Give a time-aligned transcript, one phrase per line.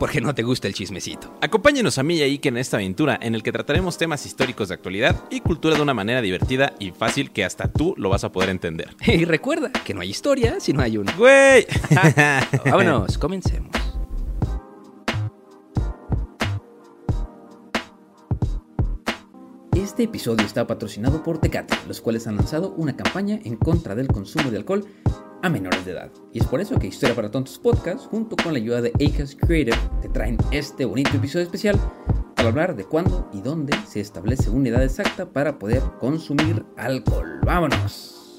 [0.00, 1.36] porque no te gusta el chismecito.
[1.42, 4.68] Acompáñenos a mí y a Ike en esta aventura en el que trataremos temas históricos
[4.68, 8.24] de actualidad y cultura de una manera divertida y fácil que hasta tú lo vas
[8.24, 8.96] a poder entender.
[9.20, 11.12] Y recuerda que no hay historia si no hay una.
[11.12, 11.66] ¡Güey!
[12.64, 13.70] Vámonos, comencemos.
[19.76, 24.06] Este episodio está patrocinado por Tecate, los cuales han lanzado una campaña en contra del
[24.06, 24.86] consumo de alcohol
[25.42, 26.10] a menores de edad.
[26.32, 29.38] Y es por eso que Historia para Tontos Podcast, junto con la ayuda de Acast
[29.40, 31.78] Creative, te traen este bonito episodio especial
[32.36, 37.40] para hablar de cuándo y dónde se establece una edad exacta para poder consumir alcohol.
[37.44, 38.36] ¡Vámonos!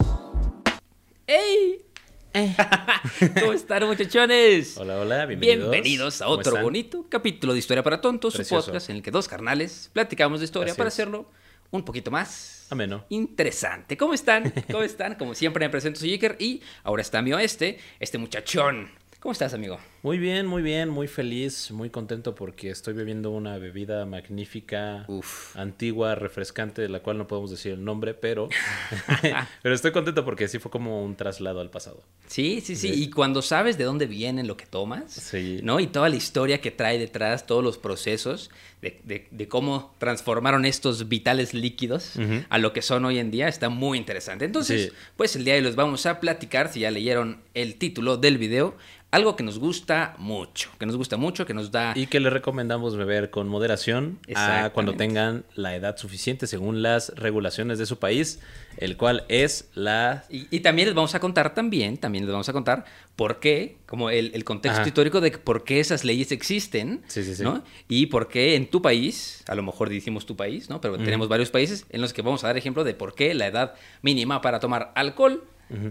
[1.27, 1.85] ¡Ey!
[3.41, 4.77] ¿Cómo están, muchachones?
[4.77, 5.69] Hola, hola, bienvenidos.
[5.71, 8.67] Bienvenidos a ¿Cómo otro bonito capítulo de Historia para Tontos, su Precioso.
[8.67, 10.93] podcast en el que dos carnales platicamos de historia Así para es.
[10.93, 11.25] hacerlo
[11.71, 13.05] un poquito más Ameno.
[13.09, 13.97] interesante.
[13.97, 14.53] ¿Cómo están?
[14.71, 15.15] ¿Cómo están?
[15.15, 18.91] Como siempre me presento, soy Iker y ahora está mi oeste, este muchachón.
[19.19, 19.79] ¿Cómo estás, amigo?
[20.03, 25.55] Muy bien, muy bien, muy feliz, muy contento porque estoy bebiendo una bebida magnífica, Uf.
[25.55, 28.49] antigua, refrescante, de la cual no podemos decir el nombre, pero,
[29.61, 32.01] pero estoy contento porque sí fue como un traslado al pasado.
[32.25, 32.91] Sí, sí, sí.
[32.91, 35.59] Y cuando sabes de dónde viene lo que tomas, Sí.
[35.61, 35.79] ¿no?
[35.79, 38.49] Y toda la historia que trae detrás, todos los procesos
[38.81, 42.43] de, de- de cómo transformaron estos vitales líquidos Ujú.
[42.49, 44.45] a lo que son hoy en día, está muy interesante.
[44.45, 44.91] Entonces, Sí.
[45.15, 48.39] pues el día de hoy les vamos a platicar, si ya leyeron el título del
[48.39, 48.75] video,
[49.11, 51.93] algo que nos gusta mucho, que nos gusta mucho, que nos da...
[51.95, 57.09] Y que les recomendamos beber con moderación a cuando tengan la edad suficiente según las
[57.15, 58.39] regulaciones de su país,
[58.77, 60.23] el cual es la...
[60.29, 62.85] Y, y también les vamos a contar también, también les vamos a contar
[63.15, 64.87] por qué, como el, el contexto Ajá.
[64.87, 67.43] histórico de por qué esas leyes existen, Sí, sí, sí.
[67.43, 67.63] ¿no?
[67.87, 70.81] Y por qué en tu país, a lo mejor decimos tu país, ¿no?
[70.81, 73.47] Pero tenemos varios países en los que vamos a dar ejemplo de por qué la
[73.47, 75.43] edad mínima para tomar alcohol,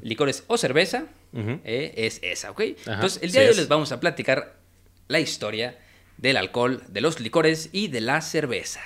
[0.03, 1.05] licores o cerveza
[1.35, 2.61] eh, es esa, ¿ok?
[2.83, 3.59] Ajá, Entonces, el sí día de hoy es.
[3.59, 4.57] les vamos a platicar
[5.09, 5.79] la historia
[6.19, 8.81] del alcohol, de los licores y de la cerveza.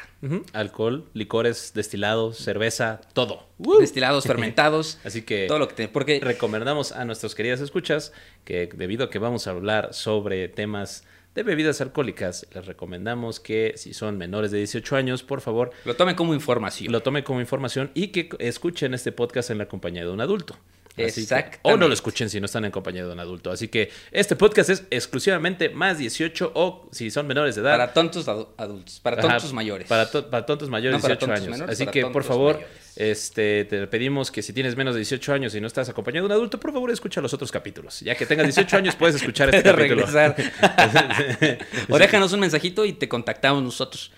[0.52, 3.46] Alcohol, licores, destilados, cerveza, todo.
[3.80, 8.12] Destilados, fermentados, Así que todo lo que te- porque recomendamos a nuestros queridas escuchas
[8.44, 13.74] que debido a que vamos a hablar sobre temas de bebidas alcohólicas, les recomendamos que
[13.76, 16.92] si son menores de 18 años, por favor, lo tomen como información.
[16.92, 20.56] lo tome como información y que escuchen este podcast en la compañía de un adulto.
[20.96, 21.58] Exactamente.
[21.62, 23.50] o no lo escuchen si no están en compañía de un adulto.
[23.50, 27.72] Así que este podcast es exclusivamente más 18 o si son menores de edad.
[27.72, 29.88] Para tontos adu- adultos, para Ajá, tontos mayores.
[29.88, 31.50] Para, to- para tontos mayores de para 18 tontos años.
[31.58, 32.92] menores, Así que, por favor, mayores.
[32.96, 36.32] este, te pedimos que si tienes menos de 18 años y no estás acompañado de
[36.34, 38.00] un adulto, por favor, escucha los otros capítulos.
[38.00, 40.06] Ya que tengas 18 años, puedes escuchar este capítulo.
[41.88, 44.12] o déjanos un mensajito y te contactamos nosotros.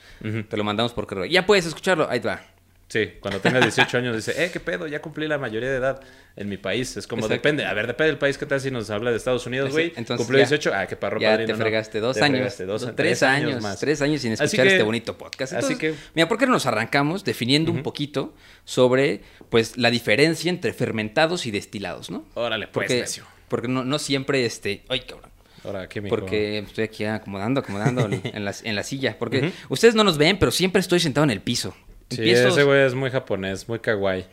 [0.48, 1.24] Te lo mandamos por correo.
[1.26, 2.08] Ya puedes escucharlo.
[2.10, 2.42] Ahí te va.
[2.88, 6.00] Sí, cuando tengas 18 años dice, eh, qué pedo, ya cumplí la mayoría de edad
[6.36, 6.96] en mi país.
[6.96, 7.34] Es como, Exacto.
[7.34, 9.86] depende, a ver, depende del país, ¿qué tal si nos habla de Estados Unidos, güey?
[9.96, 12.36] Entonces, Cumplió ya- 18, ah, qué parro, ya padrino, te fregaste dos Te años.
[12.36, 13.60] fregaste dos- tres, tres años.
[13.60, 13.80] más.
[13.80, 15.54] Tres años sin escuchar que- este bonito podcast.
[15.54, 20.48] así que- Mira, ¿por qué no nos arrancamos definiendo un poquito sobre pues la diferencia
[20.48, 22.24] entre fermentados y destilados, ¿no?
[22.34, 23.24] Órale, pues, Porque, necio.
[23.48, 24.84] porque no, no siempre este.
[24.88, 25.30] Ay, cabrón.
[25.64, 26.14] Ahora, ¿qué, mijo?
[26.14, 29.16] Porque estoy aquí acomodando, acomodando en la, en la silla.
[29.18, 31.74] Porque ustedes no nos ven, pero siempre estoy sentado en el piso.
[32.10, 34.24] Sí, Empiezo, ese güey es muy japonés, muy kawaii.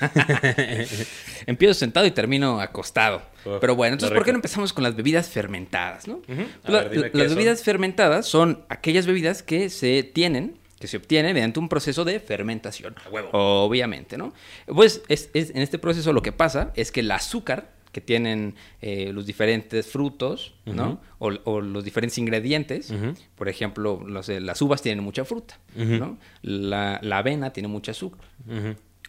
[1.46, 3.22] empiezo sentado y termino acostado.
[3.44, 6.22] Uf, pero bueno, entonces, ¿por qué no empezamos con las bebidas fermentadas, no?
[6.64, 7.36] A La- ver, dime qué las son.
[7.36, 12.20] bebidas fermentadas son aquellas bebidas que se tienen, que se obtienen mediante un proceso de
[12.20, 12.94] fermentación.
[13.10, 13.30] huevo.
[13.32, 14.32] Obviamente, ¿no?
[14.66, 18.54] Pues es- es- en este proceso lo que pasa es que el azúcar que tienen
[18.82, 21.00] eh, los diferentes frutos, ¿no?
[21.18, 22.92] o, o los diferentes ingredientes,
[23.34, 25.58] por ejemplo, los, las uvas tienen mucha fruta.
[25.74, 26.18] ¿no?
[26.42, 28.28] La, la avena tiene mucha azúcar.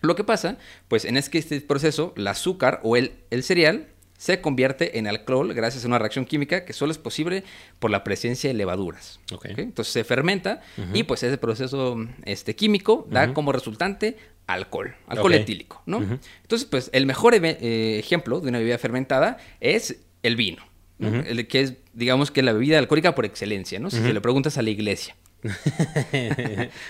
[0.01, 3.87] Lo que pasa, pues en es que este proceso, el azúcar o el, el cereal
[4.19, 7.45] se convierte en alcohol gracias a una reacción química que solo es posible
[7.80, 9.21] por la presencia de levaduras.
[9.62, 10.62] Entonces se fermenta
[10.94, 11.95] y pues ese proceso
[12.25, 16.00] este, químico da como resultante alcohol, alcohol etílico, ¿no?
[16.42, 20.63] Entonces, pues el mejor eh, ejemplo de una bebida fermentada es el vino,
[20.98, 21.07] ¿no?
[21.21, 23.89] El que es, digamos que la bebida alcohólica por excelencia, ¿no?
[23.89, 25.16] Si se le preguntas a la iglesia.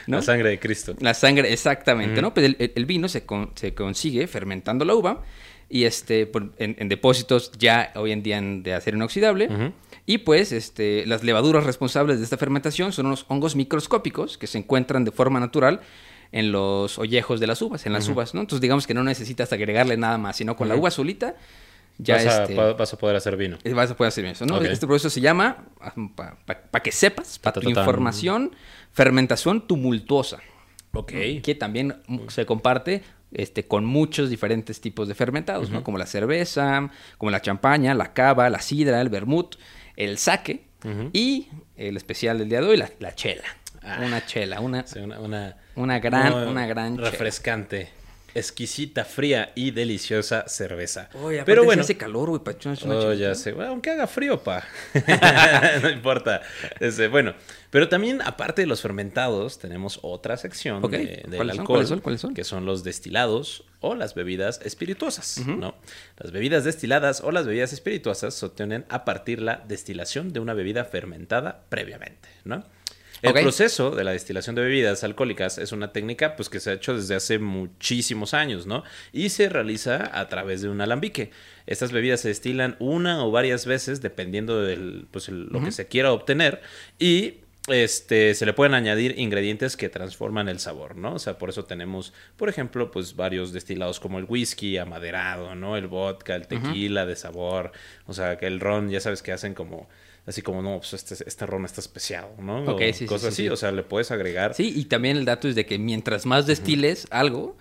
[0.08, 0.18] ¿no?
[0.18, 0.96] La sangre de Cristo.
[1.00, 2.34] La sangre, exactamente, ¿no?
[2.34, 5.24] Pues el, el- el vino se, con- se consigue fermentando la uva
[5.69, 9.74] y este por- en, en depósitos ya hoy en día en- de acero inoxidable.
[10.06, 14.57] Y pues este, las levaduras responsables de esta fermentación son unos hongos microscópicos que se
[14.57, 15.81] encuentran de forma natural
[16.31, 18.42] en los ollejos de las uvas, en las uvas, ¿no?
[18.42, 21.36] Entonces digamos que no necesitas agregarle nada más, sino con la uva solita
[22.01, 23.57] ya vas, a, este, pa- vas a poder hacer vino.
[23.63, 24.60] eh, Vas a poder hacer eso, ¿no?
[24.62, 25.66] Este proceso se llama,
[26.45, 28.56] para que sepas, para tu información,
[28.94, 30.39] fermentación tumultuosa,
[30.94, 31.12] Ok.
[31.44, 31.95] que también
[32.30, 35.84] se comparte este, con muchos diferentes tipos de fermentados, ¿no?
[35.84, 39.56] Como la cerveza, como la champaña, la cava, la sidra, el vermut,
[39.96, 40.66] el sake
[41.14, 43.44] y el especial del día de hoy, la, la chela.
[43.81, 44.02] Ah.
[44.06, 47.12] Una chela, una, Sí, una, una, una gran, una gran chela.
[48.36, 51.10] Exquisita, fría y deliciosa cerveza.
[51.22, 52.42] Oye, Pero bueno, hace calor, güey,
[52.86, 53.54] Oh, ya sé.
[53.54, 54.64] Bueno, aunque haga frío, pa.
[55.81, 56.42] no importa.
[56.80, 57.34] Este, bueno,
[57.70, 60.98] pero también, aparte de los fermentados, tenemos otra sección de-
[61.28, 61.62] del ¿Cuáles son?
[61.62, 61.66] alcohol.
[61.68, 62.00] ¿Cuáles son?
[62.00, 62.34] ¿Cuáles son?
[62.34, 65.76] Que son los destilados o las bebidas espirituosas, ¿no?
[66.18, 70.54] Las bebidas destiladas o las bebidas espirituosas se obtienen a partir la destilación de una
[70.54, 72.64] bebida fermentada previamente, ¿no?
[73.21, 76.74] El proceso de la destilación de bebidas alcohólicas es una técnica pues, que se ha
[76.74, 78.83] hecho desde hace muchísimos años, ¿no?
[79.12, 81.31] Y se realiza a través de un alambique.
[81.66, 86.62] Estas bebidas se destilan una o varias veces dependiendo de lo que se quiera obtener
[86.98, 87.36] y
[87.68, 91.13] este, se le pueden añadir ingredientes que transforman el sabor, ¿no?
[91.13, 95.77] O sea, por eso tenemos, por ejemplo, pues varios destilados como el whisky amaderado, ¿no?
[95.77, 97.71] El vodka, el tequila de sabor,
[98.07, 99.88] o sea, que el ron, ya sabes que hacen como
[100.30, 102.64] así como no, pues este, este ron está especiado, ¿no?
[102.64, 103.50] Ok, O sí, cosas sí, así, sí.
[103.50, 106.46] o sea, le puedes agregar Sí, y también el dato es de que mientras más
[106.48, 107.58] destiles algo,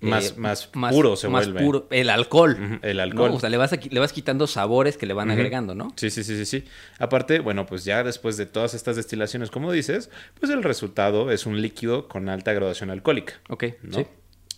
[0.00, 1.60] Más- eh, más puro se más vuelve.
[1.64, 2.78] puro- el alcohol.
[2.82, 3.02] El ¿no?
[3.02, 3.30] alcohol.
[3.34, 5.92] O sea, le vas, a le vas quitando sabores que le van agregando, ¿no?
[5.96, 6.64] Sí, sí, sí, sí, sí.
[7.00, 10.08] Aparte, bueno, pues ya después de todas estas destilaciones, como dices,
[10.38, 13.34] pues el resultado es un líquido con alta graduación alcohólica.
[13.48, 13.98] Ok, ¿no?
[13.98, 14.06] sí.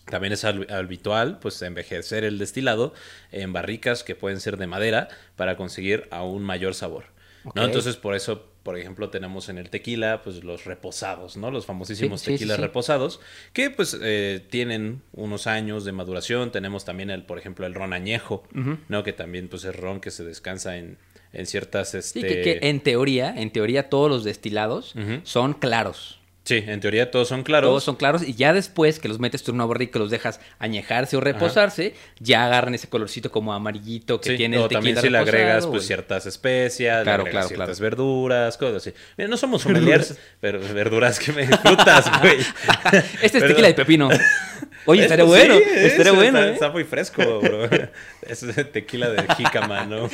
[0.07, 2.93] También es hab- habitual, pues, envejecer el destilado
[3.31, 7.05] en barricas que pueden ser de madera para conseguir aún mayor sabor.
[7.55, 7.65] ¿No?
[7.65, 11.51] Entonces, por eso, por ejemplo, tenemos en el tequila, pues, los reposados, ¿no?
[11.51, 12.63] Los famosísimos Sí, sí, sí, tequilas sí.
[12.63, 13.21] reposados,
[13.53, 16.53] que, pues, eh, tienen unos años de maduración.
[16.53, 18.45] Tenemos también, el, por ejemplo, el ron añejo,
[18.89, 19.03] ¿no?
[19.03, 20.99] Que también, pues, es ron que se descansa en,
[21.33, 22.21] en ciertas, este...
[22.21, 24.95] Sí, que, que en teoría, en teoría todos los destilados
[25.25, 26.20] son claros.
[26.51, 27.69] Sí, en teoría todos son claros.
[27.71, 30.11] Todos son claros y ya después que los metes tú en una barrica y los
[30.11, 34.69] dejas añejarse o reposarse, ya agarran ese colorcito como amarillito que Sí, tiene o el
[34.69, 37.91] tequila también si le agregas pues ciertas especias, Claro, le agregas claro, ciertas claro.
[37.97, 38.93] verduras, cosas así.
[39.17, 42.39] Mira, no somos sommeliers, pero verduras que me frutas, güey.
[43.23, 44.09] Este es tequila de pepino.
[44.87, 46.53] Oye, estaría Esto bueno, sí, estaría bueno, está, ¿eh?
[46.55, 47.69] está muy fresco, bro.
[48.27, 50.05] Es tequila de jícama, ¿no?
[50.05, 50.11] Uh,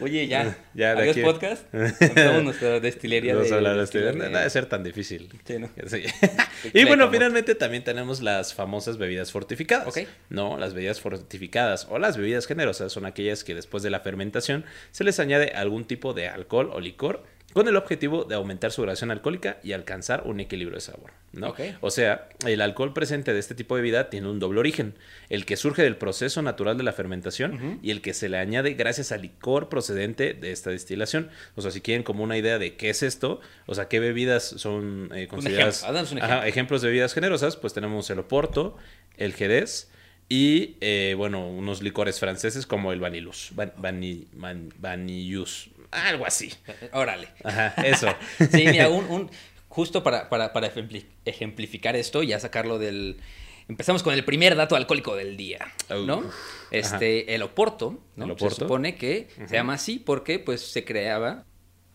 [0.00, 0.56] oye, ya.
[0.74, 1.62] Ya, de Adiós aquí- podcast.
[1.72, 3.54] Contamos nuestra destilería Vamos de...
[3.54, 4.28] a hablar de este- destilería.
[4.30, 5.30] No debe ser tan difícil.
[5.44, 5.68] Sí, ¿no?
[5.86, 6.04] Sí.
[6.72, 9.94] y bueno, finalmente también tenemos las famosas bebidas fortificadas.
[10.30, 14.64] No, las bebidas fortificadas o las bebidas generosas son aquellas que después de la fermentación
[14.90, 17.24] se les añade algún tipo de alcohol o licor
[17.54, 21.12] con el objetivo de aumentar su graduación alcohólica y alcanzar un equilibrio de sabor.
[21.32, 21.54] ¿no?
[21.80, 24.94] O sea, el alcohol presente de este tipo de bebida tiene un doble origen,
[25.30, 28.74] el que surge del proceso natural de la fermentación y el que se le añade
[28.74, 31.30] gracias al licor procedente de esta destilación.
[31.56, 34.44] O sea, si quieren como una idea de qué es esto, o sea, qué bebidas
[34.44, 36.48] son eh, consideradas ejemplo, un Ajá, ejemplo.
[36.48, 38.76] ejemplos de bebidas generosas, pues tenemos el Oporto,
[39.16, 39.90] el Jerez
[40.28, 46.52] y, eh, bueno, unos licores franceses como el Vanillus, Van, Vani- Van- Vanillus, algo así.
[46.92, 47.28] Órale.
[47.42, 48.08] Ajá, eso.
[48.50, 49.30] Sí, mira, un, un-
[49.68, 53.18] justo para, para, para ejempli- ejemplificar esto, ya sacarlo del...
[53.66, 55.58] Empezamos con el primer dato alcohólico del día,
[56.06, 56.22] ¿no?
[56.70, 58.26] Este, el Oporto, ¿no?
[58.26, 58.56] El Oporto.
[58.56, 61.44] Se supone que se llama así porque, pues, se creaba,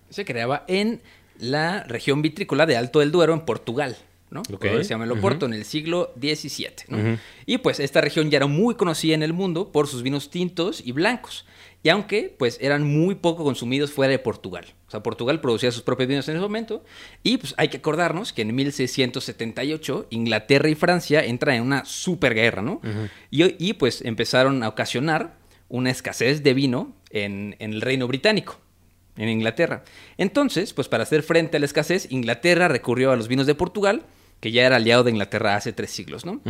[0.09, 1.01] se creaba en
[1.37, 3.97] la región vitrícola de Alto del Duero, en Portugal,
[4.31, 4.41] ¿no?
[4.41, 4.57] Ok.
[4.59, 7.19] Por eso se llama el Oporto en el siglo XVII, ¿no?
[7.45, 10.81] Y, pues, esta región ya era muy conocida en el mundo por sus vinos tintos
[10.83, 11.45] y blancos.
[11.81, 14.65] Y aunque, pues, eran muy poco consumidos fuera de Portugal.
[14.87, 16.83] O sea, Portugal producía sus propios vinos en ese momento.
[17.23, 22.61] Y, pues, hay que acordarnos que en 1678 Inglaterra y Francia entran en una superguerra,
[22.61, 22.81] ¿no?
[23.31, 25.37] y, y, pues, empezaron a ocasionar
[25.69, 28.57] una escasez de vino en, en el Reino Británico
[29.19, 29.83] en Inglaterra.
[30.17, 34.03] Entonces, pues para hacer frente a la escasez, Inglaterra recurrió a los vinos de Portugal
[34.39, 36.41] que ya era aliado de Inglaterra hace tres siglos, ¿no?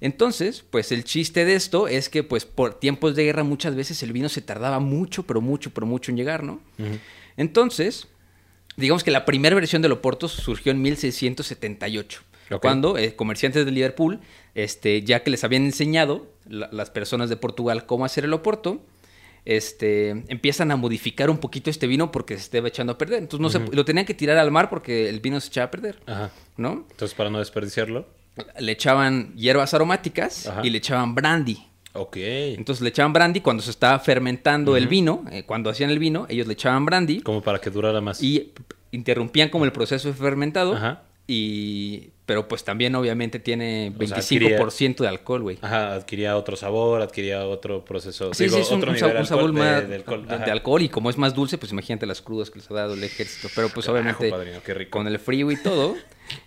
[0.00, 4.02] Entonces, pues el chiste de esto es que, pues por tiempos de guerra muchas veces
[4.02, 6.60] el vino se tardaba mucho, pero mucho, pero mucho en llegar, ¿no?
[7.36, 8.08] Entonces,
[8.76, 12.20] digamos que la primera versión del Oporto surgió en 1678,
[12.50, 12.62] Ok.
[12.62, 14.20] cuando eh, comerciantes de Liverpool,
[14.54, 18.82] este, ya que les habían enseñado la- las personas de Portugal cómo hacer el Oporto,
[19.44, 23.18] este, empiezan a modificar un poquito este vino porque se estaba echando a perder.
[23.20, 25.70] Entonces no se- lo tenían que tirar al mar porque el vino se echaba a
[25.70, 26.30] perder, Ajá.
[26.56, 26.86] ¿no?
[26.90, 28.06] Entonces, para no desperdiciarlo.
[28.58, 30.60] Le echaban hierbas aromáticas Ajá.
[30.64, 31.58] y le echaban brandy.
[31.94, 32.16] Ok.
[32.16, 36.24] Entonces le echaban brandy cuando se estaba fermentando el vino, eh, cuando hacían el vino,
[36.30, 38.22] ellos le echaban brandy Como para que durara más.
[38.22, 38.52] y
[38.92, 40.74] interrumpían como el proceso de fermentado.
[40.74, 41.02] Ajá.
[41.26, 45.58] Y pero pues también obviamente tiene O sea, 25% de alcohol, güey.
[45.60, 48.32] Ajá, adquiría otro sabor, adquiría otro proceso.
[48.32, 49.94] Sí, digo, sí, es un, otro un nivel sa- de un sabor de- más de
[49.96, 50.26] alcohol.
[50.26, 50.44] de- Ajá.
[50.50, 53.04] alcohol y como es más dulce, pues imagínate las crudas que les ha dado el
[53.04, 53.48] ejército.
[53.54, 54.90] Pero pues Carajo, obviamente padrino, qué rico.
[54.92, 55.94] con el frío y todo.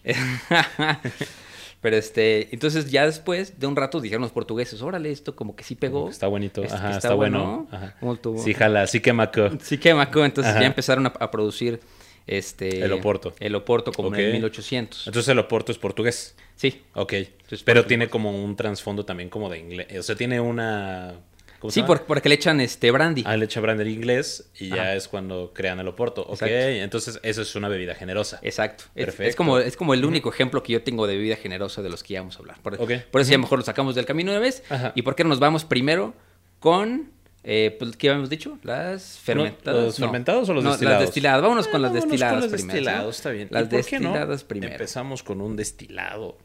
[1.82, 5.64] Pero este, entonces ya después de un rato dijeron los portugueses, órale, esto como que
[5.64, 6.10] sí pegó.
[6.10, 6.64] Está bonito.
[6.64, 7.68] Este, Ajá, que está, bueno.
[7.70, 7.96] Ajá.
[8.02, 9.50] Molto- Sí, jala, sí que maco.
[9.62, 10.62] Sí que Maco, entonces Ajá.
[10.62, 11.80] ya empezaron a, a producir
[12.28, 13.34] este El Oporto.
[13.40, 15.08] El Oporto como en el 1800.
[15.08, 16.36] Entonces el Oporto es portugués.
[16.56, 16.82] Sí.
[16.94, 17.14] Ok.
[17.14, 19.88] Entonces, Pero tiene como un trasfondo también como de inglés.
[20.00, 21.14] O sea, tiene una...
[21.60, 23.24] ¿cómo se Sí, por- porque le echan este brandy.
[23.26, 26.22] Ah, le echa brander inglés y ya es cuando crean el Oporto.
[26.24, 26.56] Ok, Exacto.
[26.56, 28.40] entonces eso es una bebida generosa.
[28.42, 28.86] Exacto.
[28.94, 29.24] Perfecto.
[29.30, 32.04] es como, es como el único ejemplo que yo tengo de bebida generosa de los
[32.04, 32.62] que ya vamos a hablar.
[32.62, 32.92] Por, Ok.
[33.12, 34.64] por eso ya mejor lo sacamos del camino una vez.
[34.70, 34.92] Ajá.
[34.96, 36.14] ¿Y por qué no nos vamos primero
[36.60, 37.12] con...
[37.48, 38.58] Eh, pues, ¿Qué habíamos dicho?
[38.64, 39.84] Las fermentadas.
[39.84, 41.00] ¿Los fermentados o los No, destilados?
[41.00, 41.42] Las destiladas.
[41.44, 42.74] Vámonos con las vámonos destiladas con los primero.
[42.74, 43.10] destilados, ¿no?
[43.12, 43.48] está bien.
[43.52, 44.10] Las ¿Y por qué no?
[44.10, 44.72] destiladas primero.
[44.74, 46.38] Empezamos con un destilado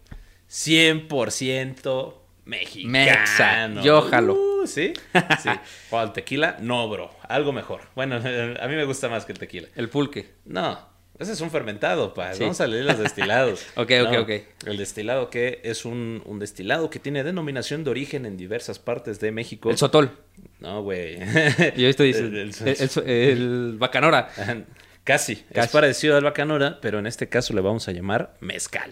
[0.50, 2.14] 100%
[2.44, 2.92] mexicano.
[2.92, 4.34] Mexa, yo jalo.
[4.34, 4.92] Uh, ¿Sí?
[5.42, 5.48] Sí.
[5.90, 7.10] O el tequila, no, bro.
[7.28, 7.80] Algo mejor.
[7.94, 8.16] Bueno,
[8.60, 9.68] a mí me gusta más que el tequila.
[9.76, 10.34] El pulque.
[10.44, 10.78] No,
[11.20, 12.34] ese es un fermentado, pa.
[12.34, 12.40] Sí.
[12.42, 13.64] Vamos a leer los destilados.
[13.76, 14.30] Ok, ok, No, ok.
[14.66, 19.20] El destilado que es un, un destilado que tiene denominación de origen en diversas partes
[19.20, 19.70] de México.
[19.70, 20.10] El sotol.
[20.58, 21.18] No, güey.
[21.76, 22.20] Y esto dice...
[22.20, 24.28] El- El, el- bacanora.
[24.36, 24.56] Ajá,
[25.02, 25.32] Casi.
[25.32, 25.72] Es Casi.
[25.72, 28.90] parecido al bacanora, pero en este caso le vamos a llamar mezcal.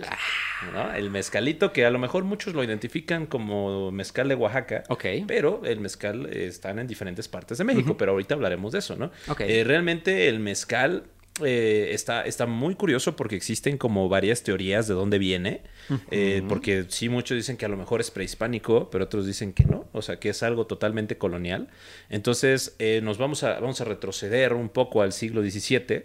[0.72, 0.92] ¿no?
[0.94, 4.84] El mezcalito que a lo mejor muchos lo identifican como mezcal de Oaxaca.
[4.88, 5.04] Ok.
[5.26, 8.96] Pero el mezcal eh, están en diferentes partes de México, pero ahorita hablaremos de eso,
[8.96, 9.12] ¿no?
[9.28, 9.42] Ok.
[9.42, 11.04] Eh, realmente el mezcal
[11.44, 15.62] eh, está, está muy curioso porque existen como varias teorías de dónde viene.
[16.10, 19.64] eh, porque sí, muchos dicen que a lo mejor es prehispánico, pero otros dicen que
[19.64, 19.88] no.
[19.92, 21.68] O sea, que es algo totalmente colonial.
[22.10, 26.04] Entonces, eh, nos vamos a, vamos a retroceder un poco al siglo XVII.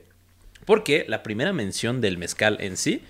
[0.65, 3.01] Porque la primera mención del mezcal en sí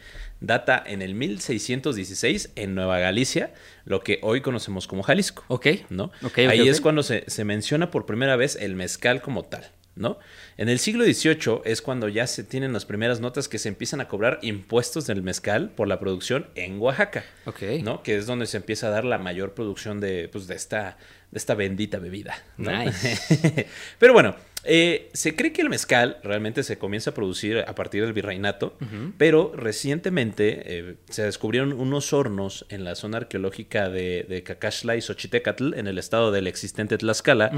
[0.43, 3.53] data en el 1616 en Nueva Galicia,
[3.85, 5.43] lo que hoy conocemos como Jalisco.
[5.47, 5.67] Ok.
[5.89, 6.11] ¿no?
[6.35, 10.17] Ahí es cuando se, se menciona por primera vez el mezcal como tal, ¿no?
[10.57, 14.01] En el siglo XVIII es cuando ya se tienen las primeras notas que se empiezan
[14.01, 17.61] a cobrar impuestos del mezcal por la producción en Oaxaca, Ok.
[17.83, 18.03] ¿no?
[18.03, 20.97] Que es donde se empieza a dar la mayor producción de, pues, de, esta,
[21.31, 22.71] de esta bendita bebida, ¿no?
[22.71, 23.67] Nice.
[23.99, 24.35] Pero bueno,
[24.65, 28.77] eh, se cree que el mezcal realmente se comienza a producir a partir del virreinato,
[29.17, 35.01] pero recientemente eh, se descubrieron unos hornos en la zona arqueológica de, de Cacaxtla y
[35.01, 37.51] Xochitecatl, en el estado del existente Tlaxcala,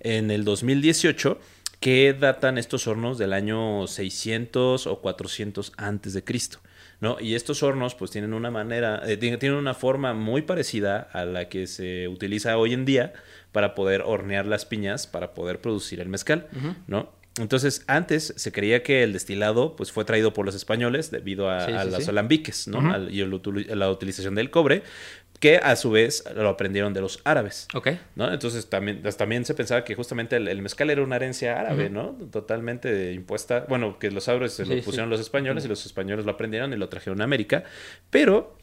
[0.00, 1.38] en el 2018,
[1.80, 6.58] que datan estos hornos del año 600 o 400 antes de Cristo.
[7.00, 7.18] ¿no?
[7.20, 11.48] Y estos hornos pues tienen una manera, eh, tienen una forma muy parecida a la
[11.48, 13.12] que se utiliza hoy en día
[13.52, 16.48] para poder hornear las piñas, para poder producir el mezcal,
[16.88, 17.16] ¿no?
[17.38, 21.66] Entonces, antes se creía que el destilado pues, fue traído por los españoles debido a,
[21.66, 22.10] Sí, a sí, los sí.
[22.10, 22.80] alambiques, ¿no?
[22.92, 23.30] Al- y el
[23.78, 24.82] la utilización del cobre,
[25.40, 27.68] que a su vez lo aprendieron de los árabes.
[27.74, 27.88] Ok.
[28.16, 28.32] ¿no?
[28.32, 31.90] Entonces también, pues, también se pensaba que justamente el, el mezcal era una herencia árabe.
[31.90, 32.16] ¿no?
[32.32, 33.64] Totalmente impuesta.
[33.68, 34.84] Bueno, que los árabes se lo Sí, sí.
[34.84, 37.64] pusieron los españoles y los españoles lo aprendieron y lo trajeron a América.
[38.10, 38.56] Pero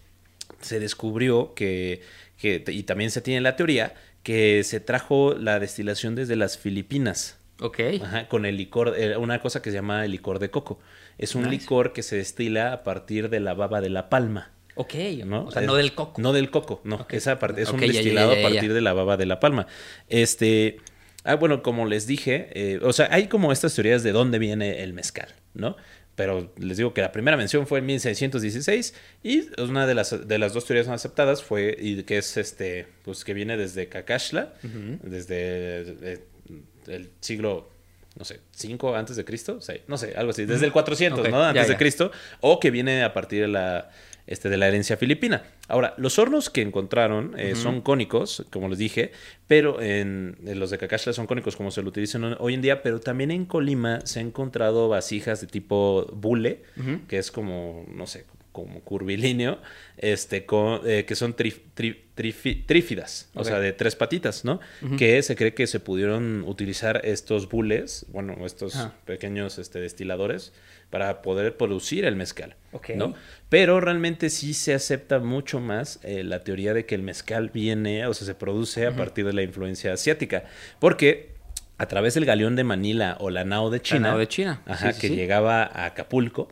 [0.60, 2.02] se descubrió que,
[2.38, 7.38] que- y también se tiene la teoría, que se trajo la destilación desde las Filipinas.
[7.62, 7.80] Ok.
[8.04, 10.80] Ajá, con el licor, eh, una cosa que se llama el licor de coco.
[11.18, 11.62] Es un Nice.
[11.62, 14.52] licor que se destila a partir de la baba de la palma.
[14.76, 14.94] Ok.
[15.26, 15.46] ¿no?
[15.46, 16.22] O sea, no del coco.
[16.22, 17.06] No del coco, no.
[17.10, 19.40] Esa parte es un ya, destilado ya, ya, a partir de la baba de la
[19.40, 19.68] palma.
[20.10, 20.78] Este.
[21.24, 24.84] Ah, bueno, como les dije, eh, o sea, hay como estas teorías de dónde viene
[24.84, 25.76] el mezcal, ¿no?
[26.16, 30.38] Pero les digo que la primera mención fue en 1616 y una de las, de
[30.38, 34.54] las dos teorías más aceptadas fue y que es este, pues que viene desde Cacaxtla,
[35.02, 36.24] desde eh,
[36.88, 37.70] el siglo
[38.18, 41.44] no sé, 5 antes de Cristo, no sé, algo así, desde el 400, Ok, ¿no?
[41.44, 41.78] Antes ya, de.
[41.78, 43.90] Cristo, o que viene a partir de la,
[44.28, 45.44] este, de la herencia filipina.
[45.68, 49.12] Ahora, los hornos que encontraron eh, son cónicos, como les dije,
[49.48, 52.82] pero en, en los de Cacaxtla son cónicos como se lo utilizan hoy- en día,
[52.82, 56.62] pero también en Colima se han encontrado vasijas de tipo bule,
[57.08, 59.60] que es como, no sé, como curvilíneo,
[59.98, 61.60] este, con, eh, que son tri-
[62.66, 64.62] trífidas, o sea, de tres patitas, ¿no?
[64.98, 68.74] Que se cree que se pudieron utilizar estos bules, bueno, estos
[69.06, 70.54] pequeños este, destiladores,
[70.90, 72.56] para poder producir el mezcal.
[72.96, 73.14] ¿no?
[73.50, 78.08] Pero realmente sí se acepta mucho más eh, la teoría de que el mezcal viene,
[78.08, 80.46] o sea, se produce a partir de la influencia asiática,
[80.80, 81.35] porque
[81.78, 84.94] a través del galeón de Manila o la nao de China, nao de China, ajá,
[84.94, 85.16] sí, sí, que sí.
[85.16, 86.48] llegaba a Acapulco,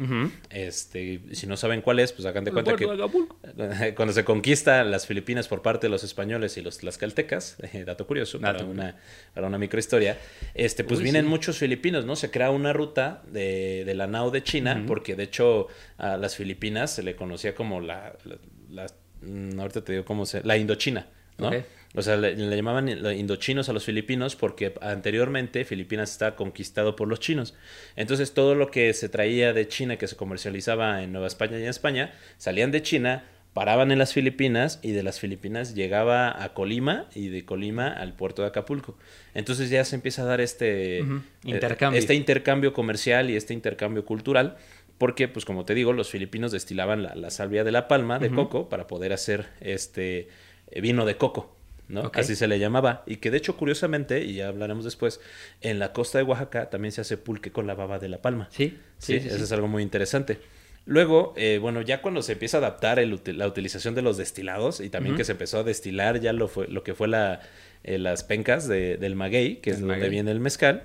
[0.50, 3.38] este, si no saben cuál es, pues hagan de cuenta que de Acapulco.
[3.96, 8.06] cuando se conquista las Filipinas por parte de los españoles y los tlaxcaltecas, eh, dato
[8.06, 8.98] curioso para una,
[9.34, 10.18] para una microhistoria,
[10.54, 12.16] este, pues Uy, vienen muchos filipinos, ¿no?
[12.16, 16.36] Se crea una ruta de, de la nao de China, porque de hecho a las
[16.36, 18.36] Filipinas se le conocía como la, la,
[18.70, 18.88] la-
[19.22, 21.50] mm, ahorita te digo cómo se, la Indochina, ¿no?
[21.96, 27.08] O sea, le, le llamaban indochinos a los filipinos porque anteriormente Filipinas estaba conquistado por
[27.08, 27.54] los chinos.
[27.96, 31.64] Entonces todo lo que se traía de China, que se comercializaba en Nueva España y
[31.64, 36.54] en España, salían de China, paraban en las Filipinas y de las Filipinas llegaba a
[36.54, 38.98] Colima y de Colima al puerto de Acapulco.
[39.36, 41.06] Entonces ya se empieza a dar este eh,
[41.44, 42.00] Intercambio.
[42.00, 44.58] este intercambio comercial y este intercambio cultural.
[44.98, 48.30] Porque, pues como te digo, los filipinos destilaban la, la salvia de la palma de
[48.30, 50.30] coco para poder hacer este
[50.70, 51.58] eh, vino de coco.
[51.88, 52.12] ¿No?
[52.14, 53.04] Así se le llamaba.
[53.06, 55.20] Y que de hecho, curiosamente, y ya hablaremos después,
[55.62, 58.48] en la costa de Oaxaca también se hace pulque con la baba de la palma.
[58.52, 59.44] Sí, Sí, sí, sí, eso sí.
[59.44, 60.40] es algo muy interesante.
[60.86, 64.82] Luego, eh, bueno, ya cuando se empieza a adaptar el la utilización de los destilados
[64.82, 67.40] y también que se empezó a destilar ya lo, fue, lo que fue la,
[67.86, 70.84] eh, las pencas de- del maguey, que es donde viene el mezcal,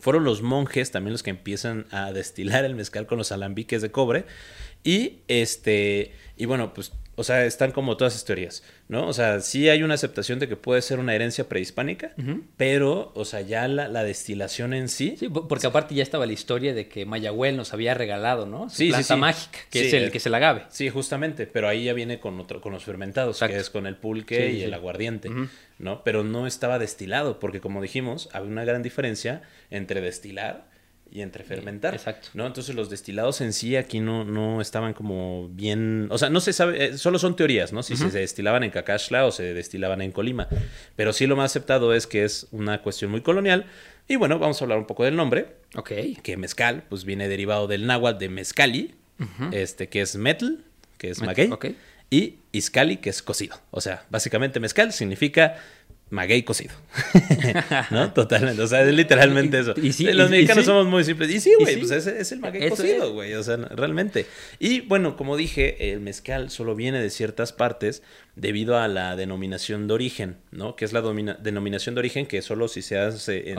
[0.00, 3.90] fueron los monjes también los que empiezan a destilar el mezcal con los alambiques de
[3.90, 4.24] cobre.
[4.84, 9.06] Y este, y bueno, pues, o sea, están como todas esas teorías, ¿no?
[9.06, 12.12] O sea, sí hay una aceptación de que puede ser una herencia prehispánica,
[12.56, 15.16] pero, o sea, ya la, la destilación en sí.
[15.18, 18.70] Sí, po- porque aparte ya estaba la historia de que Mayagüel nos había regalado, ¿no?
[18.70, 19.20] Su Sí, planta sí.
[19.20, 20.62] mágica, que es el eh, que es el agave.
[20.70, 23.96] Sí, justamente, pero ahí ya viene con otro, con los fermentados, que es con el
[23.96, 25.30] pulque y el aguardiente.
[25.78, 26.02] ¿no?
[26.04, 30.67] Pero no estaba destilado, porque como dijimos, había una gran diferencia entre destilar
[31.10, 31.94] y entre fermentar.
[31.94, 32.28] Exacto.
[32.34, 32.46] ¿no?
[32.46, 36.52] Entonces los destilados en sí aquí no, no estaban como bien, o sea, no se
[36.52, 37.82] sabe, eh, solo son teorías, ¿no?
[37.82, 40.48] Si se destilaban en Cacaxtla o se destilaban en Colima,
[40.96, 43.66] pero sí lo más aceptado es que es una cuestión muy colonial.
[44.06, 45.92] Y bueno, vamos a hablar un poco del nombre, Ok.
[46.22, 48.94] que mezcal, pues viene derivado del náhuatl de mezcali,
[49.52, 50.64] este, que es metal,
[50.96, 51.66] que es maguey, ok.
[52.10, 53.56] y iscali, que es cocido.
[53.70, 55.56] O sea, básicamente mezcal significa
[56.10, 56.74] maguey cocido.
[57.90, 58.12] ¿No?
[58.12, 58.62] Totalmente.
[58.62, 59.74] O sea, es literalmente eso.
[59.80, 60.66] Y sí, Los y- y mexicanos sí.
[60.68, 61.30] somos muy simples.
[61.30, 63.12] Y sí, Y güey, pues ese es el maguey Eso cocido, es.
[63.12, 63.34] güey.
[63.34, 64.26] O sea, realmente.
[64.58, 68.02] Y bueno, como dije, el mezcal solo viene de ciertas partes
[68.36, 70.76] debido a la denominación de origen, ¿no?
[70.76, 73.54] Que es la denominación de origen que solo si se hace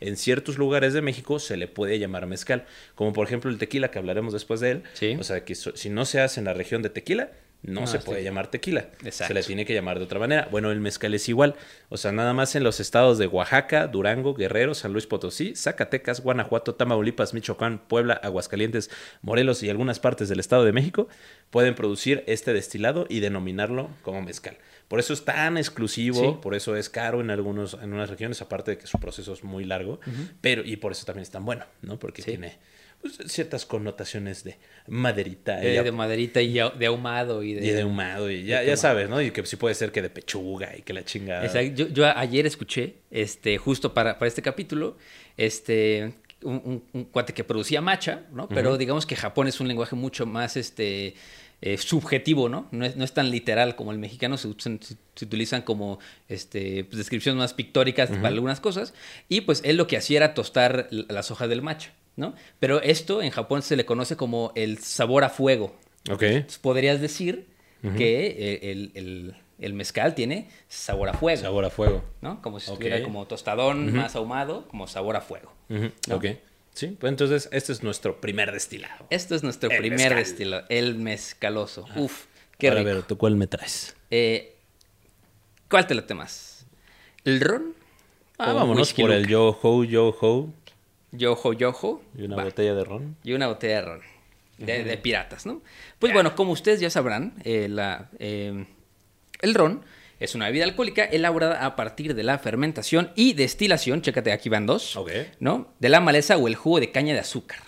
[0.00, 2.64] en, ciertos lugares de México se le puede llamar mezcal.
[2.94, 4.82] Como por ejemplo el tequila, que hablaremos después de él.
[4.94, 5.16] Sí.
[5.18, 7.30] O sea, que so- si no se hace en la región de tequila,
[7.62, 8.86] no, No se puede llamar tequila.
[9.04, 9.26] Exacto.
[9.28, 10.48] Se le tiene que llamar de otra manera.
[10.50, 11.56] Bueno, el mezcal es igual.
[11.90, 16.22] O sea, nada más en los estados de Oaxaca, Durango, Guerrero, San Luis Potosí, Zacatecas,
[16.22, 18.90] Guanajuato, Tamaulipas, Michoacán, Puebla, Aguascalientes,
[19.22, 21.08] Morelos y algunas partes del estado de México
[21.50, 24.56] pueden producir este destilado y denominarlo como mezcal.
[24.88, 26.38] Por eso es tan exclusivo, Sí.
[26.42, 29.44] por eso es caro en algunos en unas regiones, aparte de que su proceso es
[29.44, 30.00] muy largo,
[30.40, 31.98] pero y por eso también es tan bueno, ¿no?
[31.98, 32.30] Porque Sí.
[32.32, 32.58] tiene
[33.00, 37.66] pues, ciertas connotaciones de maderita De, y de maderita y de ahumado y de...
[37.66, 39.20] y de ahumado, y ya, ya sabes, ¿no?
[39.22, 41.44] Y que sí puede ser que de pechuga y que la chingada.
[41.44, 41.70] Exacto.
[41.74, 44.96] Yo, yo ayer escuché, este, justo para, para este capítulo,
[45.36, 48.48] este, un, un- un cuate que producía matcha, ¿no?
[48.48, 51.14] Pero digamos que Japón es un lenguaje mucho más, este,
[51.62, 52.68] eh, subjetivo, ¿no?
[52.70, 54.78] No es, no es tan literal como el mexicano, se, se-
[55.14, 58.94] se utilizan como, este, pues, descripciones más pictóricas para algunas cosas.
[59.28, 62.34] Y pues él lo que hacía era tostar las hojas del matcha, ¿no?
[62.58, 65.74] Pero esto en Japón se le conoce como el sabor a fuego.
[66.10, 66.22] Ok.
[66.22, 67.46] Entonces, podrías decir
[67.96, 71.40] que eh, el, el- el mezcal tiene sabor a fuego.
[71.42, 72.02] Sabor a fuego.
[72.22, 72.40] ¿no?
[72.40, 75.52] Como si estuviera como tostadón más ahumado, como sabor a fuego.
[75.68, 76.16] ¿no?
[76.16, 76.24] Ok.
[76.72, 79.06] Sí, pues entonces este es nuestro primer destilado.
[79.10, 80.16] Este es nuestro El primer mezcal.
[80.18, 81.84] destilado, el mezcaloso.
[81.96, 82.24] Uf,
[82.58, 82.90] qué Ahora, rico.
[82.90, 83.94] a ver, ¿tú cuál me traes?
[84.10, 84.54] Eh,
[85.68, 86.64] ¿Cuál te late más?
[87.24, 87.74] ¿El ron?
[88.38, 90.54] Ah, ¿O vámonos por el Yo-Ho, Yo-Ho
[91.12, 92.02] Yojo, yojo.
[92.16, 92.44] y una Va.
[92.44, 93.16] botella de ron.
[93.24, 94.00] Y una botella de ron.
[94.58, 95.62] De, de piratas, ¿no?
[95.98, 98.66] Pues bueno, como ustedes ya sabrán, eh, la, eh,
[99.40, 99.82] el ron
[100.18, 104.66] es una bebida alcohólica elaborada a partir de la fermentación y destilación, chécate, aquí van
[104.66, 105.10] dos, Ok.
[105.38, 105.72] ¿no?
[105.78, 107.60] De la maleza o el jugo de caña de azúcar.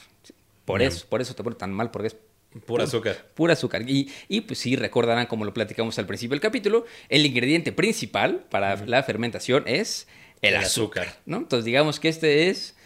[0.66, 0.92] Por Bien.
[0.92, 2.16] eso, por eso te pone tan mal, porque es
[2.66, 3.16] Pura azúcar.
[3.34, 3.88] pura azúcar.
[3.88, 8.44] Y, y, pues sí, recordarán, como lo platicamos al principio del capítulo, el ingrediente principal
[8.50, 10.06] para la fermentación es
[10.42, 11.22] el, El azúcar, azúcar.
[11.24, 11.38] ¿no?
[11.38, 12.76] Entonces digamos que este es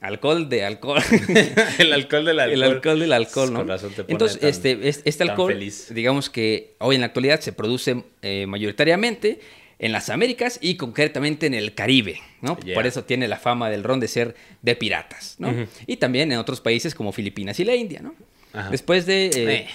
[0.00, 1.02] alcohol de alcohol.
[1.78, 2.52] el alcohol del alcohol.
[2.54, 3.58] El alcohol del alcohol, ¿no?
[3.60, 5.92] Con razón te Entonces, tan- este, es- este tan alcohol, feliz.
[5.94, 9.40] digamos que hoy en la actualidad se produce eh, mayoritariamente
[9.78, 12.58] en las Américas y concretamente en el Caribe, ¿no?
[12.60, 12.74] Yeah.
[12.74, 15.66] Por eso tiene la fama del ron de ser de piratas, ¿no?
[15.86, 18.14] Y también en otros países como Filipinas y la India, ¿no?
[18.52, 18.68] Ajá.
[18.70, 19.26] Después de...
[19.26, 19.68] eh, Eh.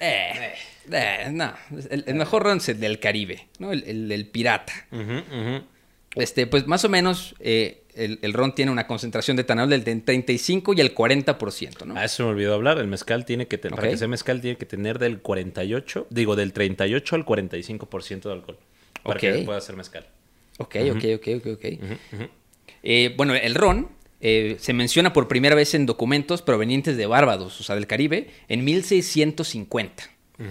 [0.00, 0.52] eh,
[0.90, 1.52] eh, no,
[1.90, 3.70] el, el mejor ron es el del Caribe, ¿no?
[3.72, 4.72] El, el- el pirata.
[6.16, 9.82] Este, pues más o menos eh, el, el ron tiene una concentración de etanol del
[9.84, 11.94] 35 y el 40%, ¿no?
[11.96, 12.78] Ah, eso me olvidó hablar.
[12.78, 16.36] El mezcal tiene que tener, para que sea mezcal, tiene que tener del 48, digo,
[16.36, 18.58] del 38 al 45% de alcohol.
[19.02, 20.06] Para que pueda ser mezcal.
[20.58, 22.28] Ok, ok, ok, ok, ok.
[22.84, 23.88] Eh, bueno, el ron
[24.20, 28.30] eh, se menciona por primera vez en documentos provenientes de Barbados, o sea, del Caribe,
[28.48, 30.04] en 1650.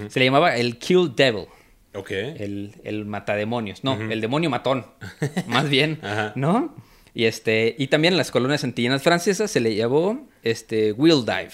[0.07, 1.45] Se le llamaba el Kill Devil,
[1.93, 2.11] Ok.
[2.11, 3.83] el, el matademonios.
[3.83, 4.85] No, el demonio matón,
[5.47, 5.99] más bien.
[6.35, 6.73] ¿no?
[7.13, 11.51] Y, este, y también en las colonias antillanas francesas se le llamó este, Will Dive,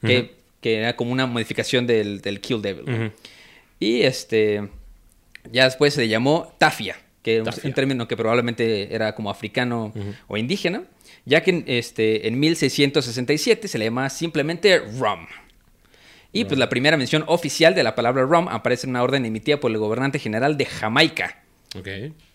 [0.00, 3.12] que, que era como una modificación del, del Kill Devil.
[3.80, 4.68] Y este
[5.52, 9.92] ya después se le llamó tafia, que es un término que probablemente era como africano
[10.28, 10.84] o indígena,
[11.24, 15.26] ya que en, este, en 1667 se le llamaba simplemente rum.
[16.32, 19.58] Y pues la primera mención oficial de la palabra rum aparece en una orden emitida
[19.58, 21.42] por el gobernante general de Jamaica,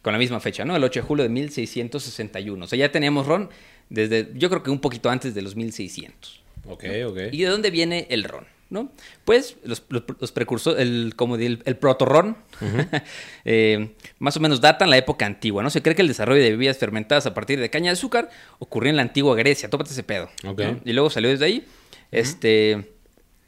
[0.02, 0.76] Con la misma fecha, ¿no?
[0.76, 2.66] El 8 de julio de 1661.
[2.66, 3.50] O sea, ya teníamos ron
[3.90, 6.42] desde, yo creo que un poquito antes de los 1600.
[6.68, 7.18] Ok, ok.
[7.32, 8.46] ¿Y de dónde viene el ron?
[8.70, 8.90] ¿No?
[9.26, 12.38] Pues los, los- los precursores, el, como el, el protorrón,
[13.46, 15.70] eh, más o menos datan la época antigua, ¿no?
[15.70, 18.90] Se cree que el desarrollo de bebidas fermentadas a partir de caña de azúcar ocurrió
[18.90, 20.30] en la antigua Grecia, tópate ese pedo.
[20.46, 20.60] Ok.
[20.62, 20.80] ¿no?
[20.86, 21.66] Y luego salió desde ahí.
[22.12, 22.92] Este,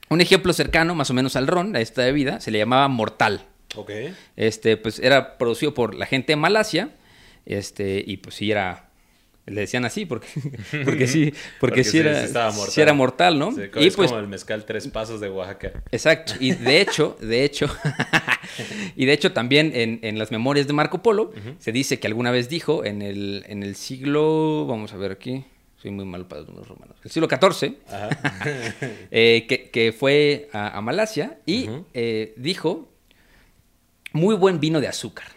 [0.09, 3.45] un ejemplo cercano, más o menos al ron, a esta bebida, se le llamaba mortal.
[3.75, 3.91] Ok.
[4.35, 6.89] Este, pues era producido por la gente de Malasia,
[7.45, 8.89] este, y pues sí era,
[9.45, 10.27] le decían así, porque,
[10.85, 12.81] porque sí, porque, Porque sí, sí, era, sí estaba sí mortal.
[12.83, 13.51] era mortal, ¿no?
[13.79, 15.83] Y es pues, como el mezcal Tres Pasos de Oaxaca.
[15.91, 17.67] exacto, y de hecho, de hecho,
[18.95, 22.31] y de hecho también en, en las memorias de Marco Polo, se dice que alguna
[22.31, 25.43] vez dijo en el, en el siglo, vamos a ver aquí,
[25.81, 28.09] soy muy malo para los números romanos, el siglo XIV, Ajá.
[29.11, 32.87] eh, que, que fue a, a Malasia y eh, dijo
[34.13, 35.27] muy buen vino de azúcar.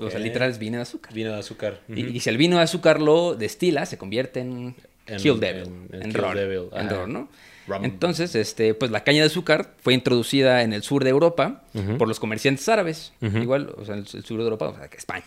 [0.00, 1.12] O sea, literal es vino de azúcar.
[1.14, 1.80] Vino de azúcar.
[1.88, 4.74] Y, si el vino de azúcar lo destila, se convierte en,
[5.06, 7.28] En- Kill Devil, en- en, en Kill ron, Devil, en ron, ¿no?
[7.66, 7.84] Rum.
[7.84, 11.64] Entonces, este, pues la caña de azúcar fue introducida en el sur de Europa
[11.98, 14.96] por los comerciantes árabes, igual, o sea, en el sur de Europa, o sea, que
[14.98, 15.24] España.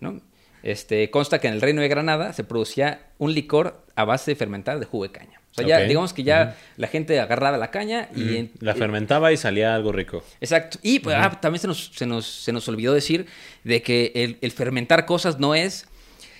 [0.00, 0.20] ¿no?
[0.62, 4.36] Este, consta que en el Reino de Granada se producía un licor a base de
[4.36, 5.40] fermentar de jugo de caña.
[5.52, 8.36] O sea, ya, digamos que ya la gente agarraba la caña y...
[8.36, 10.22] en- La fermentaba y salía algo rico.
[10.40, 10.78] Exacto.
[10.82, 13.26] Y pues, ah, también se nos, se, nos, se nos olvidó decir
[13.64, 15.88] de que el, el fermentar cosas no es,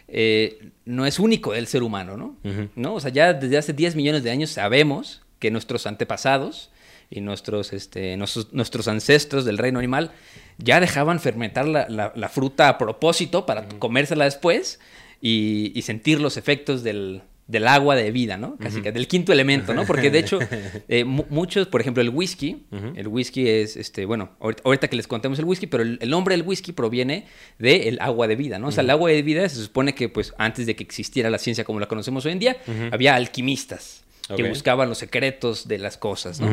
[0.06, 2.36] eh, no es único del ser humano, ¿no?
[2.76, 2.94] ¿no?
[2.94, 6.70] O sea, ya desde hace 10 millones de años sabemos que nuestros antepasados
[7.10, 10.12] y nuestros, este, nuestros, nuestros ancestros del reino animal
[10.58, 14.78] ya dejaban fermentar la, la- la fruta a propósito para comérsela después
[15.20, 18.56] y, y sentir los efectos del, del agua de vida, ¿no?
[18.58, 19.84] Casi que del quinto elemento, ¿no?
[19.86, 20.38] Porque de hecho,
[20.88, 22.64] eh, mu- muchos, por ejemplo, el whisky,
[22.96, 26.10] el whisky es, este, bueno, ahorita, ahorita que les contemos el whisky, pero el, el
[26.10, 27.26] nombre del whisky proviene
[27.58, 28.68] del agua de vida, ¿no?
[28.68, 31.38] O sea, el agua de vida se supone que, pues, antes de que existiera la
[31.38, 32.56] ciencia como la conocemos hoy en día,
[32.92, 36.46] había alquimistas que buscaban los secretos de las cosas, ¿no?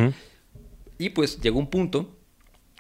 [0.98, 2.16] Y pues llegó un punto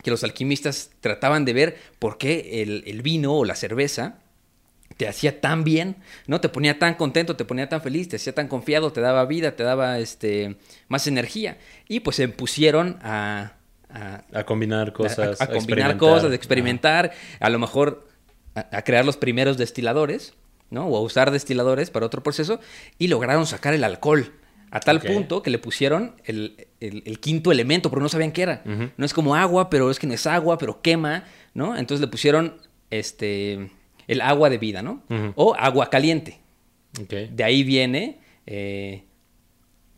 [0.03, 4.19] que los alquimistas trataban de ver por qué el, el vino o la cerveza
[4.95, 6.39] te hacía tan bien, ¿no?
[6.41, 9.55] Te ponía tan contento, te ponía tan feliz, te hacía tan confiado, te daba vida,
[9.55, 11.57] te daba este, más energía.
[11.87, 13.53] Y pues se pusieron a,
[13.89, 15.39] a- A combinar cosas.
[15.39, 15.97] a, a combinar experimentar.
[15.97, 18.07] cosas, a experimentar, a lo mejor
[18.55, 20.33] a crear los primeros destiladores,
[20.71, 20.87] ¿no?
[20.87, 22.59] O a usar destiladores para otro proceso
[22.97, 24.33] y lograron sacar el alcohol.
[24.71, 28.41] A tal punto que le pusieron el, el- el quinto elemento, pero no sabían qué
[28.43, 28.61] era.
[28.97, 31.77] No es como agua, pero es que no es agua, pero quema, ¿no?
[31.77, 32.55] Entonces le pusieron
[32.89, 33.69] este
[34.07, 35.03] el agua de vida, ¿no?
[35.35, 36.39] O agua caliente.
[37.31, 39.03] De ahí viene, eh,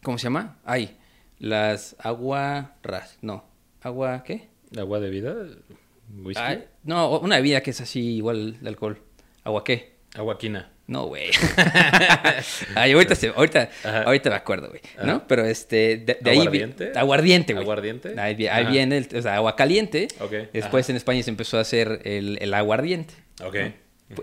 [0.03, 0.57] ¿cómo se llama?
[0.65, 0.97] Ay,
[1.39, 3.45] las agua ras, no,
[3.81, 4.49] agua, ¿qué?
[4.77, 5.35] ¿Agua de vida?
[6.23, 6.41] ¿Whisky?
[6.43, 9.01] Ay, no, una bebida que es así igual de alcohol.
[9.43, 9.95] ¿Agua qué?
[10.15, 10.71] Aguaquina.
[10.89, 11.29] No, güey.
[12.75, 14.01] Ay, ahorita, se- ahorita, Ajá.
[14.03, 14.81] ahorita me acuerdo, güey.
[15.05, 15.27] ¿no?
[15.27, 16.39] Pero este, de, de ahí...
[16.39, 16.91] vi- ¿Aguardiente?
[16.95, 17.63] Aguardiente, güey.
[17.63, 18.19] ¿Aguardiente?
[18.19, 20.07] Ahí, ahí viene, el, o sea, agua caliente.
[20.19, 20.91] Ok, Después ajá.
[20.93, 23.13] en España se empezó a hacer el, el aguardiente.
[23.43, 23.55] Ok.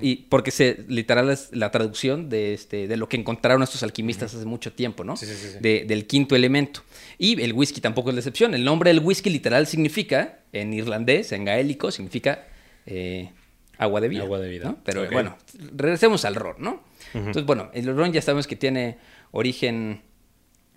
[0.02, 4.34] Y porque se, literal es la traducción de, este, de lo que encontraron estos alquimistas
[4.34, 5.16] hace mucho tiempo, ¿no?
[5.16, 5.58] Sí, sí, sí, sí.
[5.60, 6.82] De- del quinto elemento.
[7.18, 8.54] Y el whisky tampoco es la excepción.
[8.54, 12.44] El nombre del whisky literal significa, en irlandés, en gaélico, significa
[12.86, 13.30] eh,
[13.78, 14.22] agua de vida.
[14.22, 14.64] Agua de vida.
[14.70, 14.78] ¿no?
[14.84, 15.36] Pero bueno,
[15.74, 16.82] regresemos al ron, ¿no?
[17.14, 18.98] Entonces, bueno, el ron ya sabemos que tiene
[19.30, 20.02] origen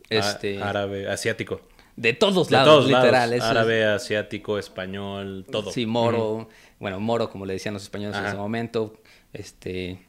[0.09, 1.62] este, árabe, asiático.
[1.95, 3.12] de todos De lados, todos literal.
[3.12, 3.33] lados.
[3.35, 5.71] eso es- Árabe, asiático, español, todo.
[5.71, 6.47] Sí, moro.
[6.79, 8.95] Bueno, moro, como le decían los españoles en ese momento.
[9.33, 9.99] Este.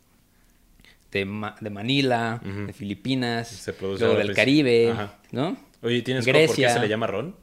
[1.11, 5.19] De, Ma- de Manila, de Filipinas, Se produce luego del princip- Caribe, Ajá.
[5.33, 5.57] ¿no?
[5.83, 6.73] Oye, ¿tienes co- por qué Grecia.
[6.73, 7.35] se le llama ron?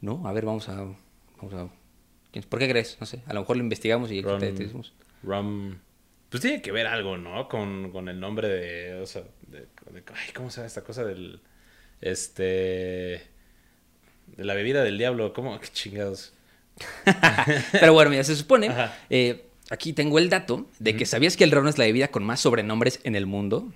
[0.00, 0.76] No, a ver, vamos a.
[0.76, 1.70] Vamos a ¿quién-
[2.48, 2.96] ¿Por qué crees?
[3.00, 3.22] No sé.
[3.26, 4.38] A lo mejor lo investigamos y Ron.
[4.38, 4.92] te, decimos.
[5.22, 5.78] Rum.
[6.28, 7.48] Pues tiene que ver algo, ¿no?
[7.48, 8.94] Con, con el nombre de.
[9.00, 11.40] O sea, de, de- ay, ¿cómo se llama esta cosa del.
[12.00, 13.22] Este.
[14.36, 15.32] De la bebida del diablo.
[15.32, 15.58] ¿Cómo?
[15.58, 16.34] ¿Qué chingados?
[17.72, 18.70] Pero bueno, mira, se supone.
[19.10, 22.24] Eh, aquí tengo el dato de que sabías que el ron es la bebida con
[22.24, 23.72] más sobrenombres en el mundo.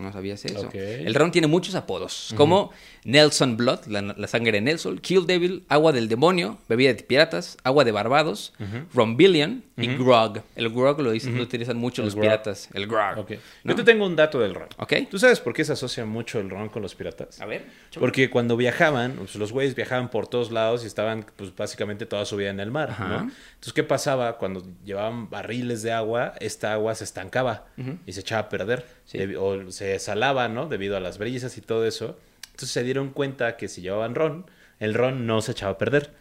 [0.00, 0.68] No sabías eso.
[0.72, 2.70] El ron tiene muchos apodos, como
[3.04, 7.56] Nelson Blood, la, la sangre de Nelson, Kill Devil, agua del demonio, bebida de piratas,
[7.64, 8.52] agua de Barbados,
[8.94, 10.42] Ron Billion y Grog.
[10.56, 12.24] El Grog lo, dicen- lo utilizan mucho El los grog.
[12.26, 12.68] piratas.
[12.74, 13.18] El Grog.
[13.18, 13.30] Ok.
[13.64, 13.72] ¿no?
[13.72, 14.68] Yo te tengo un dato del ron.
[14.78, 14.92] Ok.
[15.10, 17.40] ¿Tú sabes por qué se asocia mucho el ron con los piratas?
[17.40, 17.66] A ver.
[17.98, 22.24] Porque cuando viajaban, pues, los güeyes viajaban por todos lados y estaban, pues, básicamente toda
[22.24, 22.96] su vida en el mar.
[22.98, 24.36] Entonces, ¿qué pasaba?
[24.38, 27.66] Cuando llevaban barriles de agua, esta agua se estancaba
[28.06, 28.95] y se echaba a perder.
[29.06, 29.18] Sí.
[29.36, 30.68] O se salaba, ¿no?
[30.68, 32.18] Debido a las brisas y todo eso.
[32.46, 34.46] Entonces, se dieron cuenta que si llevaban ron,
[34.78, 36.12] el ron no se echaba a perder.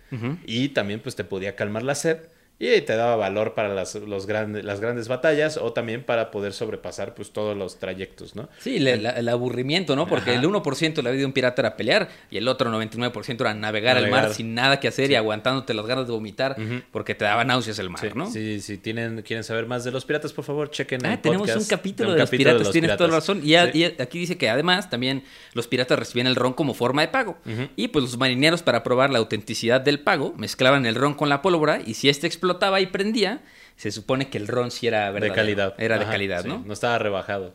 [0.45, 2.19] Y también, pues, te podía calmar la sed.
[2.58, 6.54] Y te daba valor para las, los grandes, las grandes batallas o también para poder
[6.54, 8.48] sobrepasar pues todos los trayectos, ¿no?
[8.60, 10.08] Sí, le- la- el aburrimiento, ¿no?
[10.08, 10.39] Porque Ajá.
[10.39, 13.54] el 1% de la vida de un pirata era pelear y el otro 99% era
[13.54, 14.24] navegar, el Navegar.
[14.28, 16.82] mar sin nada que hacer y aguantándote las ganas de vomitar Ujú.
[16.94, 18.32] porque te daba náuseas el mar, Sí, ¿no?
[18.32, 21.48] sí, si tienen, quieren saber más de los piratas, por favor, chequen Ah, el tenemos
[21.50, 23.28] podcast un capítulo un de los capítulo piratas, tienes toda la piratas.
[23.36, 23.41] razón.
[23.46, 23.80] Y, a- Sí.
[23.80, 27.38] y aquí dice que además también los piratas recibían el ron como forma de pago.
[27.76, 31.41] Y pues los marineros para probar la autenticidad del pago mezclaban el ron con la
[31.41, 32.44] pólvora y si este explotaba
[32.79, 33.41] y prendía,
[33.75, 35.36] se supone que el ron sí era de verdadero.
[35.36, 35.75] calidad.
[35.77, 36.63] Era de calidad, sí, ¿no?
[36.65, 37.53] No estaba rebajado.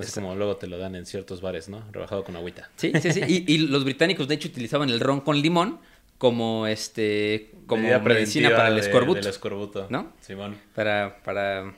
[0.00, 1.84] Es como luego te lo dan en ciertos bares, ¿no?
[1.92, 2.70] Rebajado con agüita.
[2.76, 3.20] Sí, sí, sí.
[3.26, 5.78] Y, y los británicos, de hecho, utilizaban el ron con limón
[6.18, 9.20] como este como medicina para el de- escorbuto.
[9.20, 9.86] del escorbuto.
[9.90, 10.12] ¿No?
[10.20, 10.56] Simón.
[10.74, 11.72] Para, para.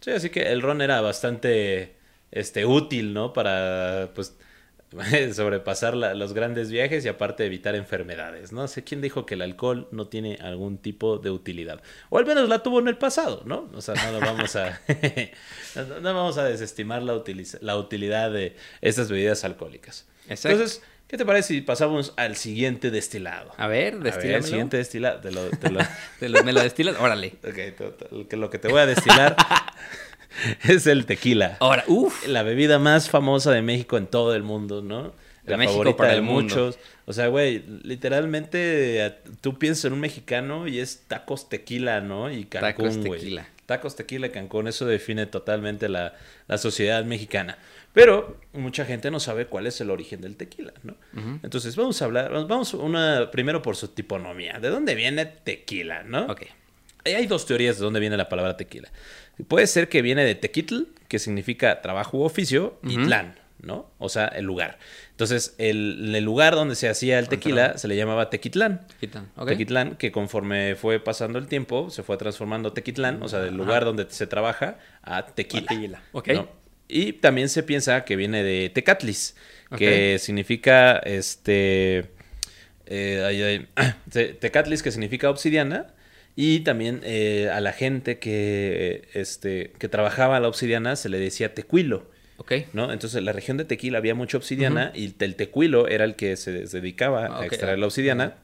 [0.00, 1.94] Sí, así que el ron era bastante
[2.30, 3.32] este, útil, ¿no?
[3.32, 4.36] Para, pues,
[5.34, 8.68] sobrepasar la- los grandes viajes y aparte evitar enfermedades, ¿no?
[8.68, 11.82] sé quién dijo que el alcohol no tiene algún tipo de utilidad.
[12.10, 13.68] O al menos la tuvo en el pasado, ¿no?
[13.74, 14.80] O sea, no lo vamos a...
[15.76, 20.06] no, no vamos a desestimar la, utiliza- la utilidad de estas bebidas alcohólicas.
[20.28, 20.50] Exacto.
[20.56, 23.52] Entonces, ¿qué te parece si pasamos al siguiente destilado?
[23.58, 24.38] A ver, destílamelo.
[24.38, 25.20] el siguiente destilado.
[25.20, 25.80] Te lo, te lo-
[26.20, 27.34] Te lo- me lo destilas, órale.
[27.46, 29.36] Ok, lo que te voy a destilar
[30.68, 31.56] es el tequila.
[31.60, 32.26] Ahora, uff.
[32.26, 35.12] La bebida más famosa de México en todo el mundo, ¿no?
[35.44, 36.42] De La México favorita para de el mundo.
[36.42, 36.78] muchos.
[37.06, 42.30] O sea, güey, literalmente tú piensas en un mexicano y es tacos tequila, ¿no?
[42.30, 43.48] Y Cancún, Tacos tequila.
[43.66, 46.14] Tacos tequila, Cancún, eso define totalmente la,
[46.48, 47.58] la sociedad mexicana.
[47.92, 50.96] Pero mucha gente no sabe cuál es el origen del tequila, ¿no?
[51.42, 54.58] Entonces vamos a hablar, vamos una, primero por su tiponomía.
[54.60, 56.26] ¿De dónde viene tequila, no?
[56.26, 56.42] Ok.
[57.04, 58.88] Hay- dos teorías de dónde viene la palabra tequila.
[59.48, 63.90] Puede ser que viene de tequitl, que significa trabajo u oficio, y tlán, ¿no?
[63.98, 64.78] O sea, el lugar.
[65.10, 68.86] Entonces, el, el lugar donde se hacía el tequila se le llamaba Tequitlán.
[68.88, 69.48] Tequitlán, ok.
[69.48, 73.84] Tequitlán, que conforme fue pasando el tiempo, se fue transformando Tequitlán, o sea, del lugar
[73.84, 75.66] donde se trabaja, a tequila.
[76.12, 76.28] Ok.
[76.28, 76.48] ¿no?
[76.88, 79.36] Y también se piensa que viene de Tecatlis,
[79.78, 82.10] que significa este.
[82.86, 85.86] eh, ay, ay, te- Tecatlis, que significa obsidiana.
[86.36, 91.54] Y también eh, a la gente que, este, que trabajaba la obsidiana se le decía
[91.54, 92.10] tecuilo.
[92.38, 92.52] Ok.
[92.72, 92.92] ¿no?
[92.92, 96.36] Entonces, en la región de Tequila había mucha obsidiana y el tecuilo era el que
[96.36, 97.44] se se dedicaba Ah, a ok.
[97.44, 98.34] extraer la obsidiana.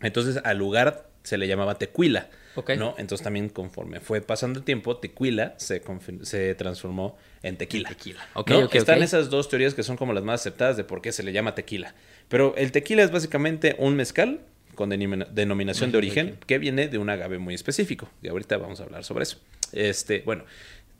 [0.00, 2.70] Entonces, al lugar se le llamaba tecuila, Ok.
[2.78, 2.94] ¿no?
[2.96, 5.82] Entonces, también conforme fue pasando el tiempo, tequila se,
[6.22, 7.88] se transformó en tequila.
[7.88, 8.20] Tequila.
[8.46, 8.68] ¿no?
[8.70, 11.32] Están esas dos teorías que son como las más aceptadas de por qué se le
[11.32, 11.94] llama tequila.
[12.28, 14.40] Pero el tequila es básicamente un mezcal
[14.74, 18.08] con denomina- denominación de origen que viene de un agave muy específico.
[18.22, 19.38] Y ahorita vamos a hablar sobre eso.
[19.72, 20.44] Este, bueno,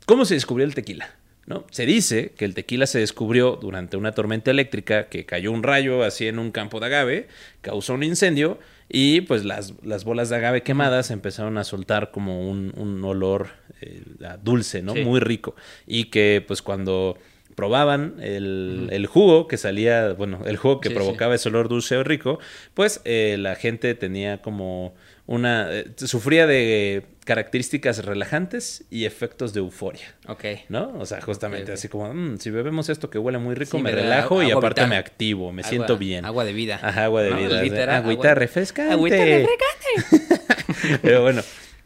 [0.05, 1.13] ¿cómo se descubrió el tequila?
[1.47, 1.63] ¿No?
[1.69, 6.03] Se dice que el tequila se descubrió durante una tormenta eléctrica que cayó un rayo
[6.03, 7.27] así en un campo de agave,
[7.61, 8.57] causó un incendio
[8.89, 13.49] y pues las, las bolas de agave quemadas empezaron a soltar como un, un olor
[13.81, 14.01] eh,
[14.41, 14.93] dulce, ¿no?
[14.93, 15.03] Sí.
[15.03, 15.55] Muy rico.
[15.85, 17.19] Y que pues cuando
[17.55, 21.95] probaban el, el jugo que salía, bueno, el jugo que Sí, provocaba ese olor dulce
[21.97, 22.37] o rico,
[22.73, 24.93] pues eh, la gente tenía como
[25.25, 30.13] una, eh, sufría de características relajantes y efectos de euforia.
[30.27, 30.43] Ok.
[30.69, 30.93] ¿No?
[30.99, 33.89] O sea, justamente así como, "Mm, si bebemos esto que huele muy rico, Sí, me,
[33.91, 34.89] relajo y aparte vital.
[34.89, 36.25] me activo, me Agua- siento bien.
[36.25, 36.79] Agua de vida.
[36.83, 37.61] Ajá, agua de No, vida.
[37.63, 38.93] literal, Agüita agua- refrescante.
[38.93, 40.35] Agüita refrescante.
[41.01, 41.41] Pero bueno,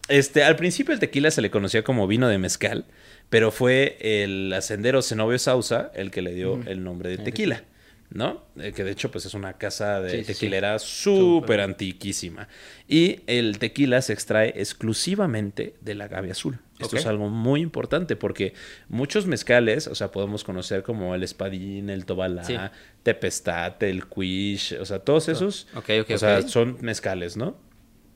[0.10, 2.86] Este, al principio el tequila se le conocía como vino de mezcal,
[3.30, 7.64] pero fue el ascendero Zenobio Sausa el que le dio el nombre de tequila.
[8.12, 8.44] ¿no?
[8.58, 10.34] Eh, que de hecho, pues es una casa de Sí, sí, sí.
[10.34, 12.48] tequilera súper antiquísima.
[12.88, 16.58] Y el tequila se extrae exclusivamente del agave azul.
[16.80, 18.54] Esto es algo muy importante porque
[18.88, 22.56] muchos mezcales, o sea, podemos conocer como el espadín, el tobalá, Sí.
[23.04, 27.58] tepestate, el quiche, o sea, todos esos, o sea, son mezcales, ¿no?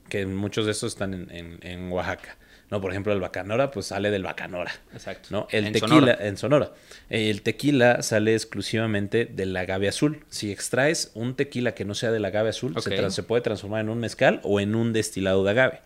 [0.09, 2.37] Que muchos de estos están en, en- en Oaxaca.
[2.73, 4.71] No, por ejemplo, el bacanora, pues sale del bacanora.
[4.93, 5.27] Exacto.
[5.29, 5.47] ¿no?
[5.51, 6.17] El En tequila Sonora.
[6.21, 6.71] en Sonora.
[7.07, 10.25] El tequila sale exclusivamente del agave azul.
[10.29, 13.99] Si extraes un tequila que no sea del agave azul, se, puede transformar en un
[13.99, 15.81] mezcal o en un destilado de agave.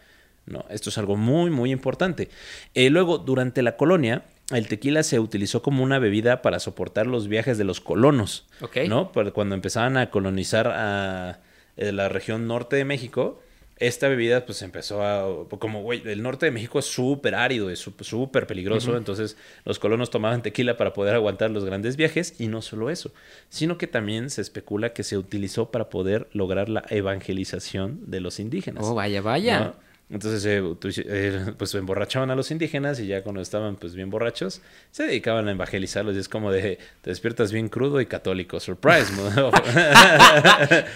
[0.45, 0.63] ¿no?
[0.69, 2.29] Esto es algo muy, muy importante.
[2.73, 7.27] Eh, luego, durante la colonia, el tequila se utilizó como una bebida para soportar los
[7.27, 8.47] viajes de los colonos.
[8.61, 8.77] Ok.
[8.87, 9.11] ¿no?
[9.33, 11.41] Cuando empezaban a colonizar a
[11.75, 13.41] eh, la región norte de México,
[13.79, 15.47] esta bebida pues empezó a...
[15.59, 20.09] Como, güey, el norte de México es súper árido, es súper- peligroso, entonces los colonos
[20.09, 23.11] tomaban tequila para poder aguantar los grandes viajes y no solo eso,
[23.49, 28.39] sino que también se especula que se utilizó para poder lograr la evangelización de los
[28.39, 28.85] indígenas.
[28.85, 29.59] Oh, vaya, vaya.
[29.59, 29.86] ¿no?
[30.09, 30.63] Entonces, eh,
[31.05, 35.49] eh, pues emborrachaban a los indígenas y ya cuando estaban pues bien borrachos, se dedicaban
[35.49, 36.15] a evangelizarlos.
[36.15, 38.59] Y es como de, te despiertas bien crudo y católico.
[38.61, 39.51] Surprise, ¿no?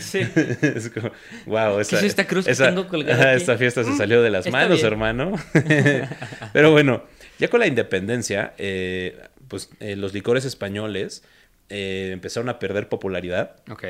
[0.00, 0.20] Sí.
[0.62, 1.10] es como,
[1.46, 4.46] wow, esa, es esta cruz que esa- tengo colgada esta fiesta se salió de las
[4.46, 4.86] Está manos, bien.
[4.86, 5.32] hermano.
[6.52, 7.04] Pero bueno,
[7.38, 11.22] ya con la independencia, eh, pues eh, los licores españoles
[11.70, 13.56] eh, empezaron a perder popularidad.
[13.70, 13.84] Ok.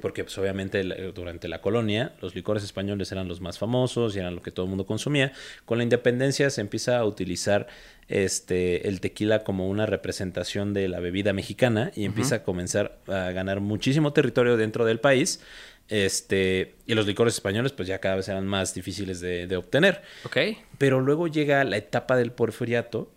[0.00, 4.18] Porque pues obviamente la- durante la colonia los licores españoles eran los más famosos y
[4.18, 5.32] eran lo que todo el mundo consumía.
[5.64, 7.66] Con la independencia se empieza a utilizar
[8.08, 13.30] este el tequila como una representación de la bebida mexicana y empieza a comenzar a
[13.32, 15.40] ganar muchísimo territorio dentro del país.
[15.88, 20.02] Este, y los licores españoles pues ya cada vez eran más difíciles de, de obtener.
[20.24, 20.36] Ok.
[20.78, 23.10] Pero luego llega la etapa del porfiriato.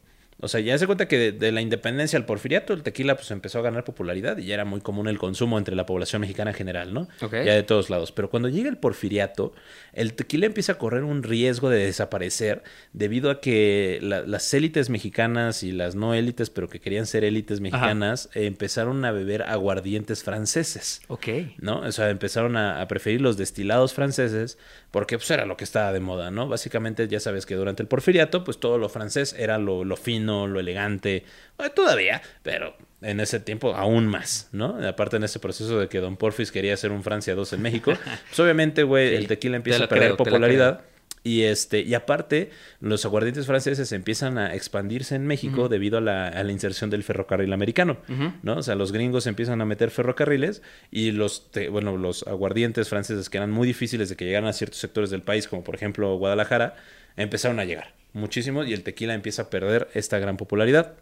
[0.46, 3.30] O sea, ya se cuenta que de, de la independencia al porfiriato, el tequila pues
[3.32, 6.52] empezó a ganar popularidad y ya era muy común el consumo entre la población mexicana
[6.52, 7.08] en general, ¿no?
[7.22, 7.34] Ok.
[7.46, 8.12] Ya de todos lados.
[8.12, 9.54] Pero cuando llega el porfiriato,
[9.94, 14.90] el tequila empieza a correr un riesgo de desaparecer debido a que la- las élites
[14.90, 19.42] mexicanas y las no élites, pero que querían ser élites mexicanas, eh, empezaron a beber
[19.44, 21.02] aguardientes franceses.
[21.08, 21.28] Ok.
[21.60, 21.80] ¿no?
[21.80, 24.58] O sea, empezaron a, a preferir los destilados franceses
[24.96, 26.48] porque pues era lo que estaba de moda, ¿no?
[26.48, 30.48] Básicamente ya sabes que durante el porfiriato pues todo lo francés era lo, lo fino,
[30.48, 31.26] lo elegante,
[31.60, 34.80] eh, todavía, pero en ese tiempo aún más, ¿no?
[34.88, 37.92] Aparte en ese proceso de que Don Porfis quería hacer un Francia 2 en México,
[38.30, 40.80] pues obviamente, güey, Sí, el tequila te empieza a perder creo, popularidad.
[41.28, 46.28] Y este, y aparte, los aguardientes franceses empiezan a expandirse en México debido a la,
[46.28, 47.98] a la inserción del ferrocarril americano,
[48.44, 48.58] ¿no?
[48.58, 50.62] O sea, los gringos empiezan a meter ferrocarriles
[50.92, 54.54] y los, te- bueno, los aguardientes franceses que eran muy difíciles de que llegaran a
[54.54, 56.76] ciertos sectores del país, como por ejemplo Guadalajara,
[57.18, 60.94] empezaron a llegar muchísimo y el tequila empieza a perder esta gran popularidad.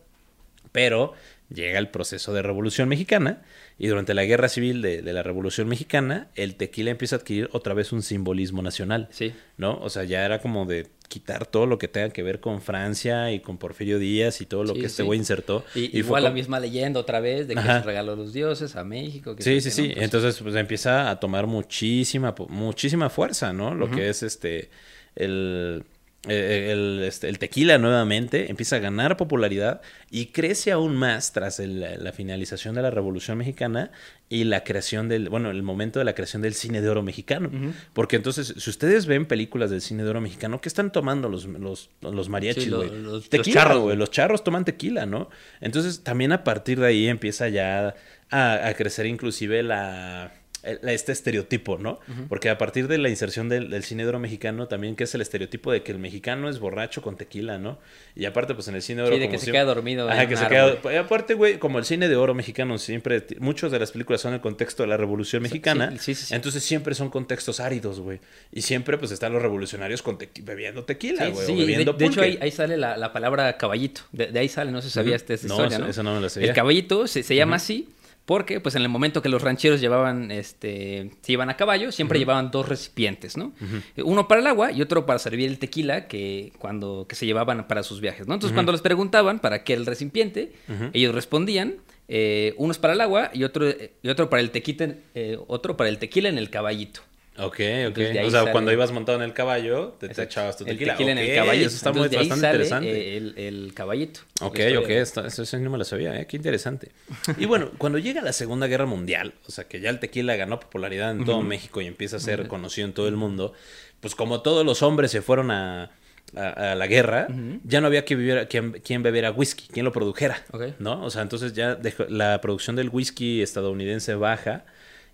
[0.72, 1.14] Pero
[1.50, 3.42] llega el proceso de Revolución Mexicana
[3.78, 7.50] y durante la Guerra Civil de, de la Revolución Mexicana, el tequila empieza a adquirir
[7.54, 9.08] otra vez un simbolismo nacional.
[9.12, 9.34] Sí.
[9.58, 9.78] ¿No?
[9.82, 13.32] O sea, ya era como de quitar todo lo que tenga que ver con Francia
[13.32, 15.06] y con Porfirio Díaz y todo lo Sí, que este sí.
[15.06, 15.64] güey insertó.
[15.76, 17.80] Y, fue igual la como- misma leyenda otra vez de que Ajá.
[17.82, 19.36] se regaló los dioses a México.
[19.36, 19.90] que Sí, sí, sí.
[19.90, 19.94] ¿no?
[19.94, 23.76] Pues, Entonces, pues empieza a tomar muchísima, muchísima fuerza, ¿no?
[23.76, 24.70] Lo que es este,
[25.16, 25.84] el,
[26.28, 31.82] el, este, el tequila nuevamente empieza a ganar popularidad y crece aún más tras el-
[32.02, 33.92] la finalización de la Revolución Mexicana
[34.30, 37.52] y la creación del, bueno, el momento de la creación del cine de oro mexicano.
[37.94, 41.46] Porque entonces, si ustedes ven películas del cine de oro mexicano, ¿qué están tomando los,
[41.46, 43.98] los, los mariachis, Sí, lo- los- los tequila, charros, güey.
[43.98, 45.30] Los charros toman tequila, ¿no?
[45.62, 47.96] Entonces, también a partir de ahí empieza ya
[48.32, 50.32] a, a crecer inclusive la,
[50.64, 52.00] este estereotipo, ¿no?
[52.30, 55.14] Porque a partir de la inserción del, del cine de oro mexicano, también que es
[55.16, 57.80] el estereotipo de que el mexicano es borracho con tequila, ¿no?
[58.16, 59.16] Y aparte, pues en el cine de oro...
[59.16, 60.78] Sí, de como que se queda dormido Ajá, que se queda...
[60.92, 63.26] y aparte, güey, como el cine de oro mexicano siempre...
[63.40, 65.92] Muchas de las películas son en el contexto de la Revolución Mexicana.
[66.00, 66.34] sí, sí, sí.
[66.34, 68.20] Entonces siempre son contextos áridos, güey.
[68.52, 71.46] Y siempre, pues, están los revolucionarios con bebiendo tequila, güey.
[71.46, 74.02] sí, de, bebiendo de hecho ahí, ahí sale la, la palabra caballito.
[74.12, 75.90] De, de ahí sale, no sé si sabías de esta No, historia, eso- ¿no?
[75.92, 76.50] eso no me lo sabía.
[76.50, 77.90] El caballito se, se llama así
[78.26, 82.20] porque pues en el momento que los rancheros llevaban, este, se iban a caballo, siempre
[82.20, 83.54] llevaban dos recipientes, ¿no?
[83.98, 87.68] Uno para el agua y otro para servir el tequila que cuando que se llevaban
[87.68, 88.34] para sus viajes, ¿no?
[88.34, 90.54] Entonces cuando les preguntaban para qué el recipiente,
[90.94, 91.76] ellos respondían
[92.08, 95.78] eh, uno es para el agua y otro y otro para el tequila, eh, otro
[95.78, 97.02] para el tequila en el caballito.
[97.38, 97.60] Ok, ok.
[97.98, 100.72] Entonces, O sea, sale- cuando ibas montado en el caballo, te, te echabas tu El
[100.74, 100.94] tequila.
[100.94, 101.68] tequila en el caballito.
[101.68, 103.18] Eso está muy Entonces, bastante interesante.
[103.18, 104.20] el, el caballito.
[104.42, 106.28] Ok, ok, esto- eso, eso no me lo sabía, ¿eh?
[106.28, 106.92] qué interesante.
[107.38, 110.60] Y bueno, cuando llega la Segunda Guerra Mundial, o sea que ya el tequila ganó
[110.60, 113.54] popularidad en todo México y empieza a ser conocido en todo el mundo,
[114.00, 115.90] pues como todos los hombres se fueron a,
[116.36, 117.28] a- a la guerra,
[117.64, 120.66] ya no había que vivir, quien, quien bebiera whisky, quien lo produjera, Ok.
[120.80, 121.04] ¿no?
[121.04, 124.66] O sea, entonces ya dejó- la producción del whisky estadounidense baja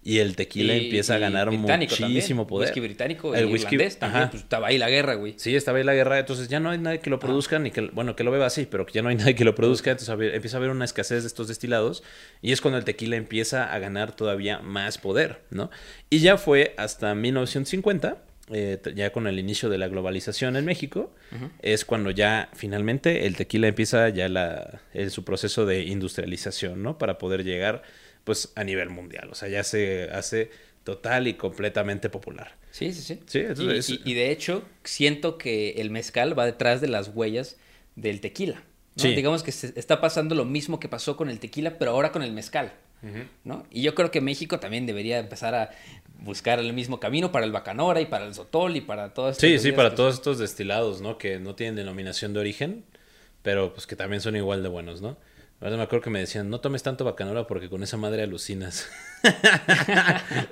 [0.02, 2.48] y el tequila Y- empieza a ganar muchísimo también.
[2.48, 2.68] poder.
[2.70, 5.34] Whisky británico El y whisky- irlandés también, pues estaba ahí la guerra, güey.
[5.38, 7.82] Sí, estaba ahí la guerra, entonces ya no hay nadie que lo produzca, ni que,
[7.92, 10.16] bueno, que lo beba así, pero que ya no hay nadie que lo produzca, entonces
[10.34, 12.04] empieza a haber una escasez de estos destilados
[12.42, 15.70] y es cuando el tequila empieza a ganar todavía más poder, ¿no?
[16.10, 21.14] Y ya fue hasta 1950, eh, ya con el inicio de la globalización en México,
[21.62, 26.98] es cuando ya finalmente el tequila empieza ya la, su proceso de industrialización, ¿no?
[26.98, 27.84] Para poder llegar,
[28.30, 30.52] pues, a nivel mundial, o sea, ya se hace
[30.84, 32.54] total y completamente popular.
[32.70, 33.20] Sí, sí, sí.
[33.26, 37.08] Sí, y, es- y- y de hecho, siento que el mezcal va detrás de las
[37.16, 37.58] huellas
[37.96, 38.62] del tequila.
[38.98, 39.02] ¿no?
[39.02, 39.16] Sí.
[39.16, 42.22] Digamos que se está pasando lo mismo que pasó con el tequila, pero ahora con
[42.22, 42.72] el mezcal.
[43.46, 43.66] ¿no?
[43.72, 45.72] Y yo creo que México también debería empezar a
[46.20, 49.58] buscar el mismo camino para el bacanora y para el sotol y para todas Sí,
[49.58, 51.18] sí, para todos estos destilados, ¿no?
[51.18, 52.84] Que no tienen denominación de origen,
[53.42, 55.18] pero pues que también son igual de buenos, ¿no?
[55.62, 58.88] Ahora me acuerdo que me decían, no tomes tanto bacanora porque con esa madre alucinas.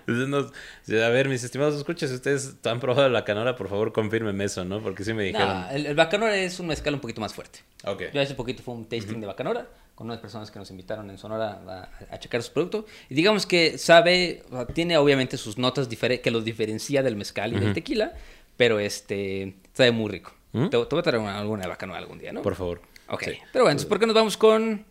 [0.06, 3.94] Entonces, no- a ver, mis estimados escuchas, si ustedes han probado la bacanora, por favor
[3.94, 4.82] confírmenme eso, ¿no?
[4.82, 5.66] Porque sí me No, dijeron.
[5.72, 7.60] el, el bacanora es un mezcal un poquito más fuerte.
[7.86, 8.04] Ok.
[8.14, 11.18] Yo hace poquito fue un tasting de bacanora con unas personas que nos invitaron en
[11.18, 11.62] Sonora
[12.10, 12.86] a, a checar su producto.
[13.10, 17.54] Y digamos que sabe, o sea, tiene obviamente sus notas que los diferencia del mezcal
[17.56, 18.14] y del tequila,
[18.58, 20.34] pero este sabe muy rico.
[20.52, 20.66] ¿Mm?
[20.66, 22.42] Te, te voy a traer una, alguna de bacanora algún día, ¿no?
[22.42, 22.82] Por favor.
[23.08, 23.24] Ok.
[23.24, 23.32] Sí.
[23.54, 24.86] Pero bueno, entonces, ¿por qué nos vamos con...?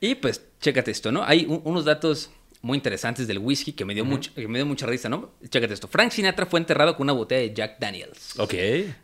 [0.00, 1.22] Y pues, chécate esto, ¿no?
[1.24, 2.30] Hay un- unos datos
[2.60, 5.30] muy interesantes del whisky que me dio, mucho, que me dio mucha risa, ¿no?
[5.48, 5.86] Chécate esto.
[5.86, 8.38] Frank Sinatra fue enterrado con una botella de Jack Daniels.
[8.38, 8.54] Ok.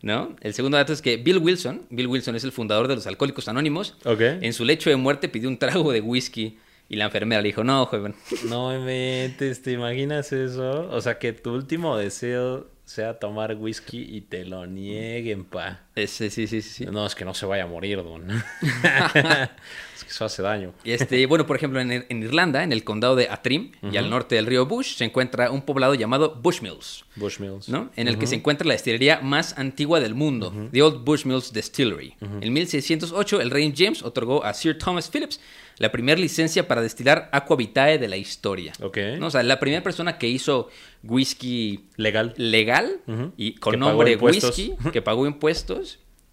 [0.01, 0.35] ¿No?
[0.41, 3.47] El segundo dato es que Bill Wilson, Bill Wilson es el fundador de los Alcohólicos
[3.47, 4.19] Anónimos, Ok.
[4.21, 6.57] en su lecho de muerte pidió un trago de whisky
[6.89, 8.13] y la enfermera le dijo, no, joven.
[8.49, 10.89] No me metes, ¿te imaginas eso?
[10.91, 15.84] O sea, que tu último deseo sea tomar whisky y te lo nieguen, pa.
[15.95, 16.69] Ese, sí, sí, sí.
[16.69, 16.85] sí.
[16.85, 18.29] No, es que no se vaya a morir, don.
[18.31, 20.73] es que eso hace daño.
[20.83, 24.09] Y este, bueno, por ejemplo, en, en Irlanda, en el condado de Atrim y al
[24.09, 27.05] norte del río Bush, se encuentra un poblado llamado Bushmills.
[27.15, 27.69] Bushmills.
[27.69, 27.91] ¿no?
[27.95, 32.15] En el que se encuentra la destilería más antigua del mundo, The Old Bushmills Distillery.
[32.41, 35.39] En 1608, el rey James otorgó a Sir Thomas Phillips
[35.77, 38.73] la primera licencia para destilar aqua vitae de la historia.
[38.81, 38.97] Ok.
[39.19, 39.27] ¿no?
[39.27, 40.69] O sea, la primera persona que hizo
[41.03, 42.33] whisky Legal.
[42.37, 43.01] legal
[43.37, 45.84] y con nombre whisky, que pagó impuestos,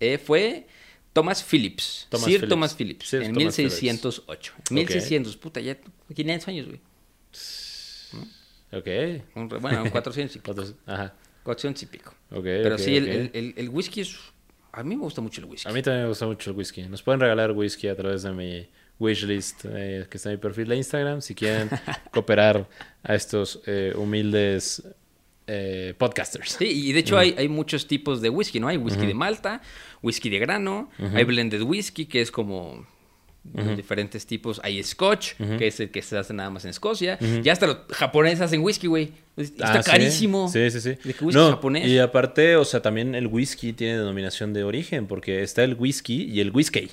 [0.02, 0.66] eh, fue
[1.12, 2.06] Thomas Phillips.
[2.10, 2.48] Thomas Sir Phillips.
[2.48, 3.08] Thomas Phillips.
[3.08, 4.52] Sir en Thomas 1608.
[4.58, 4.70] Ok.
[4.70, 5.76] 1600, puta, ya
[6.14, 6.80] 500 años, güey.
[8.72, 9.22] Ok.
[9.34, 10.54] Un Bueno, 400 y pico.
[10.86, 11.14] Ajá.
[11.42, 12.14] 400 y pico.
[12.30, 12.42] Ok.
[12.44, 13.08] Pero sí, el, ok.
[13.10, 14.16] el- el- el whisky es...
[14.72, 15.68] A mí me gusta mucho el whisky.
[15.68, 16.82] A mí también me gusta mucho el whisky.
[16.84, 18.66] Nos pueden regalar whisky a través de mi
[18.98, 21.20] wishlist eh, que está en mi perfil de Instagram.
[21.20, 21.68] Si quieren
[22.10, 22.66] cooperar
[23.02, 24.82] a estos eh, humildes
[25.46, 26.56] eh, podcasters.
[26.58, 28.68] Sí, y de hecho hay, hay muchos tipos de whisky, ¿no?
[28.68, 29.60] Hay whisky de malta,
[30.02, 32.86] whisky de grano, hay blended whisky, que es como
[33.76, 34.60] diferentes tipos.
[34.62, 37.18] Hay scotch, que es el que se hace nada más en Escocia.
[37.42, 39.10] Ya hasta los japoneses hacen whisky, güey.
[39.36, 40.48] Está Ah, carísimo.
[40.48, 40.90] Sí, sí, sí.
[41.02, 41.88] De que whisky No, japonés.
[41.88, 46.24] Y aparte, o sea, también el whisky tiene denominación de origen, porque está el whisky
[46.24, 46.90] y el whisky.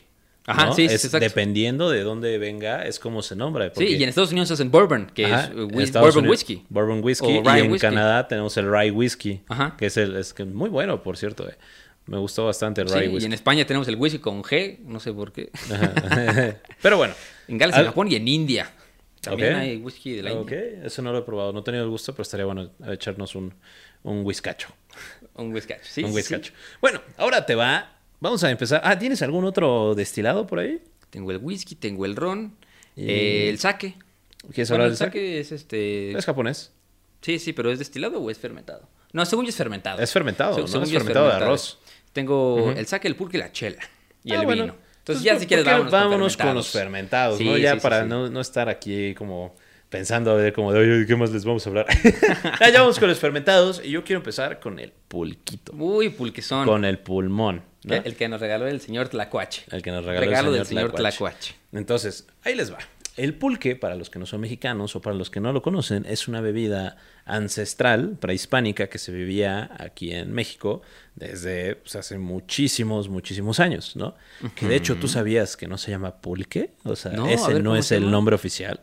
[0.49, 0.73] Ajá, ¿no?
[0.73, 1.19] sí, Es- exacto.
[1.19, 3.71] Dependiendo de dónde venga, es como se nombra.
[3.75, 6.65] Sí, y en Estados Unidos hacen bourbon, que Ajá, es whis- Estados bourbon Unidos, whisky.
[6.69, 7.25] Bourbon whisky.
[7.27, 7.77] O y en.
[7.77, 9.41] Canadá tenemos el rye whisky.
[9.47, 9.75] Ajá.
[9.77, 11.47] Que es el es muy bueno, por cierto.
[11.47, 11.55] eh.
[12.05, 13.25] Me gustó bastante el Sí, rye y whisky.
[13.27, 15.51] en España tenemos el whisky con G, no sé por qué.
[15.71, 15.93] Ajá.
[16.81, 17.13] Pero bueno.
[17.47, 18.71] En Gales, Al- en Japón y en India.
[19.21, 19.59] También Ok.
[19.59, 20.85] hay whisky de la Ok, India.
[20.85, 21.51] eso no lo he probado.
[21.53, 23.53] No he tenido el gusto, pero estaría bueno echarnos un,
[24.03, 24.69] un whiskacho.
[25.35, 25.81] Un whiskacho.
[25.83, 26.51] Sí, un whiskacho.
[26.53, 26.57] sí.
[26.81, 27.98] Bueno, ahora te va.
[28.19, 28.81] Vamos a empezar.
[28.83, 30.81] Ah, ¿tienes algún otro destilado por ahí?
[31.09, 32.55] Tengo el whisky, tengo el ron,
[32.95, 33.95] Y- eh, el sake.
[34.53, 35.11] ¿Quieres Bueno, hablar el del sake?
[35.19, 36.11] sake es este...
[36.17, 36.71] Es japonés.
[37.21, 38.87] Sí, sí, pero ¿es destilado o es fermentado?
[39.11, 39.99] No, según yo es fermentado.
[40.01, 40.67] Es fermentado, Se- ¿no?
[40.67, 41.79] según Es yo fermentado de arroz.
[42.13, 43.79] Tengo el sake, el pulque y la chela.
[44.23, 44.63] Y Ah, el bueno.
[44.63, 44.75] vino.
[44.99, 47.57] Entonces ya si quieres ¿por qué vámonos, vámonos con, con los fermentados, ¿no?
[47.57, 48.09] Ya sí, para sí.
[48.09, 49.55] No, no estar aquí como
[49.89, 51.85] pensando a ver como de, oye, ¿qué más les vamos a hablar?
[52.59, 56.65] ya, ya vamos con los fermentados y yo quiero empezar con el pulquito, Uy, pulquezón.
[56.65, 57.95] con el pulmón, ¿no?
[57.95, 59.63] el, el que nos regaló el señor Tlacuache.
[59.71, 61.53] El que nos regaló el Regalo señor del señor Tlacuache.
[61.53, 61.55] Tlacuache.
[61.73, 62.77] Entonces, ahí les va.
[63.17, 66.05] El pulque, para los que no son mexicanos o para los que no lo conocen,
[66.07, 70.81] es una bebida ancestral, prehispánica, que se vivía aquí en México
[71.15, 74.15] desde pues, hace muchísimos, muchísimos años, ¿no?
[74.55, 77.63] Que de hecho tú sabías que no se llama pulque, o sea, No, ese ver,
[77.63, 78.79] no ¿cómo es el nombre oficial.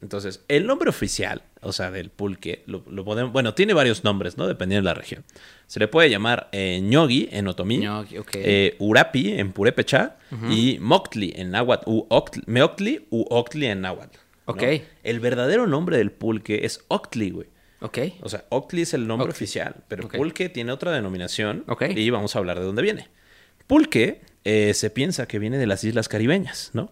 [0.00, 4.36] Entonces, el nombre oficial, o sea, del pulque, lo, lo podemos, bueno, tiene varios nombres,
[4.38, 4.46] ¿no?
[4.46, 5.24] Dependiendo de la región.
[5.66, 8.30] Se le puede llamar eh, en otomí, Ñogui, ok.
[8.34, 10.16] eh, urapi en purépecha
[10.50, 14.16] y moctli en náhuatl, u octli, meoctli u octli en náhuatl.
[14.46, 14.52] ¿no?
[14.54, 14.62] Ok.
[15.02, 17.48] El verdadero nombre del pulque es octli, güey.
[17.80, 17.98] Ok.
[18.22, 21.84] O sea, Octli es el nombre oficial, pero pulque tiene otra denominación Ok.
[21.94, 23.08] y vamos a hablar de dónde viene.
[23.66, 26.90] Pulque eh, se piensa que viene de las islas caribeñas, ¿no?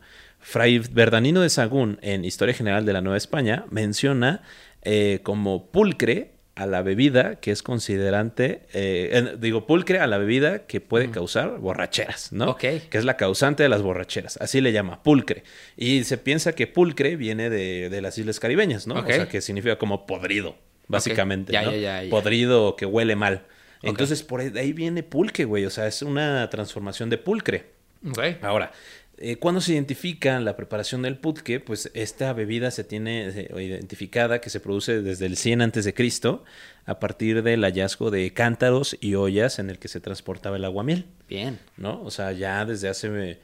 [0.48, 4.42] Fray Verdanino de Sagún, en Historia General de la Nueva España, menciona
[4.82, 10.18] eh, como pulcre a la bebida que es considerante, eh, en- digo, pulcre a la
[10.18, 12.50] bebida que puede causar borracheras, ¿no?
[12.52, 12.60] Ok.
[12.60, 15.42] Que es la causante de las borracheras, así le llama, pulcre.
[15.76, 18.94] Y se piensa que pulcre viene de, de las islas caribeñas, ¿no?
[19.00, 20.54] O sea, que significa como podrido,
[20.86, 21.72] básicamente, Ya, ¿no?
[21.74, 22.08] ya, ya.
[22.10, 23.42] Podrido que huele mal.
[23.82, 25.66] Entonces, por ahí, de ahí viene pulque, güey.
[25.66, 27.64] O sea, es una transformación de pulcre.
[28.08, 28.18] Ok.
[28.42, 28.70] Ahora,
[29.18, 31.58] eh, ¿cuándo se identifica la preparación del pulque?
[31.60, 36.44] Pues esta bebida se tiene identificada que se produce desde el 100 antes de Cristo
[36.84, 41.06] a partir del hallazgo de cántaros y ollas en el que se transportaba el aguamiel,
[41.28, 41.58] Bien.
[41.76, 42.02] ¿no?
[42.02, 43.38] O sea, ya desde hace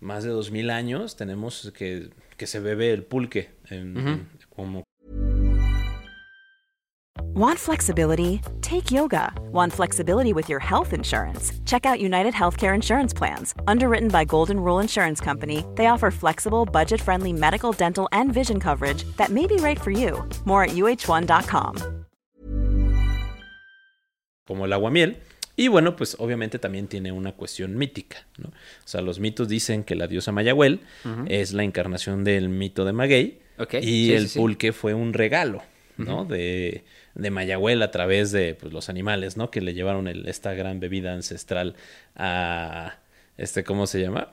[0.00, 4.84] más de 2000 años tenemos que, que se bebe el pulque en- en- como
[7.36, 8.40] Want flexibility?
[8.62, 9.30] Take yoga.
[9.52, 11.52] Want flexibility with your health insurance?
[11.66, 13.54] Check out United Healthcare Insurance Plans.
[13.68, 18.58] Underwritten by Golden Rule Insurance Company, they offer flexible, budget friendly medical, dental, and vision
[18.58, 20.26] coverage that may be right for you.
[20.46, 21.76] More at uh1.com.
[24.46, 25.18] como el aguamiel.
[25.56, 28.48] Y bueno, pues obviamente también tiene una cuestión mítica, ¿no?
[28.48, 28.52] O
[28.86, 30.80] sea, los mitos dicen que la diosa Mayahuel
[31.28, 34.38] es la encarnación del mito de Maguey Ok, y sí, el sí, sí.
[34.38, 35.62] pulque fue un regalo,
[35.98, 36.24] ¿no?
[36.24, 36.84] de,
[37.16, 39.50] de Mayahuel a través de pues, los animales, ¿no?
[39.50, 41.74] Que le llevaron el- esta gran bebida ancestral
[42.14, 42.96] a,
[43.36, 44.28] este, ¿cómo se llama?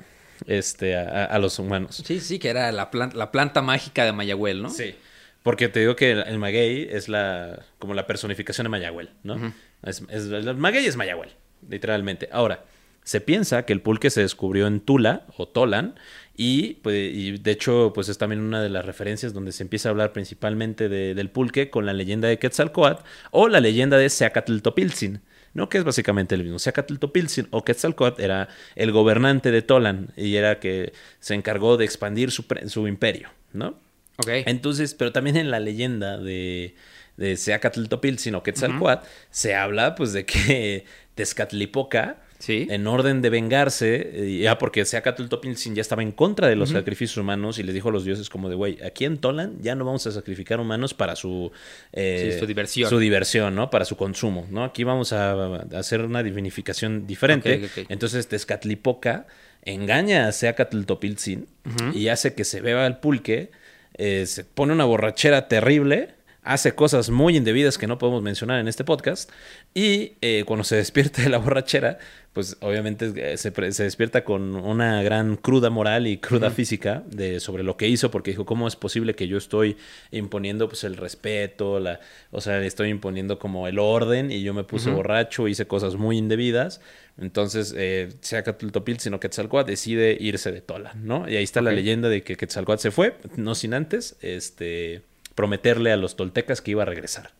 [0.47, 2.01] Este, a, a los humanos.
[2.05, 4.69] Sí, sí, que era la, plan- la planta mágica de Mayahuel, ¿no?
[4.69, 4.95] Sí.
[5.43, 9.53] Porque te digo que el, el maguey es la como la personificación de Mayahuel, ¿no?
[9.85, 11.29] es, es- el maguey es Mayahuel,
[11.69, 12.29] literalmente.
[12.31, 12.63] Ahora,
[13.03, 15.95] se piensa que el pulque se descubrió en Tula o Tolan
[16.35, 19.89] y, pues, y de hecho pues es también una de las referencias donde se empieza
[19.89, 24.09] a hablar principalmente de- del pulque con la leyenda de Quetzalcoatl o la leyenda de
[24.09, 25.21] Seacatltopiltzin.
[25.55, 25.69] ¿no?
[25.69, 26.57] Que es básicamente el mismo.
[26.57, 32.31] Seacatltopiltzin o Quetzalcoatl era el gobernante de Tolan y era que se encargó de expandir
[32.31, 33.79] su, su imperio, ¿no?
[34.17, 34.29] Ok.
[34.47, 36.73] Entonces, pero también en la leyenda de,
[37.17, 42.67] de Seacatltopiltzin o Quetzalcoatl, se habla pues de que Tezcatlipoca, Sí.
[42.69, 47.15] en orden de vengarse, eh, ya porque Seacatltopiltzin ya estaba en contra de los sacrificios
[47.17, 49.85] humanos y les dijo a los dioses como de, güey, aquí en Tolan ya no
[49.85, 51.51] vamos a sacrificar humanos para su...
[51.93, 52.89] eh, Sí, su diversión.
[52.89, 53.69] Su diversión, ¿no?
[53.69, 54.65] Para su consumo, ¿no?
[54.65, 57.61] Aquí vamos a, a hacer una divinificación diferente.
[57.63, 57.85] Ok, ok.
[57.89, 59.25] Entonces Tezcatlipoca
[59.63, 61.47] engaña a Seacatltopiltzin
[61.93, 63.51] y hace que se beba el pulque,
[63.97, 66.09] eh, se pone una borrachera terrible,
[66.43, 69.31] hace cosas muy indebidas que no podemos mencionar en este podcast
[69.73, 71.97] y eh, cuando se despierta de la borrachera,
[72.33, 77.63] pues obviamente eh, se, despierta con una gran cruda moral y cruda física de, sobre
[77.63, 79.77] lo que hizo porque dijo, ¿cómo es posible que yo estoy
[80.11, 81.99] imponiendo pues el respeto, la,
[82.31, 86.17] o sea, estoy imponiendo como el orden y yo me puse borracho, hice cosas muy
[86.17, 86.81] indebidas?
[87.19, 91.29] Entonces, eh, Seacatltopiltzin o Quetzalcóatl decide irse de Tola, ¿no?
[91.29, 95.03] Y ahí está la leyenda de que Quetzalcóatl se fue, no sin antes, este,
[95.35, 97.31] prometerle a los toltecas que iba a regresar,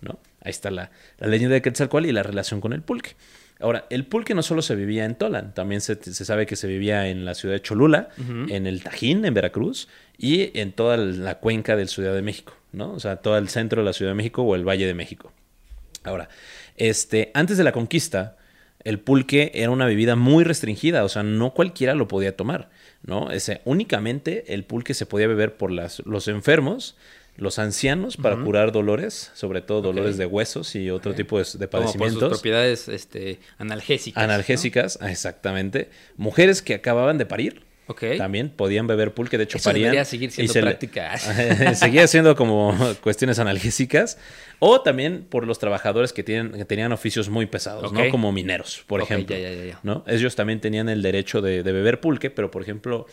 [0.00, 0.18] ¿no?
[0.40, 3.16] Ahí está la, la leyenda de Quetzalcóatl y la relación con el pulque.
[3.60, 6.68] Ahora, el pulque no solo se vivía en Tolan, también se, se sabe que se
[6.68, 11.38] vivía en la ciudad de Cholula, en el Tajín, en Veracruz, y en toda la
[11.40, 12.92] cuenca del Ciudad de México, ¿no?
[12.92, 15.32] O sea, todo el centro de la Ciudad de México o el Valle de México.
[16.04, 16.28] Ahora,
[16.76, 18.36] este, antes de la conquista,
[18.84, 22.70] el pulque era una bebida muy restringida, o sea, no cualquiera lo podía tomar,
[23.02, 23.32] ¿no?
[23.32, 26.96] Ese, únicamente el pulque se podía beber por las, los enfermos,
[27.38, 31.68] los ancianos para curar dolores, sobre todo dolores de huesos y otro tipo de, de
[31.68, 32.28] Como por sus padecimientos.
[32.40, 34.22] propiedades este, analgésicas.
[34.22, 35.88] Analgésicas, exactamente.
[36.16, 37.62] Mujeres que acababan de parir.
[38.18, 40.04] También podían beber pulque, de hecho Eso parían.
[40.04, 41.16] seguir y siendo le- práctica.
[41.74, 44.18] seguía siendo como cuestiones analgésicas.
[44.58, 48.10] O también por los trabajadores que, tienen, que tenían oficios muy pesados, ¿no?
[48.10, 49.34] Como mineros, por ejemplo.
[49.34, 49.80] ya, ya, ya, ya.
[49.84, 50.04] ¿no?
[50.06, 53.06] Ellos también tenían el derecho de, de beber pulque, pero por ejemplo,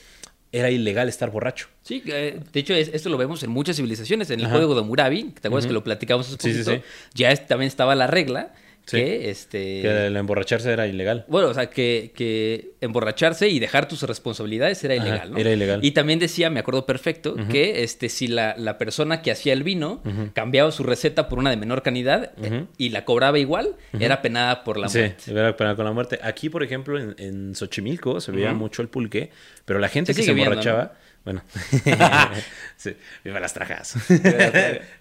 [0.57, 1.67] era ilegal estar borracho.
[1.81, 4.29] Sí, eh, de hecho es- esto lo vemos en muchas civilizaciones.
[4.29, 4.55] En el Ajá.
[4.55, 6.81] código de Murabi, ¿te acuerdas que lo platicamos Sí, sí, sí.
[7.13, 8.53] Ya también estaba la regla
[8.85, 8.97] Sí.
[8.97, 11.25] que este Que el emborracharse era ilegal.
[11.27, 15.37] bueno, o sea, que, que emborracharse y dejar tus responsabilidades era Ajá, ilegal, ¿no?
[15.39, 15.79] era ilegal.
[15.83, 19.63] Y también decía, me acuerdo perfecto, que este, si la, la persona que hacía el
[19.63, 20.01] vino
[20.33, 24.63] cambiaba su receta por una de menor calidad eh, y la cobraba igual, era penada
[24.63, 25.31] por la Sí, muerte.
[25.31, 26.19] era pena con la muerte.
[26.21, 29.31] Aquí, por ejemplo, en, en Xochimilco se veía mucho el pulque,
[29.65, 30.93] pero la gente Se que se viendo, emborrachaba,
[31.25, 31.41] bueno,
[32.77, 33.95] sí, viva las trajas.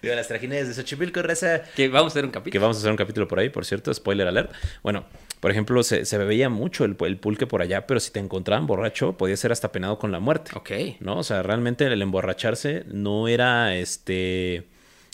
[0.01, 1.61] viva las trajines de Xochimilco, raza.
[1.75, 2.61] Que vamos a hacer un Que capítulo.
[2.61, 4.51] vamos a hacer un capítulo por ahí, por cierto, spoiler alert.
[4.83, 5.05] Bueno,
[5.39, 8.65] por ejemplo, se, se bebía mucho el, el pulque por allá, pero si te encontraban
[8.65, 10.51] borracho, podía ser hasta penado con la muerte.
[10.55, 10.71] Ok.
[10.99, 11.19] ¿no?
[11.19, 14.67] O sea, realmente el emborracharse no era este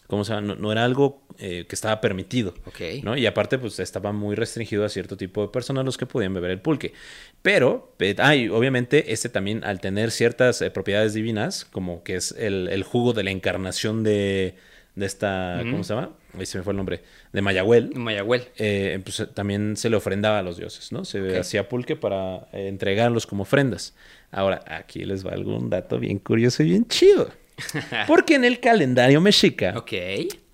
[0.07, 0.47] ¿cómo se llama?
[0.47, 2.53] No, no era algo eh, que estaba permitido.
[2.65, 2.81] Ok.
[3.01, 3.15] ¿no?
[3.15, 6.51] Y aparte, pues estaba muy restringido a cierto tipo de personas los que podían beber
[6.51, 6.93] el pulque.
[7.41, 12.15] Pero, eh, ah, y obviamente, este también, al tener ciertas eh, propiedades divinas, como que
[12.15, 14.55] es el, el jugo de la encarnación de,
[14.95, 16.11] de esta, ¿cómo se llama?
[16.37, 17.01] Ahí se me fue el nombre,
[17.33, 17.95] de Mayagüel.
[17.95, 18.43] Mayagüel.
[18.57, 21.03] eh, pues también se le ofrendaba a los dioses, ¿no?
[21.03, 23.95] Se hacía pulque para eh, entregarlos como ofrendas.
[24.31, 27.31] Ahora, aquí les va algún dato bien curioso y bien chido.
[28.07, 29.93] Porque en el calendario mexica, Ok.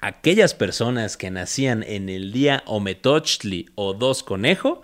[0.07, 4.81] Aquellas personas que nacían en el día Ometochtli o Dos Conejo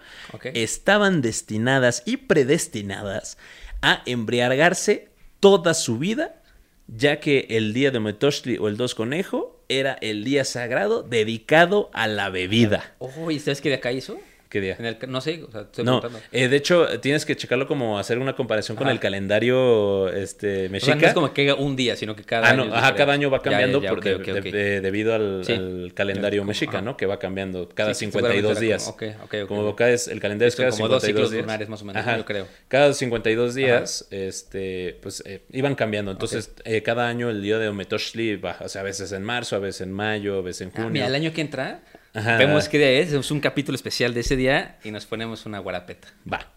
[0.54, 3.38] estaban destinadas y predestinadas
[3.82, 5.10] a embriagarse
[5.40, 6.42] toda su vida,
[6.88, 11.90] ya que el día de Ometochtli o el Dos Conejo era el día sagrado dedicado
[11.94, 12.94] a la bebida.
[13.00, 14.20] Oh, ¿y sabes qué de acá hizo?
[14.54, 14.76] ¿Qué día?
[14.78, 16.28] En el, no sé, o sea, estoy No, preguntando.
[16.32, 18.94] eh, de hecho, tienes que checarlo como hacer una comparación con Ajá.
[18.94, 20.94] el calendario este, O mexica.
[20.94, 22.66] sea, no es como que un día, sino que cada Ah, año.
[22.66, 24.82] no, ajá, cada año va Ya, cambiando ya, ya, por- ok, de- ok, de- de-
[24.82, 25.54] debido al, Sí.
[25.54, 26.82] al calendario Como- mexica, ajá.
[26.84, 26.96] ¿no?
[26.96, 28.84] Que va cambiando cada Sí, 52 seguramente días.
[28.96, 29.48] como- ok.
[29.48, 31.42] Como acá es el calendario es cada como dos 52 ciclos días.
[31.46, 32.18] lunares, más o menos, Ajá.
[32.18, 32.48] yo creo.
[32.68, 36.12] Cada 52 días, este, pues eh, iban cambiando.
[36.12, 39.56] Entonces, eh, cada año el día de Ometochtli va, o sea, a veces en marzo,
[39.56, 40.90] a veces en mayo, a veces en Ah, junio.
[40.92, 41.82] mira, el año que entra,
[42.14, 42.38] Ajá.
[42.38, 45.60] vemos qué día es, hacemos un capítulo especial de ese día y nos ponemos una
[45.60, 46.08] guarapeta.
[46.32, 46.52] Va.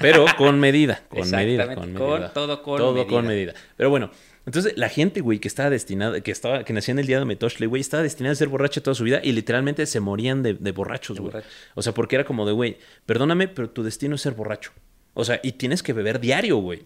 [0.00, 2.32] Pero con medida, con medida, con con- medida.
[2.32, 3.06] todo con Todo medida.
[3.08, 3.54] con medida.
[3.76, 4.10] Pero bueno,
[4.44, 7.24] entonces la gente, güey, que estaba destinada, que estaba, que nacía en el día de
[7.24, 10.54] Metoshli, güey, estaba destinada a ser borracha toda su vida y literalmente se morían de,
[10.54, 11.32] de borrachos, güey.
[11.74, 14.72] O sea, porque era como de, güey, perdóname, pero tu destino es ser borracho.
[15.14, 16.82] O sea, y tienes que beber diario, güey.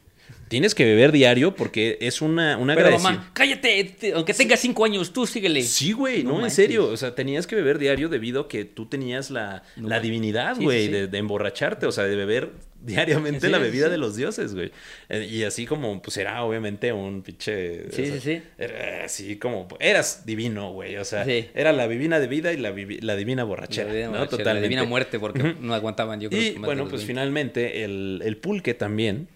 [0.49, 4.85] Tienes que beber diario porque es una, una Pero mamá, cállate, te- aunque tengas cinco
[4.85, 5.62] años, tú síguele.
[5.62, 6.87] Sí, güey, No no, en serio.
[6.87, 10.62] O sea, tenías que beber diario debido a que tú tenías la, la divinidad, sí,
[10.62, 10.93] güey, sí.
[10.93, 12.51] de, de emborracharte, o sea, de beber
[12.81, 14.70] diariamente Sí, la bebida de los dioses, güey.
[15.09, 17.91] Eh, y así como, pues era obviamente un pinche.
[17.91, 18.43] Sí, o sea, sí, sí.
[18.57, 20.97] Era así como, eras divino, güey.
[20.97, 22.70] O sea, era la divina de vida y la,
[23.16, 24.18] divina borrachera, La divina ¿no?
[24.27, 26.41] borrachera, la divina muerte, porque no aguantaban, yo creo.
[26.41, 27.07] Y que bueno, pues 20.
[27.07, 29.27] finalmente el, el pulque también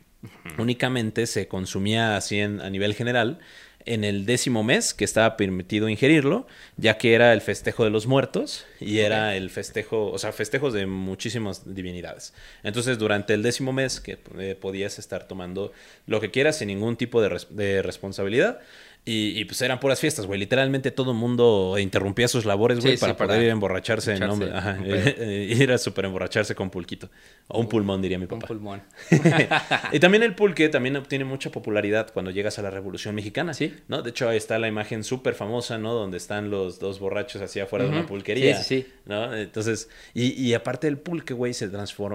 [0.58, 3.38] únicamente se consumía así en- a nivel general
[3.86, 6.46] en el décimo mes que estaba permitido ingerirlo,
[6.76, 10.74] ya que era el festejo de los muertos y era el festejo, o sea, festejos
[10.74, 12.34] de muchísimas divinidades.
[12.62, 15.72] Entonces, durante el décimo mes que eh, podías estar tomando
[16.06, 18.60] lo que quieras sin ningún tipo de, res- de responsabilidad.
[19.07, 20.38] Y, y, pues eran puras fiestas, güey.
[20.38, 23.53] Literalmente todo el mundo interrumpía sus labores, güey, Sí, sí, para, para poder ir a
[23.53, 24.51] emborracharse en nombre.
[24.55, 25.30] Ajá, un pedo.
[25.32, 27.09] ir a super emborracharse con pulquito.
[27.48, 28.46] O un pulmón, diría mi Un papá.
[28.46, 28.82] pulmón.
[29.92, 33.55] y también el pulque también obtiene mucha popularidad cuando llegas a la Revolución Mexicana.
[33.55, 33.74] Sí.
[33.88, 34.03] ¿no?
[34.03, 35.94] De hecho, ahí está la imagen súper famosa, ¿no?
[35.94, 38.62] Donde están los dos borrachos hacia afuera de una pulquería.
[38.62, 38.92] Sí, sí.
[39.07, 39.34] ¿no?
[39.34, 41.70] Entonces, y, y aparte el pulque, güey, se,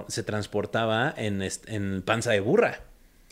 [0.08, 2.80] se transportaba en, en panza de burra.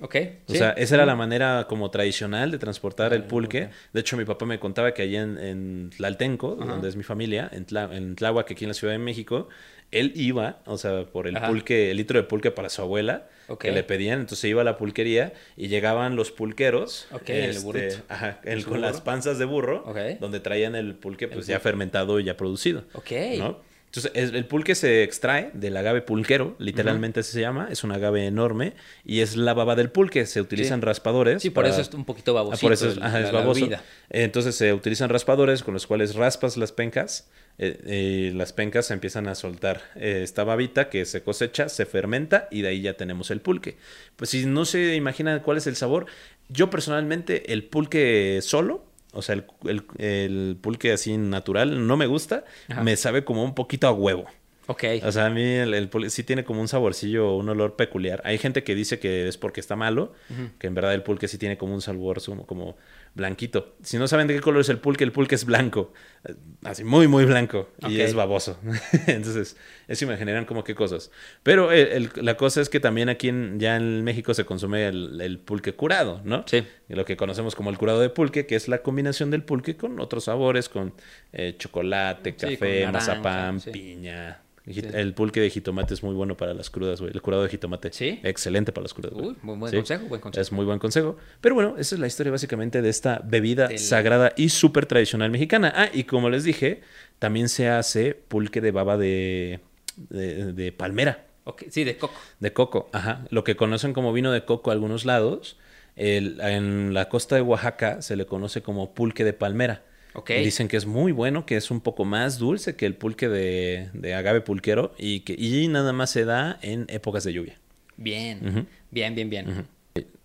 [0.01, 0.17] Ok.
[0.49, 0.59] O sí.
[0.59, 3.69] sea, esa era la manera como tradicional de transportar Ah, el pulque.
[3.93, 6.73] De hecho, mi papá me contaba que allá en, en Tlaltenco, Ajá.
[6.73, 9.49] donde es mi familia, en, Tla, en Tláhuac, aquí en la Ciudad de México,
[9.93, 11.47] él iba, o sea, por el Ajá.
[11.47, 13.61] pulque, el litro de pulque para su abuela, Ok.
[13.61, 17.51] que le pedían, entonces iba a la pulquería y llegaban los pulqueros, Ok, en el
[17.51, 17.97] este, burrito.
[18.09, 20.19] ajá, ¿En el- con las panzas de burro, Ok.
[20.19, 21.63] donde traían el pulque pues El ya pulque.
[21.69, 22.85] fermentado y ya producido.
[22.95, 23.11] Ok.
[23.39, 23.61] ¿no?
[23.95, 27.93] Entonces, es- el pulque se extrae del agave pulquero, literalmente así se llama, es un
[27.93, 28.73] agave enorme
[29.05, 30.27] y es la baba del pulque.
[30.27, 30.85] Se utilizan Sí.
[30.87, 31.43] raspadores.
[31.43, 32.57] Sí, por para- eso es un poquito babosito.
[32.59, 33.69] Ah, por eso es, el- ajá, es baboso.
[34.11, 37.29] Entonces se utilizan raspadores con los cuales raspas las pencas.
[37.57, 41.87] eh, eh, las pencas se empiezan a soltar eh, esta babita que se cosecha, se
[41.87, 43.77] fermenta y de ahí ya tenemos el pulque.
[44.17, 46.07] Pues si no se imaginan cuál es el sabor,
[46.49, 48.85] yo personalmente el pulque solo,
[49.15, 52.83] o sea, el, el- el pulque así natural, no me gusta, Ajá.
[52.83, 54.27] me sabe como un poquito a huevo.
[54.67, 54.83] Ok.
[55.05, 58.23] O sea, a mí el, el pulque sí tiene como un saborcillo, un olor peculiar.
[58.25, 60.15] Hay gente que dice que es porque está malo,
[60.59, 62.77] que en verdad el pulque sí tiene como un sabor como
[63.15, 63.77] blanquito.
[63.83, 65.93] Si no saben de qué color es el pulque, el pulque es blanco.
[66.25, 66.35] eh,
[66.65, 67.69] Así, muy, muy blanco.
[67.89, 68.59] Y es baboso.
[69.07, 69.57] Entonces,
[69.87, 71.11] eso me generan como qué cosas.
[71.43, 74.89] Pero el- el- la cosa es que también aquí en, ya en México se consume
[74.89, 76.45] el, el pulque curado, ¿no?
[76.47, 76.65] Sí.
[76.89, 80.01] Lo que conocemos como el curado de pulque, que es la combinación del pulque con
[80.01, 80.95] otros sabores, con
[81.33, 83.71] eh, chocolate, Sí, café, con naranja, mazapán, sí.
[83.71, 84.41] piña.
[84.67, 84.83] Sí.
[84.95, 87.13] El pulque de jitomate es muy bueno para las crudas, güey.
[87.13, 87.93] El curado de jitomate.
[87.93, 88.21] ¿Sí?
[88.23, 89.13] Excelente para las crudas.
[89.13, 89.27] güey.
[89.29, 89.77] Uy, muy buen Sí.
[89.77, 90.41] consejo, buen consejo.
[90.43, 91.17] Es muy buen consejo.
[91.43, 95.73] Pero bueno, esa es la historia básicamente de esta bebida sagrada y súper tradicional mexicana.
[95.77, 96.81] Ah, y como les dije,
[97.19, 99.61] también se hace pulque de baba de,
[99.97, 102.15] de, de palmera, Ok, Sí, de coco.
[102.41, 102.89] de coco.
[102.95, 103.27] Ajá.
[103.29, 105.59] Lo que conocen como vino de coco algunos lados.
[105.97, 109.85] el- en la costa de Oaxaca se le conoce como pulque de palmera.
[110.29, 113.29] Y dicen que es muy bueno, que es un poco más dulce que el pulque
[113.29, 117.59] de, de agave pulquero y que y nada más se da en épocas de lluvia.
[117.97, 119.67] Bien, bien, bien, bien.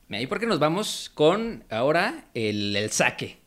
[0.10, 3.38] ¿Y por qué nos vamos con ahora el, el saque?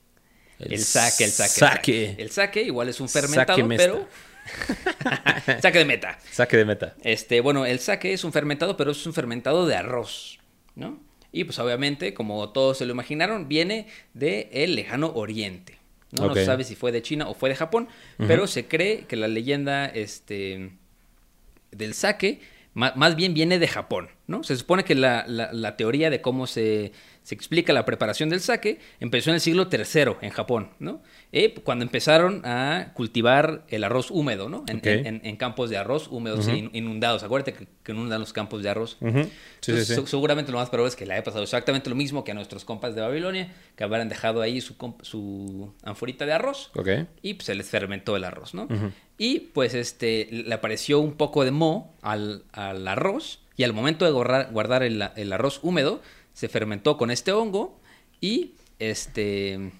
[0.58, 1.50] El saque, el saque.
[1.50, 2.14] el Saque.
[2.18, 4.08] El saque igual es un fermentado, Saque pero...
[5.60, 6.18] saque de meta.
[6.30, 6.94] Saque de meta.
[7.02, 10.38] Este, bueno, el saque es un fermentado, pero es un fermentado de arroz,
[10.74, 11.00] ¿no?
[11.32, 15.78] Y pues obviamente, como todos se lo imaginaron, viene del el lejano oriente.
[16.12, 16.26] ¿No?
[16.34, 17.88] se sabe si fue de China o fue de Japón,
[18.18, 20.70] pero se cree que la leyenda este,
[21.70, 22.40] del sake
[22.74, 24.42] más bien viene de Japón, ¿no?
[24.44, 26.92] Se supone que la, la- la teoría de cómo se,
[27.22, 31.02] se explica la preparación del sake empezó en el siglo III en Japón, ¿no?
[31.30, 34.64] Eh, cuando empezaron a cultivar el arroz húmedo, ¿no?
[34.66, 37.22] En, campos de arroz húmedos e in- inundados.
[37.22, 38.96] Acuérdate que, que inundan los campos de arroz.
[39.00, 39.08] Sí, sí,
[39.72, 39.94] Entonces, sí.
[39.94, 42.34] se- Seguramente lo más probable es que le haya pasado exactamente lo mismo que a
[42.34, 46.88] nuestros compas de Babilonia, que habrán dejado ahí su, su anforita de arroz Ok.
[47.22, 48.68] y pues se les fermentó el arroz, ¿no?
[49.18, 54.04] Y pues este le apareció un poco de moho al, al arroz y al momento
[54.04, 56.00] de guardar, guardar el, el arroz húmedo
[56.32, 57.78] se fermentó con este hongo
[58.20, 59.70] y este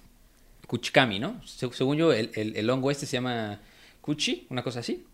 [0.67, 1.41] kuchikami, ¿no?
[1.45, 3.59] Se- según yo el, el- el hongo este se llama
[4.01, 5.05] kuchi, una cosa así.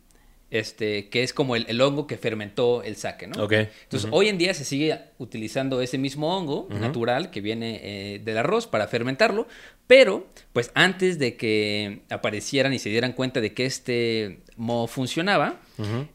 [0.52, 3.44] Este, que es como el, el hongo que fermentó el sake, ¿no?
[3.44, 3.52] Ok.
[3.84, 8.36] Entonces, hoy en día se sigue utilizando ese mismo hongo natural que viene eh, del
[8.40, 9.48] arroz para fermentarlo,
[9.86, 15.60] pero pues antes de que aparecieran y se dieran cuenta de que este moho funcionaba,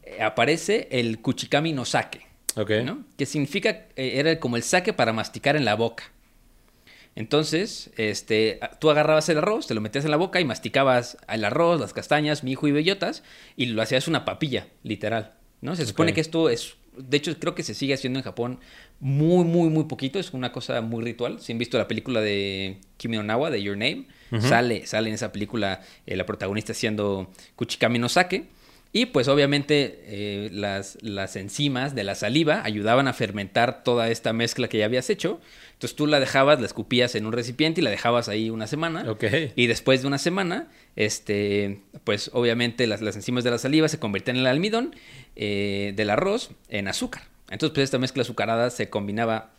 [0.03, 2.71] eh, aparece el kuchikami no sake, Ok.
[2.83, 3.03] ¿no?
[3.17, 6.11] Que significa, eh, era como el sake para masticar en la boca.
[7.15, 11.45] Entonces, este, tú agarrabas el arroz, te lo metías en la boca y masticabas el
[11.45, 13.23] arroz, las castañas, mijo y bellotas
[13.55, 15.77] y lo hacías una papilla, literal, ¿no?
[15.77, 18.59] Se supone que esto es, de hecho creo que se sigue haciendo en Japón
[18.99, 21.39] muy, muy, muy poquito, es una cosa muy ritual.
[21.39, 24.07] Si han visto la película de Kimi no Nawa, de Your Name,
[24.41, 28.49] sale, sale en esa película eh, la protagonista haciendo Kuchikami no Sake.
[28.95, 34.31] Y pues obviamente eh, las, las enzimas de la saliva ayudaban a fermentar toda esta
[34.31, 35.41] mezcla que ya habías hecho.
[35.73, 39.03] Entonces tú la dejabas, la escupías en un recipiente y la dejabas ahí una semana.
[39.11, 39.25] Ok.
[39.57, 43.99] Y después de una semana, este, pues obviamente las, las enzimas de la saliva se
[43.99, 44.95] convertían en el almidón
[45.35, 47.23] eh, del arroz en azúcar.
[47.49, 49.51] Entonces pues esta mezcla azucarada se combinaba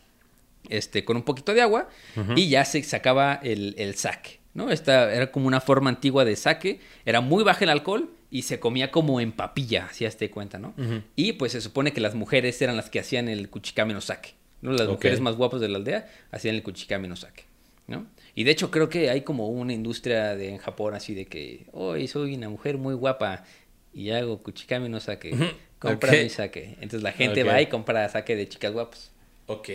[0.69, 1.89] este, con un poquito de agua
[2.35, 4.71] y ya se sacaba el, el sake, ¿no?
[4.71, 8.59] Esta era como una forma antigua de sake, era muy baja el alcohol y se
[8.59, 10.73] comía como en papilla, si te cuenta, ¿no?
[11.15, 14.35] Y pues se supone que las mujeres eran las que hacían el kuchikame no sake,
[14.61, 14.73] ¿no?
[14.73, 17.45] Las mujeres más guapas de la aldea hacían el kuchikame no sake,
[17.87, 18.07] ¿no?
[18.35, 21.67] Y de hecho creo que hay como una industria de, en Japón así de que,
[21.71, 23.45] hoy soy una mujer muy guapa
[23.93, 25.35] y hago kuchikame no sake,
[25.79, 26.23] compra Ok.
[26.23, 26.75] mi sake.
[26.81, 29.11] Entonces la gente va y compra sake de chicas guapas.
[29.47, 29.69] Ok.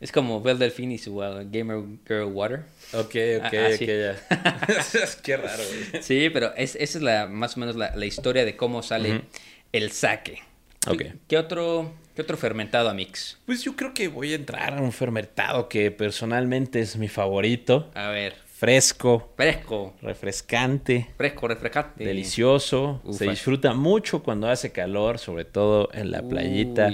[0.00, 2.60] Es como Belle Delfín y su uh, Gamer Girl Water.
[2.92, 4.16] Ok, ok, Ah, ah, ok, ya.
[5.22, 6.02] Qué raro, güey.
[6.02, 9.22] Sí, pero es, esa es la, más o menos la, la historia de cómo sale
[9.72, 10.42] el sake.
[10.86, 11.02] Ok.
[11.26, 13.38] ¿Qué otro, ¿Qué otro fermentado, Amix?
[13.46, 17.90] Pues yo creo que voy a entrar a un fermentado que personalmente es mi favorito.
[17.94, 22.04] A ver, Fresco, fresco, refrescante, fresco, refrescante.
[22.04, 23.00] delicioso.
[23.12, 26.90] Se disfruta mucho cuando hace calor, sobre todo en la playita.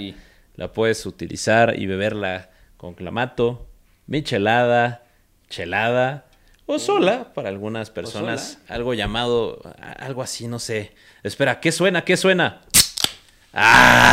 [0.55, 3.67] La puedes utilizar y beberla con clamato,
[4.07, 5.03] michelada,
[5.49, 6.25] chelada
[6.65, 8.59] o sola para algunas personas.
[8.67, 9.61] Algo llamado,
[9.97, 10.93] algo así, no sé.
[11.23, 12.03] Espera, ¿qué suena?
[12.05, 12.61] ¿Qué suena?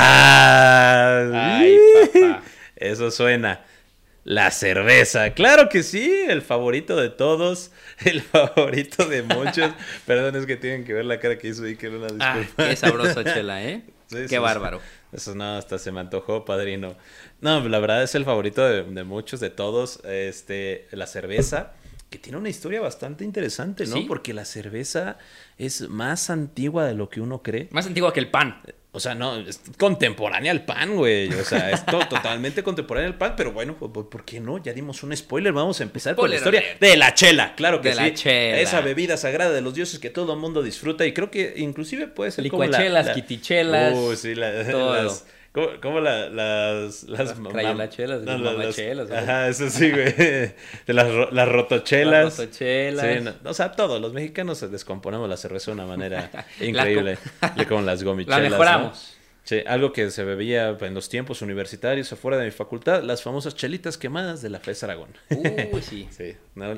[0.04, 1.58] ¡Ah!
[1.58, 1.78] Ay,
[2.12, 2.42] papá.
[2.76, 3.60] Eso suena.
[4.24, 7.72] La cerveza, claro que sí, el favorito de todos,
[8.04, 9.72] el favorito de muchos.
[10.06, 12.36] Perdón, es que tienen que ver la cara que hizo y que era una Ah,
[12.38, 12.68] disculpa.
[12.68, 13.82] qué sabroso, chela, ¿eh?
[14.12, 14.80] Sí, qué bárbaro.
[15.12, 16.94] Eso no, hasta se me antojó, padrino.
[17.40, 20.00] No, la verdad es el favorito de, de muchos, de todos.
[20.04, 21.72] Este, la cerveza,
[22.12, 23.96] que tiene una historia bastante interesante, ¿no?
[23.96, 24.04] Sí.
[24.06, 25.18] Porque la cerveza
[25.58, 27.66] es más antigua de lo que uno cree.
[27.72, 28.62] Más antigua que el pan.
[28.94, 31.32] O sea, no, es contemporánea al pan, güey.
[31.32, 34.58] O sea, es to- totalmente contemporánea al pan, pero bueno, pues, pues, ¿por qué no?
[34.62, 35.52] Ya dimos un spoiler.
[35.52, 38.00] Vamos a empezar con la historia de la chela, claro que De sí.
[38.02, 38.60] la chela.
[38.60, 42.06] Esa bebida sagrada de los dioses que todo el mundo disfruta y creo que inclusive
[42.06, 42.68] puede ser como la...
[42.68, 45.02] Licuachelas, la- quitichelas, Uh, sí, la- todo.
[45.04, 47.02] las- ¿Cómo, cómo la- las...
[47.04, 49.10] Las, Las crayolachelas, las mamachelas.
[49.10, 50.04] Ajá, eso sí, güey.
[50.16, 50.54] De
[50.88, 52.24] las, las rotochelas.
[52.24, 53.06] Las rotochelas.
[53.18, 56.30] Sí, no, o sea, todos los mexicanos descomponemos la cerveza de una manera
[56.60, 57.18] increíble.
[57.56, 58.38] La como las gomichelas.
[58.40, 58.50] La ¿no?
[58.50, 59.16] mejoramos.
[59.44, 63.54] Sí, algo que se bebía en los tiempos universitarios afuera de mi facultad, las famosas
[63.56, 65.08] chelitas quemadas de la FES Aragón.
[65.30, 66.08] Uy, sí.
[66.16, 66.76] Sí, ¿no?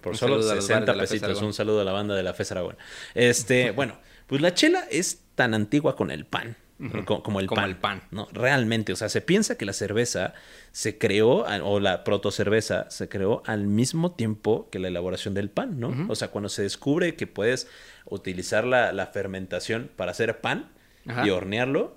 [0.00, 1.42] por Un solo saludo a los 60 bares de la FES pesitos.
[1.42, 2.76] Un saludo a la banda de la FES Aragón.
[3.14, 6.56] Este, bueno, pues la chela es tan antigua con el pan.
[7.06, 7.70] Co- Como, el Como pan.
[7.70, 8.02] el pan.
[8.10, 10.34] No, realmente, o sea, se piensa que la cerveza
[10.72, 15.80] se creó, o la protocerveza se creó al mismo tiempo que la elaboración del pan,
[15.80, 15.94] ¿no?
[16.08, 17.68] O sea, cuando se descubre que puedes
[18.04, 20.70] utilizar la, la fermentación para hacer pan
[21.06, 21.26] Ajá.
[21.26, 21.96] y hornearlo,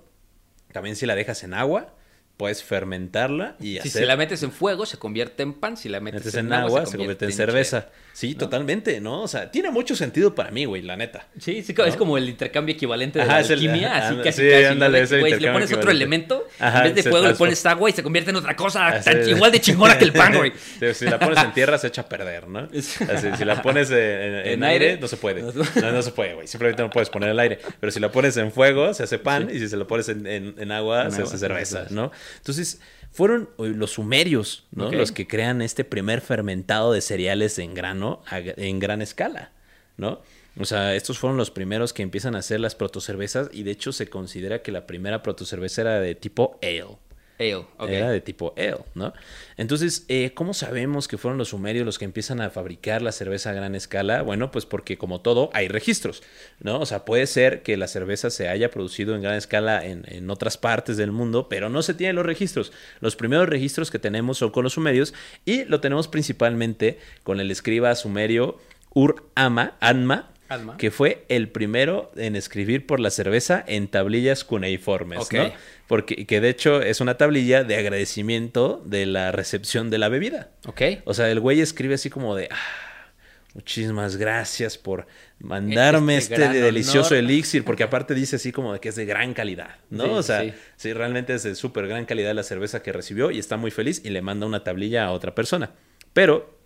[0.72, 1.94] también si la dejas en agua,
[2.40, 3.92] puedes fermentarla y hacer...
[3.92, 5.76] si la metes en fuego, se convierte en pan.
[5.76, 7.90] Si la metes, metes en agua, se convierte en cerveza.
[8.14, 9.22] Sí, totalmente, ¿no?
[9.24, 11.28] O sea, tiene mucho sentido para mí, güey, la neta.
[11.38, 14.42] Sí, sí, es como el intercambio equivalente de Ajá, la el- alquimia, ajá, así casi
[14.42, 14.64] sí, casi.
[14.66, 17.04] ándale, De es que, el güey, si le pones otro elemento, Ajá, en vez de
[17.04, 19.28] se fuego le pones agua y se convierte en otra cosa Así tan- es.
[19.28, 20.54] igual de chingona que el pan, güey.
[20.94, 22.60] Si la pones en tierra se echa a perder, ¿no?
[23.14, 25.42] Así, si la pones en, aire, aire, no se puede.
[25.42, 26.48] no No, se- se puede, güey.
[26.48, 27.60] Simplemente no puedes poner al aire.
[27.80, 29.50] Pero si la pones en fuego, se hace pan.
[29.54, 31.86] Y si se lo pones en, agua, se hace se cerveza.
[31.90, 32.12] ¿no?
[32.38, 32.80] Entonces,
[33.12, 34.92] fueron eh, los sumerios, ¿no?
[34.92, 39.52] Los que crean este primer fermentado de cereales en grano en gran escala,
[39.98, 40.22] ¿no?
[40.60, 43.92] O sea, estos fueron los primeros que empiezan a hacer las protocervezas y de hecho
[43.92, 46.98] se considera que la primera protocerveza era de tipo ale.
[47.40, 47.66] Ale.
[47.88, 49.14] Era de tipo ale, ¿no?
[49.58, 53.52] Entonces, eh, ¿cómo sabemos que fueron los sumerios los que empiezan a fabricar la cerveza
[53.52, 54.22] a gran escala?
[54.22, 56.22] Bueno, pues porque como todo hay registros,
[56.60, 56.80] ¿no?
[56.80, 60.30] O sea, puede ser que la cerveza se haya producido en gran escala en, en
[60.30, 62.72] otras partes del mundo, pero no se tienen los registros.
[63.00, 65.14] Los primeros registros que tenemos son con los sumerios
[65.46, 68.58] y lo tenemos principalmente con el escriba sumerio
[68.94, 70.32] Ur-Ama, Anma,
[70.78, 75.32] Que fue el primero en escribir por la cerveza en tablillas cuneiformes.
[75.32, 75.52] ¿no?
[75.88, 80.50] Porque que de hecho es una tablilla de agradecimiento de la recepción de la bebida.
[80.66, 80.82] Ok.
[81.06, 83.12] O sea, el güey escribe así como de, "Ah,
[83.54, 85.08] muchísimas gracias por
[85.40, 87.24] mandarme Este este, delicioso honor".
[87.26, 90.06] elixir, porque aparte dice así como de que es de gran calidad, ¿no?
[90.06, 90.54] Sí, o sea, sí.
[90.78, 90.94] sí.
[90.94, 94.10] realmente es de súper gran calidad la cerveza que recibió y está muy feliz y
[94.10, 95.72] le manda una tablilla a otra persona.
[96.14, 96.59] Pero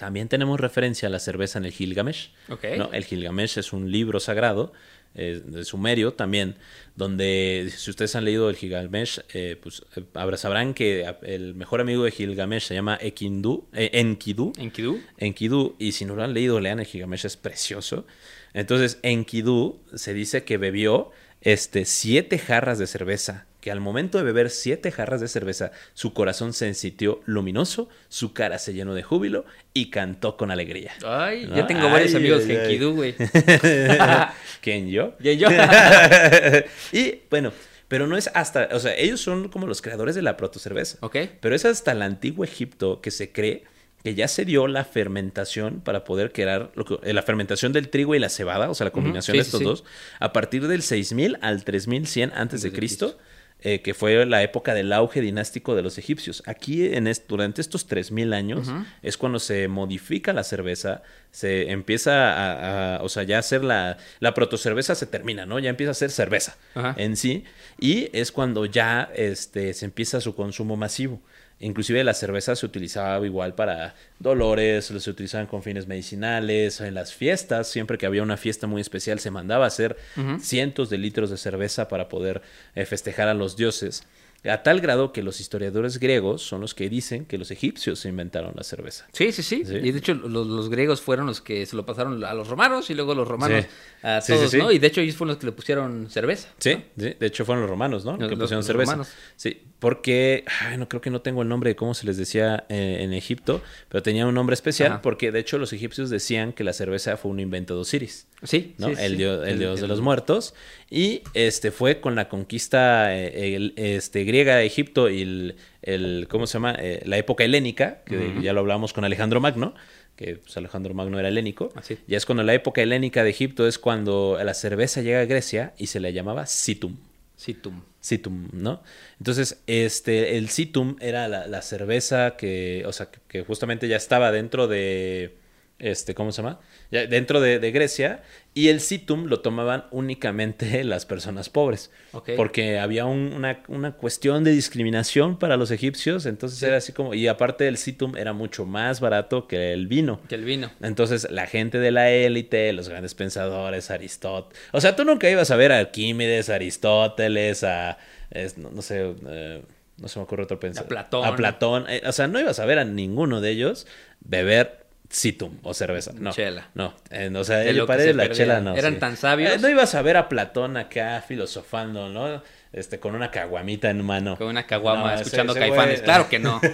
[0.00, 2.30] también tenemos referencia a la cerveza en el Gilgamesh.
[2.48, 2.90] ¿no?
[2.90, 4.72] El Gilgamesh es un libro sagrado
[5.14, 6.56] eh, de Sumerio también,
[6.96, 12.02] donde si ustedes han leído el Gilgamesh, eh, pues eh, sabrán que el mejor amigo
[12.04, 14.54] de Gilgamesh se llama Ekindu, eh, Enkidu.
[14.56, 15.02] Enkidu.
[15.18, 18.06] Enkidu, y si no lo han leído, lean el Gilgamesh, es precioso.
[18.54, 21.10] Entonces, Enkidu se dice que bebió
[21.42, 26.12] este, siete jarras de cerveza, que al momento de beber siete jarras de cerveza, su
[26.14, 29.44] corazón se sintió luminoso, su cara se llenó de júbilo
[29.74, 30.92] y cantó con alegría.
[31.04, 31.56] Ay, ¿No?
[31.56, 32.44] ya tengo varios amigos.
[32.48, 33.14] Enkidu, güey.
[34.60, 35.14] ¿Quién yo?
[35.20, 35.48] Y yo.
[36.92, 37.52] y bueno,
[37.88, 40.98] pero no es hasta, o sea, ellos son como los creadores de la protocerveza.
[41.00, 41.16] Ok.
[41.40, 43.64] Pero es hasta el antiguo Egipto que se cree
[44.02, 47.90] que ya se dio la fermentación para poder crear lo que- eh, la fermentación del
[47.90, 49.64] trigo y la cebada, o sea, la combinación sí, de estos sí.
[49.64, 49.84] dos,
[50.20, 53.18] a partir del 6000 al 3100 antes de Antes de Cristo.
[53.62, 56.42] Eh, que fue la época del auge dinástico de los egipcios.
[56.46, 58.68] Aquí, en est- durante estos 3000 años,
[59.02, 63.96] es cuando se modifica la cerveza, se empieza a, a- o sea, ya hacer la,
[64.20, 65.58] la protocerveza se termina, ¿no?
[65.58, 66.56] Ya empieza a ser cerveza
[66.96, 67.44] en sí,
[67.78, 71.20] y es cuando ya este, se empieza su consumo masivo.
[71.62, 77.12] Inclusive la cerveza se utilizaba igual para dolores, se utilizaban con fines medicinales, en las
[77.12, 79.98] fiestas, siempre que había una fiesta muy especial se mandaba a hacer
[80.40, 82.40] cientos de litros de cerveza para poder
[82.74, 84.04] eh, festejar a los dioses.
[84.48, 88.52] A tal grado que los historiadores griegos son los que dicen que los egipcios inventaron
[88.56, 89.06] la cerveza.
[89.12, 89.74] Sí, sí, sí, Sí.
[89.76, 92.88] Y de hecho, los, los griegos fueron los que se lo pasaron a los romanos
[92.88, 93.70] y luego los romanos Sí.
[94.02, 94.56] a todos, sí.
[94.56, 94.72] ¿no?
[94.72, 96.48] Y de hecho, ellos fueron los que le pusieron cerveza.
[96.58, 97.04] Sí, ¿no?
[97.04, 98.12] sí, de hecho fueron los romanos, ¿no?
[98.12, 98.92] Los Los- que pusieron los cerveza.
[98.92, 99.12] romanos.
[99.36, 102.64] Sí, porque, ay, no creo que no tengo el nombre de cómo se les decía
[102.70, 105.02] eh, en Egipto, pero tenía un nombre especial Ajá.
[105.02, 108.26] porque de hecho los egipcios decían que la cerveza fue un invento de Osiris.
[108.42, 108.88] Sí, ¿no?
[108.88, 109.16] sí, el, sí.
[109.18, 110.54] dios, el dios de los muertos.
[110.88, 116.26] Y este fue con la conquista eh, el- este, griega de Egipto y el, el-
[116.28, 116.74] ¿cómo se llama?
[116.78, 119.74] Eh, la época helénica, que ya lo hablamos con Alejandro Magno,
[120.16, 121.70] que pues, Alejandro Magno era helénico.
[121.74, 121.98] Así.
[122.06, 125.74] Ya es cuando la época helénica de Egipto es cuando la cerveza llega a Grecia
[125.78, 126.96] y se le llamaba situm.
[127.36, 127.82] Situm.
[128.00, 128.82] Situm, ¿no?
[129.18, 133.96] Entonces, este, el Situm era la, la cerveza que, o sea, que, que justamente ya
[133.96, 135.36] estaba dentro de,
[135.80, 136.60] este, ¿cómo se llama?
[136.90, 138.22] Ya dentro de, de Grecia,
[138.54, 141.90] y el Situm lo tomaban únicamente las personas pobres,
[142.36, 147.14] porque había un- una, una cuestión de discriminación para los egipcios, entonces era así como,
[147.14, 150.20] y aparte el Situm era mucho más barato que el vino.
[150.28, 150.70] Que el vino.
[150.82, 154.60] Entonces, la gente de la élite, los grandes pensadores, Aristóteles.
[154.72, 157.98] O sea, tú nunca ibas a ver a Arquímedes, a Aristóteles, a.
[158.30, 159.14] es- no, no sé.
[159.28, 159.62] eh,
[159.98, 160.86] no se me ocurre otro pensador.
[160.86, 161.24] A Platón.
[161.26, 161.84] A Platón.
[161.90, 163.86] eh, o sea, no ibas a ver a ninguno de ellos
[164.20, 164.79] beber
[165.10, 166.12] situm o cerveza.
[166.14, 166.32] No.
[166.32, 166.68] Chela.
[166.74, 166.94] No.
[167.10, 168.36] eh, o sea, el padre de la perdía.
[168.36, 168.74] chela no.
[168.76, 169.00] Eran sí.
[169.00, 169.52] tan sabios.
[169.52, 172.42] Eh, no ibas a ver a Platón acá filosofando, ¿no?
[172.72, 174.36] Este, con una caguamita en mano.
[174.36, 176.00] Con una caguama No, ese- escuchando ese caifanes.
[176.00, 176.60] güey- Claro que no.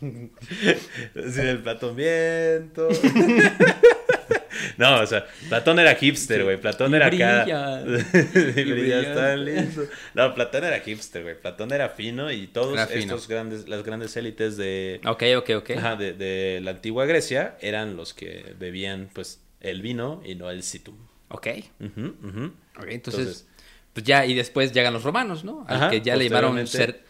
[0.00, 2.88] Sí, el Platón viento.
[4.80, 6.60] no, o sea, Platón era hipster, güey.
[6.60, 7.42] Platón Y era brilla.
[7.42, 7.82] acá.
[8.56, 9.84] Y brilla tan lindo.
[10.14, 11.40] No, Platón era hipster, güey.
[11.40, 13.00] Platón era fino y todos Era fino.
[13.02, 15.70] estos grandes, las grandes élites de, ok, ok, ok.
[15.76, 20.50] ajá, de, de la antigua Grecia eran los que bebían, pues, el vino y no
[20.50, 20.96] el situm.
[21.28, 21.46] Ok.
[22.76, 23.46] Ok, entonces,
[23.92, 25.64] pues ya, y después llegan los romanos, ¿no?
[25.68, 27.02] Al Ajá, que ya le llamaron ser,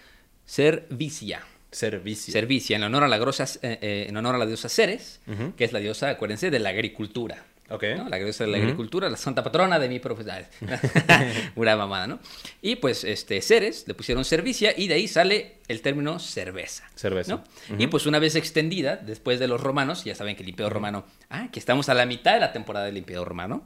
[0.45, 1.43] servicia.
[1.71, 2.33] Servicio.
[2.33, 5.21] Servicia, en honor a la grosa, eh, eh, en honor a la diosa Ceres,
[5.57, 7.45] que es la diosa, acuérdense, de la agricultura.
[7.71, 7.85] Ok.
[7.97, 8.09] ¿no?
[8.09, 10.45] La diosa de la agricultura, la santa patrona de mi profesión.
[11.55, 12.19] Una mamada, ¿no?
[12.61, 16.89] Y pues este Ceres le pusieron servicia y de ahí sale el término cerveza.
[16.97, 17.37] Cerveza.
[17.69, 17.79] ¿no?
[17.79, 21.05] Y pues una vez extendida, después de los romanos, ya saben que el Imperio Romano,
[21.31, 23.63] ah, que estamos a la mitad de la temporada del Imperio Romano,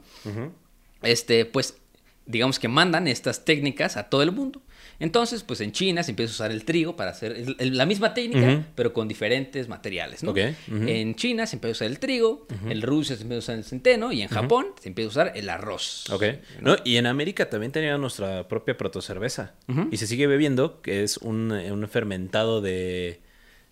[1.02, 1.78] este, pues,
[2.26, 4.60] digamos que mandan estas técnicas a todo el mundo.
[5.00, 7.86] Entonces, pues en China se empieza a usar el trigo para hacer el- el- la
[7.86, 10.34] misma técnica, pero con diferentes materiales, ¿no?
[10.36, 13.64] En China se empieza a usar el trigo, en Rusia se empieza a usar el
[13.64, 16.08] centeno y en Japón se empieza a usar el arroz.
[16.10, 16.24] Ok.
[16.60, 19.54] No, y en América también tenía nuestra propia protocerveza.
[19.90, 23.20] Y se sigue bebiendo, que es un, un fermentado de.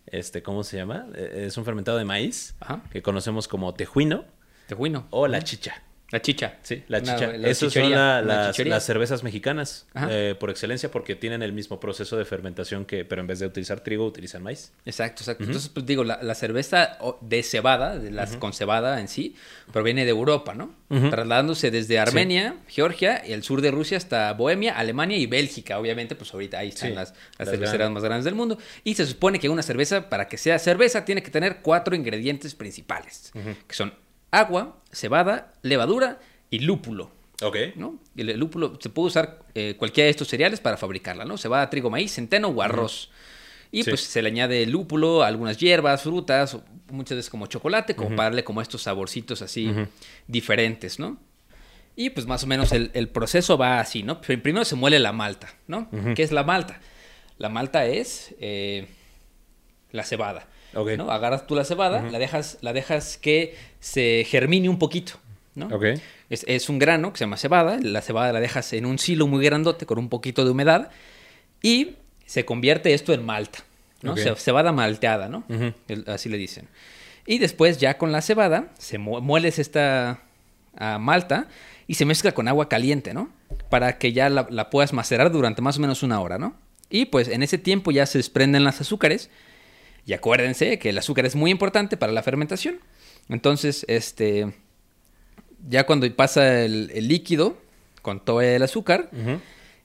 [0.07, 1.07] Este, ¿Cómo se llama?
[1.15, 2.83] Eh, Es un fermentado de maíz Ajá.
[2.91, 4.25] que conocemos como tejuino
[4.67, 5.07] Tejuino.
[5.11, 5.81] o la chicha.
[6.13, 6.59] La chicha.
[6.63, 7.33] Sí, la chicha.
[7.37, 12.17] la Esas son la- las, cervezas mexicanas eh, por excelencia porque tienen el mismo proceso
[12.17, 14.73] de fermentación que, pero en vez de utilizar trigo, utilizan maíz.
[14.85, 15.43] Exacto, exacto.
[15.45, 19.35] Entonces, pues digo, la, la cerveza de cebada, de las con cebada en sí,
[19.73, 20.75] proviene de Europa, ¿no?
[20.91, 21.09] Ujú.
[21.11, 25.79] Trasladándose desde Armenia, Georgia, y el sur de Rusia hasta Bohemia, Alemania y Bélgica.
[25.79, 27.95] Obviamente, pues ahorita ahí están Sí, las, las las cerveceras grandes.
[27.95, 28.59] más grandes del mundo.
[28.85, 32.55] Y se supone que una cerveza, para que sea cerveza, tiene que tener cuatro ingredientes
[32.55, 33.33] principales,
[33.67, 33.95] que son
[34.33, 36.19] agua, cebada, levadura
[36.51, 37.11] y lúpulo.
[37.43, 37.57] Ok.
[37.77, 37.99] ¿no?
[38.17, 41.37] El lúpulo se puede usar eh, cualquiera de estos cereales para fabricarla, ¿no?
[41.39, 43.11] Cebada, trigo, maíz, centeno o arroz.
[43.71, 43.91] Y Sí.
[43.91, 46.59] pues se le añade lúpulo, algunas hierbas, frutas,
[46.91, 49.73] muchas veces como chocolate, como para darle como estos saborcitos así
[50.27, 51.17] diferentes, ¿no?
[51.97, 54.21] Y pues más o menos el, el proceso va así, ¿no?
[54.21, 55.89] Pr- Primero se muele la malta, ¿no?
[56.15, 56.81] ¿Qué es la malta?
[57.39, 58.87] La malta es eh,
[59.91, 60.47] la cebada.
[60.75, 60.91] Ok.
[60.97, 61.11] ¿no?
[61.11, 65.15] Agarras tú la cebada, la, dejas, la dejas que se germine un poquito,
[65.57, 65.67] ¿no?
[65.67, 65.85] Ok.
[66.31, 67.79] Es, es un grano que se llama cebada.
[67.83, 70.91] La cebada la dejas en un silo muy grandote con un poquito de humedad
[71.63, 73.59] y se convierte esto en malta,
[74.03, 74.13] ¿no?
[74.37, 75.45] Cebada malteada, ¿no?
[76.07, 76.69] Así le dicen.
[77.27, 80.21] Y después ya con la cebada se mu- mueles esta
[80.77, 81.49] ah, malta
[81.87, 83.29] y se mezcla con agua caliente, ¿no?
[83.69, 86.55] Para que ya la, la puedas macerar durante más o menos una hora, ¿no?
[86.89, 89.29] Y pues en ese tiempo ya se desprenden las azúcares.
[90.05, 92.79] Y acuérdense que el azúcar es muy importante para la fermentación.
[93.29, 94.53] Entonces, este,
[95.69, 97.57] ya cuando pasa el, el líquido
[98.03, 99.11] con todo el azúcar,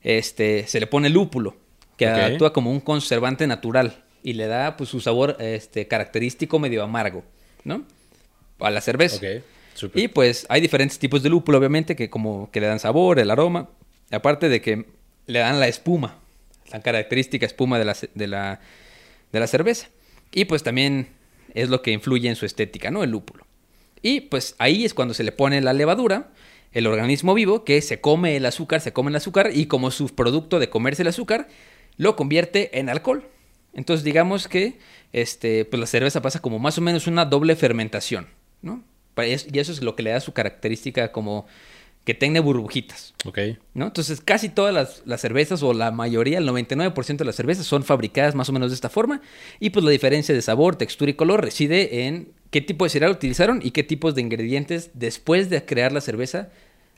[0.01, 1.55] este, se le pone lúpulo,
[1.95, 6.83] que actúa como un conservante natural y le da pues, su sabor este, característico medio
[6.83, 7.23] amargo,
[7.63, 7.85] ¿no?
[8.59, 9.19] A la cerveza.
[9.93, 13.29] Y pues hay diferentes tipos de lúpulo, obviamente, que como que le dan sabor, el
[13.29, 13.69] aroma,
[14.11, 14.85] aparte de que
[15.27, 16.17] le dan la espuma,
[16.71, 18.59] la característica espuma de la, de la,
[19.31, 19.89] de la cerveza.
[20.31, 21.09] Y pues también
[21.61, 23.03] es lo que influye en su estética, ¿no?
[23.03, 23.45] El lúpulo.
[24.01, 26.31] Y pues ahí es cuando se le pone la levadura,
[26.71, 30.59] el organismo vivo, que se come el azúcar, se come el azúcar y como subproducto
[30.59, 31.47] de comerse el azúcar,
[31.97, 33.27] lo convierte en alcohol.
[33.73, 34.79] Entonces digamos que
[35.13, 38.27] este, pues la cerveza pasa como más o menos una doble fermentación,
[38.61, 38.83] ¿no?
[39.25, 41.47] Y eso es lo que le da su característica como
[42.07, 43.37] que tenga burbujitas, Ok.
[43.73, 43.87] ¿no?
[43.87, 47.83] Entonces casi todas las, las cervezas o la mayoría, el 99% de las cervezas son
[47.83, 49.19] fabricadas más o menos de esta forma
[49.59, 53.11] y pues la diferencia de sabor, textura y color reside en qué tipo de cereal
[53.11, 56.47] utilizaron y qué tipos de ingredientes después de crear la cerveza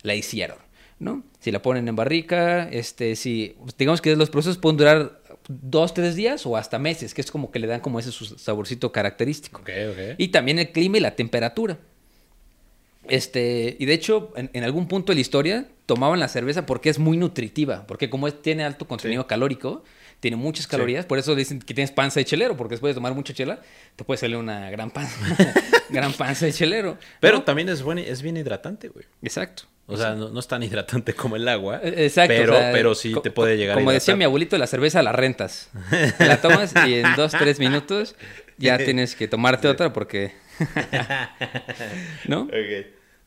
[0.04, 0.60] la hicieron,
[1.00, 1.24] ¿no?
[1.40, 6.16] Si la ponen en barrica, este, si digamos que los procesos pueden durar dos, tres
[6.16, 9.62] días o hasta meses, que es como que le dan como ese su saborcito característico.
[9.62, 10.00] Ok, ok.
[10.20, 11.80] Y también el clima y la temperatura.
[13.10, 16.90] Este, y de hecho, en, en algún punto de la historia tomaban la cerveza porque
[16.90, 19.84] es muy nutritiva, porque como es- tiene alto contenido calórico,
[20.20, 23.14] tiene muchas calorías, por eso dicen que tienes panza de chelero, porque después de tomar
[23.14, 23.62] mucha chela,
[23.96, 25.16] te puede salir una gran panza,
[25.90, 26.98] gran panza de chelero.
[27.20, 27.44] Pero ¿no?
[27.44, 29.06] también es, buen, es bien hidratante, güey.
[29.24, 29.64] Exacto.
[29.88, 31.80] O sea, no, no es tan hidratante como el agua.
[31.84, 32.32] Eh, Exacto.
[32.38, 35.02] Pero, o sea, pero sí te puede llegar a Como decía mi abuelito, la cerveza
[35.02, 35.72] la rentas.
[36.20, 38.16] La tomas y en dos, tres minutos
[38.60, 40.34] ya tienes que tomarte otra porque...
[42.28, 42.48] ¿No?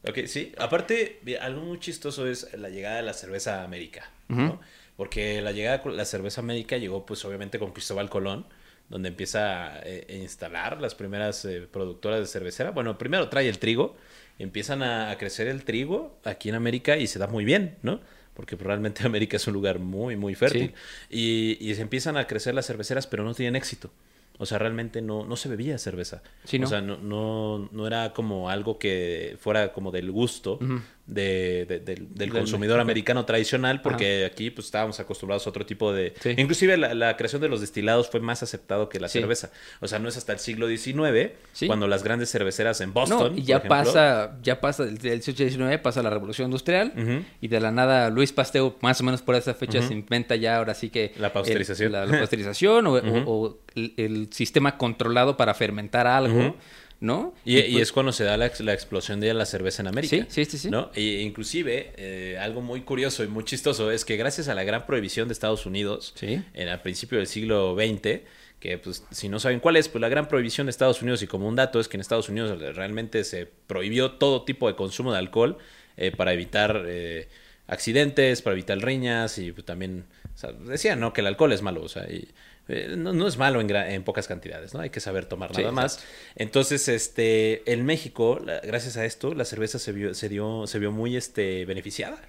[0.09, 0.53] Ok, sí.
[0.59, 4.61] Aparte, algo muy chistoso es la llegada de la cerveza a América, ¿no?
[4.97, 8.47] Porque la llegada de la cerveza a América llegó, pues, obviamente con Cristóbal Colón,
[8.89, 12.73] donde empieza a, eh, instalar las primeras eh, productoras de cervecera.
[12.73, 13.97] Bueno, primero trae el trigo,
[14.39, 18.01] empiezan a, a crecer el trigo aquí en América y se da muy bien, ¿no?
[18.35, 20.75] Porque realmente América es un lugar muy, muy fértil.
[21.11, 23.91] Y, y se empiezan a crecer las cerveceras, pero no tienen éxito.
[24.39, 26.23] O sea, realmente no, no se bebía cerveza.
[26.45, 26.67] Sí, ¿no?
[26.67, 30.59] O sea, no, no, no era como algo que fuera como del gusto
[31.07, 32.83] de, de- del, del consumidor México.
[32.83, 36.15] americano tradicional, porque aquí pues estábamos acostumbrados a otro tipo de...
[36.21, 36.35] Sí.
[36.39, 39.19] Inclusive la, la creación de los destilados fue más aceptado que la Sí.
[39.19, 39.51] cerveza.
[39.81, 41.67] O sea, no es hasta el siglo XIX, Sí.
[41.67, 43.33] cuando las grandes cerveceras en Boston...
[43.35, 46.93] No, y ya por ejemplo, pasa, ya pasa del del 18-19, pasa la revolución industrial
[47.41, 50.57] y de la nada Luis Pasteur, más o menos por esa fecha, se inventa ya
[50.59, 51.13] ahora sí que...
[51.19, 51.87] La pasteurización.
[51.89, 56.55] el- la, la pasteurización o, o- o el, el sistema controlado para fermentar algo.
[57.03, 57.35] ¿No?
[57.45, 60.17] Y, y pues- es cuando se da la explosión de la cerveza en América.
[60.17, 60.71] Sí, sí, sí, sí.
[60.71, 60.91] ¿no?
[60.95, 64.87] E inclusive, eh, algo muy curioso y muy chistoso es que gracias a la gran
[64.87, 66.41] prohibición de Estados Unidos, Sí.
[66.55, 68.21] en al principio del siglo XX,
[68.61, 71.27] que pues si no saben cuál es, pues la gran prohibición de Estados Unidos y
[71.27, 75.11] como un dato es que en Estados Unidos realmente se prohibió todo tipo de consumo
[75.13, 75.59] de alcohol
[75.97, 77.29] eh, para evitar eh,
[77.67, 81.63] accidentes, para evitar riñas y pues, también o sea, decían no que el alcohol es
[81.63, 82.29] malo, o sea, y,
[82.69, 84.81] eh, no, no es malo en, pocas cantidades, ¿no?
[84.81, 86.03] Hay que saber tomar Sí, nada más.
[86.37, 90.79] Entonces, este, en México, la- gracias a esto, la cerveza se vio, se dio, se
[90.79, 92.21] vio muy este, beneficiada.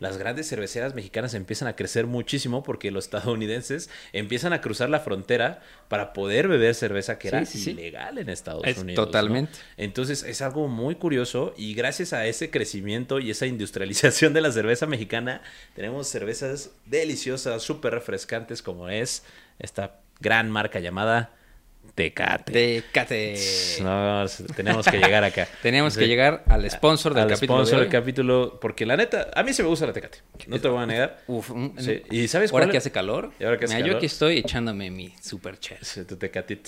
[0.00, 5.00] Las grandes cerveceras mexicanas empiezan a crecer muchísimo porque los estadounidenses empiezan a cruzar la
[5.00, 8.98] frontera para poder beber cerveza que Sí, era sí, ilegal en Estados Es Unidos.
[8.98, 9.06] ¿no?
[9.06, 9.52] totalmente.
[9.76, 14.52] Entonces es algo muy curioso y gracias a ese crecimiento y esa industrialización de la
[14.52, 15.42] cerveza mexicana,
[15.74, 19.22] tenemos cervezas deliciosas, súper refrescantes como es
[19.58, 21.30] esta gran marca llamada
[21.94, 22.52] Tecate.
[22.52, 23.36] Tecate.
[23.82, 24.24] No,
[24.56, 25.46] tenemos que llegar acá.
[25.62, 27.58] Tenemos que llegar al sponsor del Al capítulo.
[27.58, 30.18] sponsor de del capítulo, porque la neta, a mí se me gusta la Tecate.
[30.46, 31.18] No te voy a negar.
[31.26, 32.72] Uf, un- Sí, ¿y sabes ahora cuál?
[32.72, 33.32] que hace calor.
[33.38, 33.96] Y ahora que hace Mira, yo calor.
[33.98, 35.58] aquí estoy echándome mi super.
[35.80, 36.66] Sí, tu Tecatit.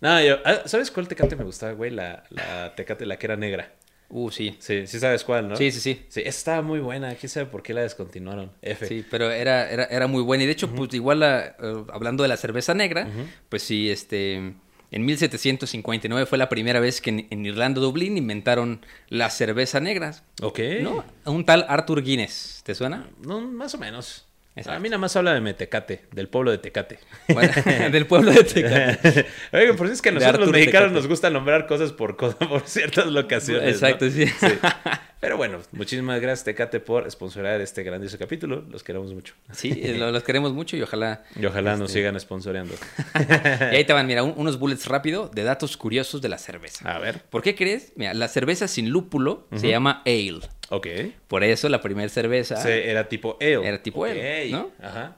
[0.00, 1.90] No, yo- ah, ¿sabes cuál Tecate me gustaba, güey?
[1.90, 3.72] La, la Tecate, la que era negra.
[4.08, 4.56] Uh, sí.
[4.60, 5.56] Sí, sí sabes cuál, ¿no?
[5.56, 6.04] Sí, sí, sí.
[6.08, 7.14] Sí, estaba muy buena.
[7.16, 8.52] ¿Quién sabe por qué la descontinuaron?
[8.62, 8.86] F.
[8.86, 10.44] Sí, pero era, era, era muy buena.
[10.44, 13.08] Y de hecho, pues igual la- eh, hablando de la cerveza negra,
[13.48, 14.54] pues sí, este.
[14.92, 20.14] En 1759 fue la primera vez que en, en Irlanda, Dublín, inventaron la cerveza negra.
[20.42, 20.60] Ok.
[20.80, 21.04] ¿No?
[21.24, 22.62] Un tal Arthur Guinness.
[22.64, 23.08] ¿Te suena?
[23.20, 24.26] No, más o menos.
[24.56, 24.72] Exacto.
[24.76, 26.98] A mí nada más habla de Metecate, del pueblo de Tecate.
[27.28, 27.52] Bueno,
[27.92, 29.26] del pueblo de Tecate.
[29.52, 30.94] Oigan, por eso es que a nosotros los mexicanos Tecate.
[30.94, 32.16] nos gusta nombrar cosas por,
[32.64, 33.74] ciertas locaciones.
[33.74, 34.10] Exacto, ¿no?
[34.10, 34.24] sí.
[35.20, 38.64] Pero bueno, muchísimas gracias Tecate por sponsorar este grandioso capítulo.
[38.70, 39.34] Los queremos mucho.
[39.52, 41.22] Sí, lo- los queremos mucho y ojalá.
[41.38, 42.74] Y ojalá nos este, sigan sponsoreando.
[43.72, 46.88] Y ahí te van, mira, un- unos bullets rápido de datos curiosos de la cerveza.
[46.90, 47.22] A ver.
[47.30, 47.92] ¿Por qué crees?
[47.96, 50.40] Mira, la cerveza sin lúpulo se llama ale.
[50.70, 50.86] Ok.
[51.28, 52.56] Por eso la primera cerveza.
[52.56, 53.66] Sí, era tipo ale.
[53.68, 54.08] Era tipo Ok.
[54.10, 54.70] ale, ¿no?
[54.82, 55.16] Ajá.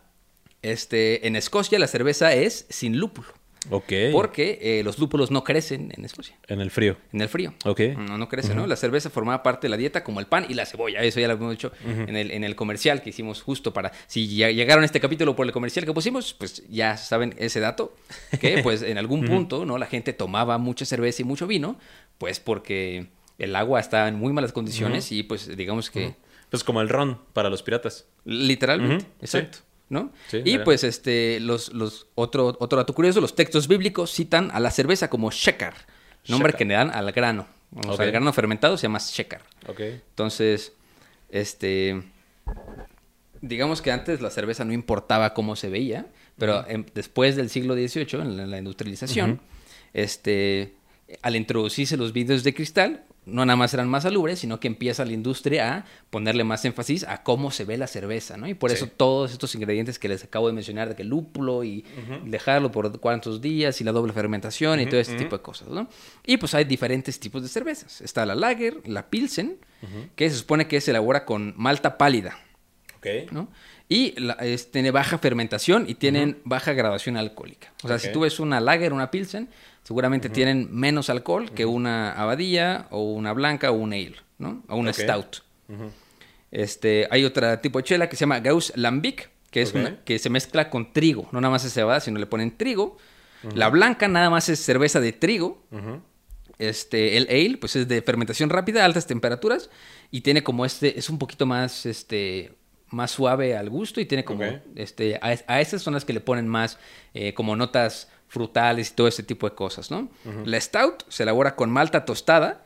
[0.62, 3.28] Este, en Escocia la cerveza es sin lúpulo.
[3.70, 3.92] Ok.
[4.12, 6.36] Porque eh, los lúpulos no crecen en Escocia.
[6.46, 6.96] En el frío.
[7.12, 7.52] En el frío.
[7.64, 7.80] Ok.
[7.98, 8.66] No, no crece, ¿no?
[8.66, 11.02] La cerveza formaba parte de la dieta como el pan y la cebolla.
[11.02, 13.92] Eso ya lo hemos dicho en, el, en el comercial que hicimos justo para...
[14.06, 17.60] Si ya llegaron a este capítulo por el comercial que pusimos, pues ya saben ese
[17.60, 17.94] dato.
[18.40, 19.76] Que pues en algún punto, ¿no?
[19.76, 21.78] La gente tomaba mucha cerveza y mucho vino,
[22.16, 23.08] pues porque
[23.38, 26.16] el agua está en muy malas condiciones y pues digamos que...
[26.50, 28.06] Pues como el ron para los piratas.
[28.24, 29.58] Literalmente, exacto.
[29.90, 30.12] ¿No?
[30.28, 34.60] Sí, y pues este, los, los, otro, otro dato curioso, los textos bíblicos citan a
[34.60, 35.74] la cerveza como shekar,
[36.26, 36.58] nombre Shekar.
[36.58, 37.46] que le dan al grano.
[37.86, 39.42] O sea, el grano fermentado se llama shekar.
[39.66, 39.80] Ok.
[39.80, 40.72] Entonces,
[41.30, 42.02] este,
[43.40, 46.06] digamos que antes la cerveza no importaba cómo se veía,
[46.38, 46.64] pero
[46.94, 49.40] después del siglo XVIII, en la, en la industrialización,
[49.92, 50.74] este,
[51.22, 55.04] al introducirse los vidrios de cristal, no nada más eran más salubres, sino que empieza
[55.04, 58.48] la industria a ponerle más énfasis a cómo se ve la cerveza, ¿no?
[58.48, 58.76] Y por Sí.
[58.76, 61.84] eso todos estos ingredientes que les acabo de mencionar, de que el lúpulo y
[62.24, 65.88] dejarlo por cuántos días y la doble fermentación y todo este tipo de cosas, ¿no?
[66.26, 68.00] Y pues hay diferentes tipos de cervezas.
[68.00, 69.58] Está la lager, la pilsen,
[70.16, 72.38] que se supone que se elabora con malta pálida,
[72.96, 73.30] Ok.
[73.32, 73.48] ¿no?
[73.90, 77.72] Y la- es- tiene baja fermentación y tienen baja graduación alcohólica.
[77.82, 79.48] O sea, si tú ves una lager, una pilsen,
[79.88, 84.62] seguramente tienen menos alcohol que una abadía o una blanca o un ale, ¿no?
[84.68, 84.92] O Ok.
[84.92, 85.36] stout.
[86.50, 90.18] Este, hay otra tipo de chela que se llama Gauss Lambic, que es una que
[90.18, 92.98] se mezcla con trigo, no nada más es cebada, sino le ponen trigo.
[93.54, 95.62] La blanca nada más es cerveza de trigo.
[96.58, 99.70] Este, el ale, pues es de fermentación rápida, altas temperaturas,
[100.10, 102.52] y tiene como este, es un poquito más, este,
[102.90, 104.42] más suave al gusto y tiene como,
[104.74, 106.78] este, a, a esas son las que le ponen más
[107.14, 110.08] eh, como notas frutales y todo ese tipo de cosas, ¿no?
[110.44, 112.64] La stout se elabora con malta tostada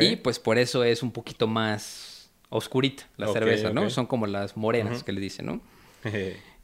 [0.00, 3.90] y pues por eso es un poquito más oscurita la cerveza, ¿no?
[3.90, 5.60] Son como las morenas que le dicen, ¿no?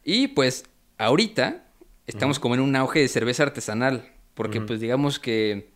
[0.05, 0.65] Y pues
[0.97, 1.65] ahorita
[2.07, 5.71] estamos como en un auge de cerveza artesanal, porque pues digamos que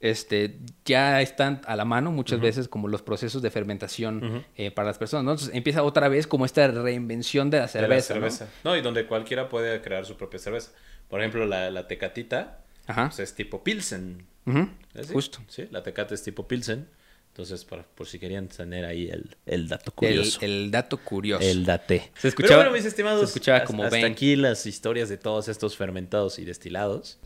[0.00, 4.88] este ya están a la mano muchas veces como los procesos de fermentación eh, para
[4.88, 5.30] las personas, ¿no?
[5.30, 8.20] Entonces empieza otra vez como esta reinvención de la De la cerveza, ¿no?
[8.20, 8.48] cerveza.
[8.64, 8.76] ¿no?
[8.76, 10.72] y donde cualquiera puede crear su propia cerveza.
[11.12, 13.08] Por ejemplo, la, la tecatita Ajá.
[13.10, 14.24] pues, es tipo Pilsen.
[14.46, 15.12] Ujú, ¿Es así?
[15.12, 15.40] Justo.
[15.46, 16.88] Sí, la tecate es tipo Pilsen.
[17.28, 20.38] Entonces, para, por si querían tener ahí el, el dato curioso.
[20.40, 21.42] el dato curioso.
[21.46, 22.10] El date.
[22.18, 24.06] Se escuchaba- Pero bueno, mis estimados, se escuchaba como hasta ven.
[24.06, 27.18] aquí las historias de todos estos fermentados y destilados.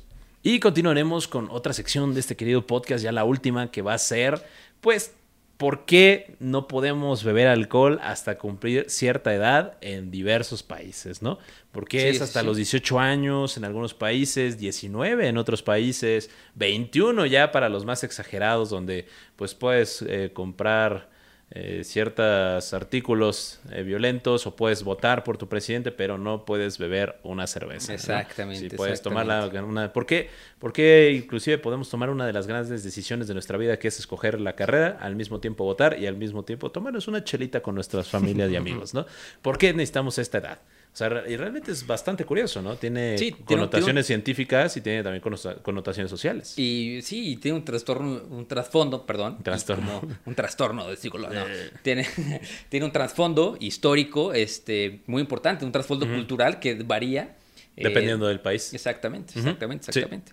[0.42, 3.98] Y continuaremos con otra sección de este querido podcast, ya la última, que va a
[3.98, 4.42] ser,
[4.80, 5.12] pues,
[5.56, 11.38] ¿por qué no podemos beber alcohol hasta cumplir cierta edad en diversos países, no?
[11.72, 12.46] Porque Sí, es hasta sí.
[12.46, 18.04] los 18 años en algunos países, 19 en otros países, 21 ya para los más
[18.04, 19.06] exagerados, donde
[19.36, 21.08] pues puedes eh, comprar
[21.52, 27.18] eh, ciertos artículos eh, violentos o puedes votar por tu presidente, pero no puedes beber
[27.22, 27.88] una cerveza.
[27.92, 27.94] ¿no?
[27.94, 29.92] Exactamente, Sí, puedes tomar la- una...
[29.92, 30.28] ¿Por qué?
[30.58, 34.40] Porque inclusive podemos tomar una de las grandes decisiones de nuestra vida, que es escoger
[34.40, 38.08] la carrera, al mismo tiempo votar y al mismo tiempo tomarnos una chelita con nuestras
[38.08, 39.06] familias y amigos, ¿no?
[39.40, 40.58] ¿Por qué necesitamos esta edad?
[40.96, 42.76] O sea, y realmente es bastante curioso, ¿no?
[42.76, 46.58] Tiene Sí, tiene un- connotaciones científicas y tiene también conno- connotaciones sociales.
[46.58, 49.42] Y sí, y tiene un trastorno, un trasfondo, perdón.
[49.42, 50.00] Trastorno.
[50.00, 51.40] como un trastorno de psicología.
[51.40, 51.46] No,
[51.82, 52.06] tiene,
[52.70, 57.36] tiene un trasfondo histórico, este, muy importante, un trasfondo cultural que varía.
[57.76, 58.72] eh, Dependiendo del país.
[58.72, 59.98] Exactamente, exactamente, sí.
[59.98, 60.32] exactamente.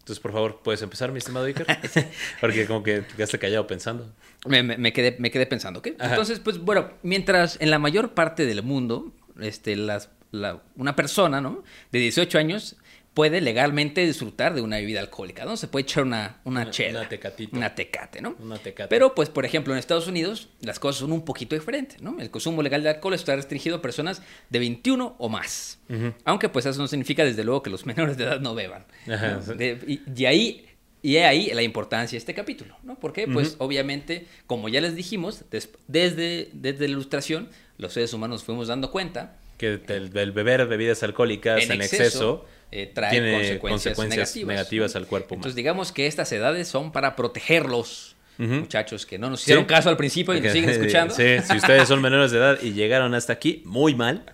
[0.00, 1.64] Entonces, por favor, ¿puedes empezar, mi estimado Iker?
[2.40, 4.12] Porque como que te quedaste callado pensando.
[4.46, 5.90] Me, me- me quedé, me quedé pensando, ¿ok?
[5.96, 6.10] Ajá.
[6.10, 11.40] Entonces, pues bueno, mientras en la mayor parte del mundo, este, las, la- una persona,
[11.40, 11.62] ¿no?
[11.92, 12.76] De 18 años
[13.14, 15.56] puede legalmente disfrutar de una bebida alcohólica, ¿no?
[15.56, 17.00] Se puede echar una, una, Una- chela.
[17.00, 17.56] una tecatita.
[17.56, 18.36] Una tecate, ¿no?
[18.40, 18.88] Una tecate.
[18.90, 22.20] Pero, pues, por ejemplo, en Estados Unidos las cosas son un poquito diferentes, ¿no?
[22.20, 25.78] El consumo legal de alcohol está restringido a personas de 21 o más.
[26.26, 28.84] Aunque, pues, eso no significa, desde luego, que los menores de edad no beban.
[29.10, 29.42] Ajá, ¿no?
[29.42, 29.54] sí.
[29.54, 30.62] De- y, y ahí
[31.02, 32.98] y ahí la importancia de este capítulo, ¿no?
[32.98, 38.36] Porque, pues, obviamente, como ya les dijimos, des- desde, desde la ilustración, los seres humanos
[38.40, 42.90] nos fuimos dando cuenta Que el, el beber bebidas alcohólicas en, en exceso, exceso, eh,
[42.94, 45.40] trae tiene consecuencias, consecuencias negativas, negativas al cuerpo humano.
[45.40, 48.48] Entonces, digamos que estas edades son para protegerlos, Ujú.
[48.48, 49.68] muchachos, que no nos hicieron Sí.
[49.68, 51.14] caso al principio y nos siguen escuchando.
[51.14, 54.24] Sí, si ustedes son menores de edad y llegaron hasta aquí, muy mal.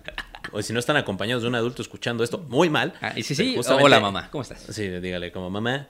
[0.51, 2.93] O si no están acompañados de un adulto escuchando esto, muy mal.
[3.01, 4.61] Ah, y sí, sí, hola mamá, ¿cómo estás?
[4.69, 5.87] Sí, dígale como mamá,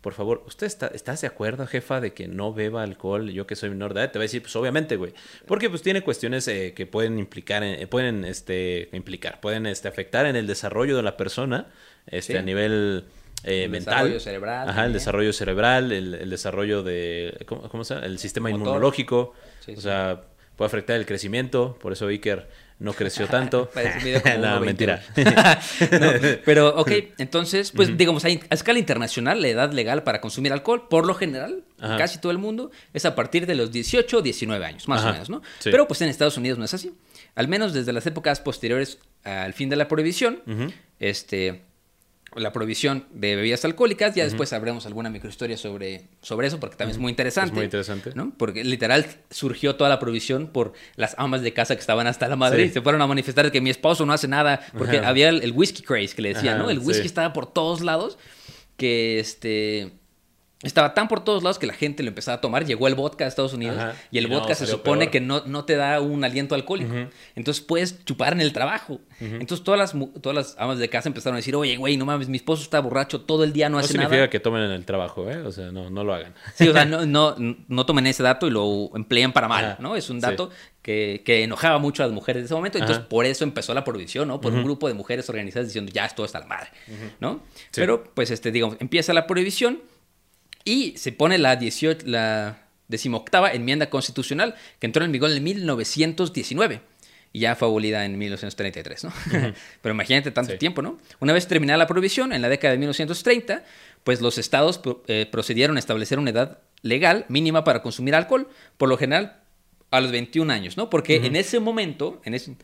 [0.00, 3.30] por favor, ¿usted está, estás de acuerdo, jefa, de que no beba alcohol?
[3.30, 5.12] Yo que soy menor de edad, te va a decir, pues obviamente, güey.
[5.46, 9.88] Porque pues tiene cuestiones eh, que pueden implicar, en- eh, pueden este, implicar, pueden este,
[9.88, 11.66] afectar en el desarrollo de la persona,
[12.06, 12.38] este, Sí.
[12.38, 13.04] a nivel
[13.44, 13.94] eh, El mental.
[13.94, 18.06] desarrollo cerebral Ajá, el desarrollo cerebral, el, el desarrollo de, ¿cómo, cómo se llama?
[18.06, 18.60] El sistema Motor.
[18.66, 19.34] inmunológico.
[19.64, 19.80] Sí, o sí.
[19.82, 20.22] sea,
[20.56, 22.48] puede afectar el crecimiento, por eso Iker
[22.80, 23.70] no creció tanto.
[23.74, 24.64] Parece un video como no, 1.20.
[24.64, 25.02] mentira.
[26.00, 26.12] No,
[26.44, 31.06] pero, ok, entonces, pues digamos, a, escala internacional, la edad legal para consumir alcohol, por
[31.06, 31.96] lo general, en Ajá.
[31.98, 35.10] casi todo el mundo, es a partir de los 18 o 19 años, más Ajá,
[35.10, 35.42] o menos, ¿no?
[35.60, 35.70] sí.
[35.70, 36.92] Pero pues en Estados Unidos no es así.
[37.34, 40.42] Al menos desde las épocas posteriores al fin de la prohibición,
[40.98, 41.62] este,
[42.36, 46.94] la prohibición de bebidas alcohólicas, ya después sabremos alguna microhistoria sobre, sobre eso, porque también
[46.96, 47.50] es muy interesante.
[47.50, 48.12] Es muy interesante.
[48.14, 48.32] ¿no?
[48.36, 52.36] Porque literal surgió toda la prohibición por las amas de casa que estaban hasta la
[52.36, 52.68] madre Sí.
[52.70, 55.08] y se fueron a manifestar que mi esposo no hace nada, porque Ajá.
[55.08, 56.70] había el, el whisky craze que le decían, Ajá, ¿no?
[56.70, 57.06] El whisky sí.
[57.06, 58.16] estaba por todos lados,
[58.76, 59.92] que este...
[60.62, 62.66] Estaba tan por todos lados que la gente lo empezaba a tomar.
[62.66, 63.94] Llegó el vodka a Estados Unidos Ajá.
[64.10, 65.10] y el no, vodka se supone peor.
[65.10, 66.92] que no, no te da un aliento alcohólico.
[67.34, 69.00] Entonces puedes chupar en el trabajo.
[69.20, 72.28] Entonces todas las, todas las amas de casa empezaron a decir, oye, güey, no mames,
[72.28, 74.30] mi esposo está borracho todo el día, no, No hace significa nada.
[74.30, 75.38] que tomen en el trabajo, ¿eh?
[75.38, 76.34] O sea, no, no lo hagan.
[76.54, 79.76] Sí, o sea, no, no, no tomen ese dato y lo emplean para mal, Ajá,
[79.80, 79.96] ¿no?
[79.96, 80.26] Es un sí.
[80.26, 80.50] dato
[80.82, 82.76] que, que enojaba mucho a las mujeres de ese momento.
[82.76, 83.08] Entonces, Ajá.
[83.08, 84.42] por eso empezó la prohibición, ¿no?
[84.42, 86.68] Por un grupo de mujeres organizadas diciendo, ya, esto está la madre,
[87.18, 87.40] ¿no?
[87.70, 87.80] Sí.
[87.80, 89.80] Pero, pues, este, digamos, empieza la prohibición
[90.70, 96.80] y se pone la 18, la decimoctava enmienda constitucional que entró en vigor en 1919
[97.32, 99.12] y ya fue abolida en 1933, ¿no?
[99.82, 100.58] Pero imagínate tanto Sí.
[100.58, 100.98] tiempo, ¿no?
[101.20, 103.62] Una vez terminada la prohibición, en la década de 1930,
[104.02, 108.48] pues los estados pro- eh, procedieron a establecer una edad legal mínima para consumir alcohol,
[108.76, 109.38] por lo general
[109.92, 110.90] a los 21 años, ¿no?
[110.90, 112.56] Porque en ese momento, en ese,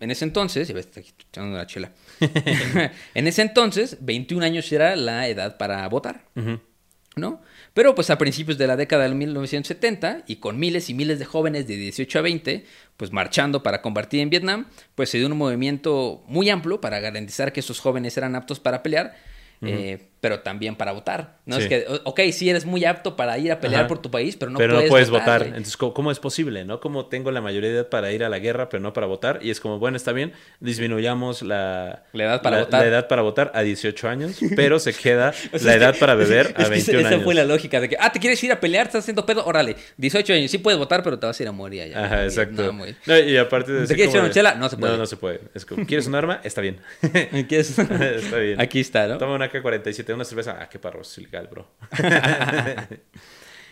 [0.00, 1.92] en ese entonces, ya ves, está aquí echando la chela.
[3.14, 6.24] en ese entonces, 21 años era la edad para votar.
[7.16, 7.40] ¿No?
[7.74, 11.24] Pero pues a principios de la década del 1970 y con miles y miles de
[11.24, 12.64] jóvenes de 18 a 20
[12.96, 17.52] pues marchando para combatir en Vietnam, pues se dio un movimiento muy amplio para garantizar
[17.52, 19.16] que esos jóvenes eran aptos para pelear,
[19.62, 21.38] eh, pero también para votar.
[21.46, 21.62] No Sí.
[21.62, 23.88] es que, ok, sí eres muy apto para ir a pelear Ajá.
[23.88, 25.42] por tu país, pero no pero puedes, no puedes votar.
[25.42, 26.64] Entonces, ¿cómo, es posible?
[26.64, 26.78] ¿No?
[26.80, 29.38] Como tengo la mayoría de edad para ir a la guerra, pero no para votar.
[29.42, 32.80] Y es como, bueno, está bien, disminuyamos la, La edad para votar.
[32.82, 35.98] la edad para votar a 18 años, pero se queda O sea, la que- edad
[35.98, 37.24] para beber a es que 21 esa años.
[37.24, 39.76] fue la lógica de que, ah, te quieres ir a pelear, estás haciendo pedo, órale,
[39.96, 42.04] 18 años, sí puedes votar, pero te vas a ir a morir allá.
[42.04, 42.72] Ajá, exacto.
[42.72, 42.84] No.
[43.06, 44.54] No, y aparte de ¿Te quieres echar una chela?
[44.54, 44.92] No se puede.
[44.92, 45.40] No, no se puede.
[45.54, 46.40] Es como, ¿quieres un arma?
[46.44, 46.78] Está bien.
[47.48, 47.78] ¿Quieres?
[47.78, 48.60] Está bien.
[48.60, 49.18] Aquí está, ¿no?
[49.18, 50.58] Toma una K-47, una cerveza.
[50.60, 51.68] Ah, qué parro, es ilegal, bro.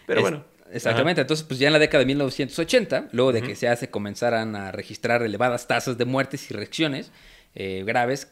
[0.06, 0.44] Pero Es- bueno.
[0.70, 4.54] Exactamente, entonces pues ya en la década de 1980, luego de que se hace comenzaran
[4.54, 7.10] a registrar elevadas tasas de muertes y reacciones
[7.54, 8.30] eh, graves,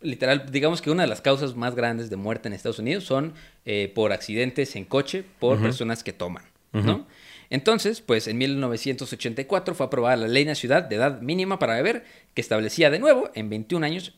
[0.00, 3.32] literal, digamos que una de las causas más grandes de muerte en Estados Unidos son
[3.64, 6.42] eh, por accidentes en coche por personas que toman,
[6.72, 7.06] ¿no?
[7.48, 11.76] Entonces, pues en 1984 fue aprobada la ley en la ciudad de edad mínima para
[11.76, 12.04] beber,
[12.34, 14.14] que establecía de nuevo en 21 años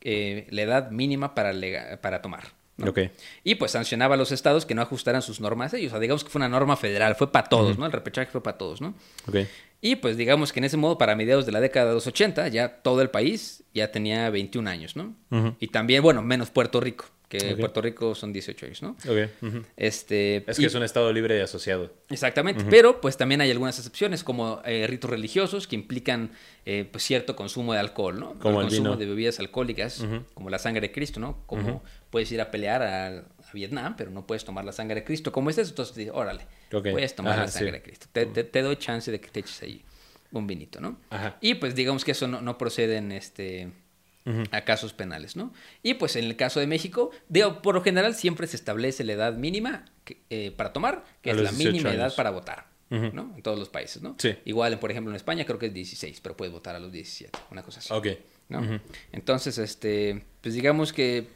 [0.00, 1.52] eh, la edad mínima para,
[2.00, 2.44] para tomar.
[2.76, 2.90] ¿No?
[2.90, 3.00] Ok.
[3.44, 5.92] Y pues sancionaba a los estados que no ajustaran sus normas a ellos.
[5.92, 7.86] O sea, digamos que fue una norma federal, fue para todos, ¿no?
[7.86, 8.94] El repechaje fue para todos, ¿no?
[9.28, 9.38] Ok.
[9.80, 12.48] Y pues digamos que en ese modo, para mediados de la década de los 80,
[12.48, 15.14] ya todo el país ya tenía 21 años, ¿no?
[15.60, 17.04] Y también, bueno, menos Puerto Rico,
[17.38, 17.56] que.
[17.56, 18.90] Puerto Rico son 18 años, ¿no?
[18.90, 19.30] Ok.
[19.42, 19.62] ujú.
[19.76, 21.92] Este, Es que y- es un estado libre y asociado.
[22.10, 26.30] Exactamente, pero pues también hay algunas excepciones como eh, ritos religiosos que implican
[26.66, 28.34] eh, pues cierto consumo de alcohol, ¿no?
[28.38, 28.96] Como el consumo vino.
[28.96, 30.04] de bebidas alcohólicas,
[30.34, 31.38] como la sangre de Cristo, ¿no?
[31.46, 35.04] Como puedes ir a pelear a, a Vietnam, pero no puedes tomar la sangre de
[35.04, 35.32] Cristo.
[35.32, 36.88] Como es eso, entonces dices, órale, Ok.
[36.92, 37.76] puedes tomar Ajá, la sangre sí.
[37.76, 38.06] de Cristo.
[38.12, 39.82] Te, te- te doy chance de que te eches ahí
[40.32, 40.98] un vinito, ¿no?
[41.10, 41.36] Ajá.
[41.40, 43.68] Y pues digamos que eso no, no procede en este
[44.50, 45.52] a casos penales, ¿no?
[45.82, 47.10] Y pues en el caso de México,
[47.62, 51.34] por lo general siempre se establece la edad mínima que, eh, para tomar, que A
[51.34, 52.72] es la 18 mínima edad para votar.
[52.90, 53.32] ¿no?
[53.34, 54.14] En todos los países, ¿no?
[54.18, 54.36] Sí.
[54.44, 57.36] Igual, por ejemplo, en España creo que es 16, pero puedes votar a los 17,
[57.50, 57.92] una cosa así.
[57.92, 58.06] Ok.
[58.48, 58.80] ¿no?
[59.10, 61.26] Entonces, este, pues digamos que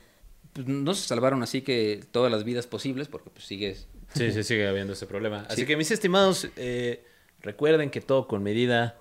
[0.53, 3.89] pues, no se salvaron así que todas las vidas posibles, porque pues sigues...
[4.15, 5.47] Sí, sí, sigue habiendo ese problema.
[5.49, 5.67] Así Sí.
[5.67, 7.05] que, mis estimados, eh,
[7.41, 8.97] recuerden que todo con medida.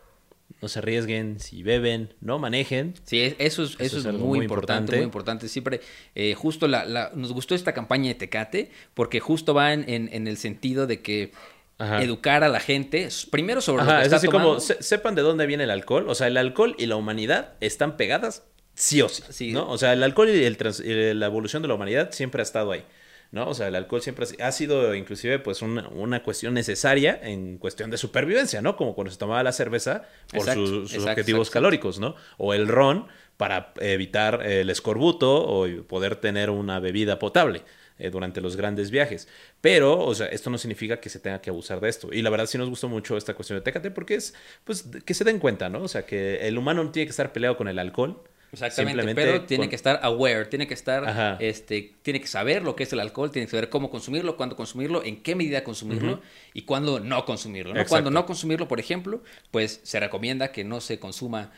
[0.61, 1.39] No se arriesguen.
[1.39, 2.95] Si beben, no manejen.
[3.03, 4.95] Sí, es- eso es, eso Eso es muy, muy importante, importante.
[4.97, 5.47] muy importante.
[5.49, 5.81] Siempre,
[6.15, 10.09] eh, justo la, la- nos gustó esta campaña de Tecate, porque justo va en, en-
[10.11, 11.31] en el sentido de que
[11.77, 12.01] Ajá.
[12.01, 15.21] educar a la gente, primero sobre lo que es está así como se- sepan de
[15.21, 16.09] dónde viene el alcohol.
[16.09, 18.43] O sea, el alcohol y la humanidad están pegadas
[18.73, 19.23] sí o sí.
[19.29, 19.51] Sí.
[19.53, 19.69] ¿no?
[19.69, 22.43] O sea, el alcohol y, el trans- y la evolución de la humanidad siempre ha
[22.43, 22.83] estado ahí.
[23.31, 23.47] ¿No?
[23.49, 27.91] O sea, el alcohol siempre ha- sido inclusive pues una, una cuestión necesaria en cuestión
[27.91, 28.75] de supervivencia, ¿no?
[28.77, 31.53] Como cuando se tomaba la cerveza por Exacto, sus, sus exacto, objetivos exacto.
[31.53, 32.15] calóricos, ¿no?
[32.37, 37.63] O el ron para evitar el escorbuto o poder tener una bebida potable
[37.99, 39.27] eh, durante los grandes viajes.
[39.61, 42.09] Pero, o sea, esto no significa que se tenga que abusar de esto.
[42.11, 44.33] Y la verdad sí nos gustó mucho esta cuestión de Tecate porque es,
[44.63, 45.83] pues, que se den cuenta, ¿no?
[45.83, 48.21] O sea, que el humano no tiene que estar peleado con el alcohol.
[48.51, 51.37] Exactamente, pero tiene con- que estar aware, tiene que estar, Ajá.
[51.39, 54.55] este, tiene que saber lo que es el alcohol, tiene que saber cómo consumirlo, cuándo
[54.55, 56.21] consumirlo, en qué medida consumirlo
[56.53, 57.73] y cuándo no consumirlo.
[57.73, 57.85] ¿no?
[57.85, 59.21] Cuando no consumirlo, por ejemplo,
[59.51, 61.51] pues se recomienda que no se consuma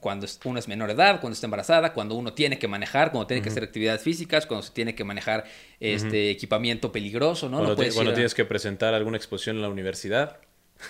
[0.00, 3.26] cuando uno es menor de edad, cuando está embarazada, cuando uno tiene que manejar, cuando
[3.26, 5.44] tiene que hacer actividades físicas, cuando se tiene que manejar
[5.80, 7.58] este equipamiento peligroso, ¿no?
[7.58, 7.74] cuando
[8.04, 10.38] no a- tienes que presentar alguna exposición en la universidad.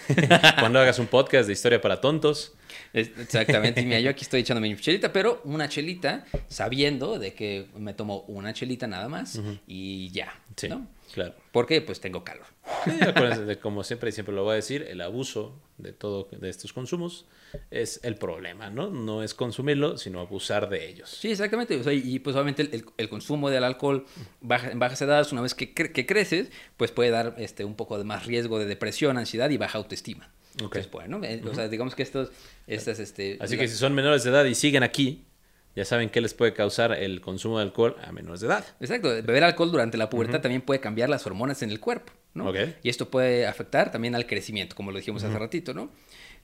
[0.59, 2.55] cuando hagas un podcast de historia para tontos.
[2.93, 7.69] Exactamente, y mira, yo aquí estoy echándome mi chelita, pero una chelita sabiendo de que
[7.77, 10.86] me tomo una chelita nada más y ya, Sí, ¿no?
[11.12, 11.34] Claro.
[11.52, 12.47] Porque pues tengo calor.
[12.84, 16.28] Sí, acuérdense de, como siempre y siempre lo voy a decir, el abuso de todo
[16.30, 17.26] de estos consumos
[17.70, 18.90] es el problema, ¿no?
[18.90, 21.10] No es consumirlo, sino abusar de ellos.
[21.10, 21.78] Sí, exactamente.
[21.78, 24.06] o sea, y pues obviamente el, consumo del alcohol
[24.40, 27.74] baja, en bajas edades, una vez que, cre- que creces, pues puede dar este, un
[27.74, 30.30] poco de más riesgo de depresión, ansiedad y baja autoestima.
[30.55, 30.76] Ok.
[30.76, 32.30] Entonces, bueno, eh, o sea, digamos que estos,
[32.66, 33.39] estas, este...
[33.40, 35.24] Así que si son menores de edad y siguen aquí,
[35.74, 38.64] ya saben qué les puede causar el consumo de alcohol a menores de edad.
[38.80, 42.48] Exacto, beber alcohol durante la pubertad también puede cambiar las hormonas en el cuerpo, ¿no?
[42.50, 42.56] Ok.
[42.82, 45.90] Y esto puede afectar también al crecimiento, como lo dijimos hace ratito, ¿no?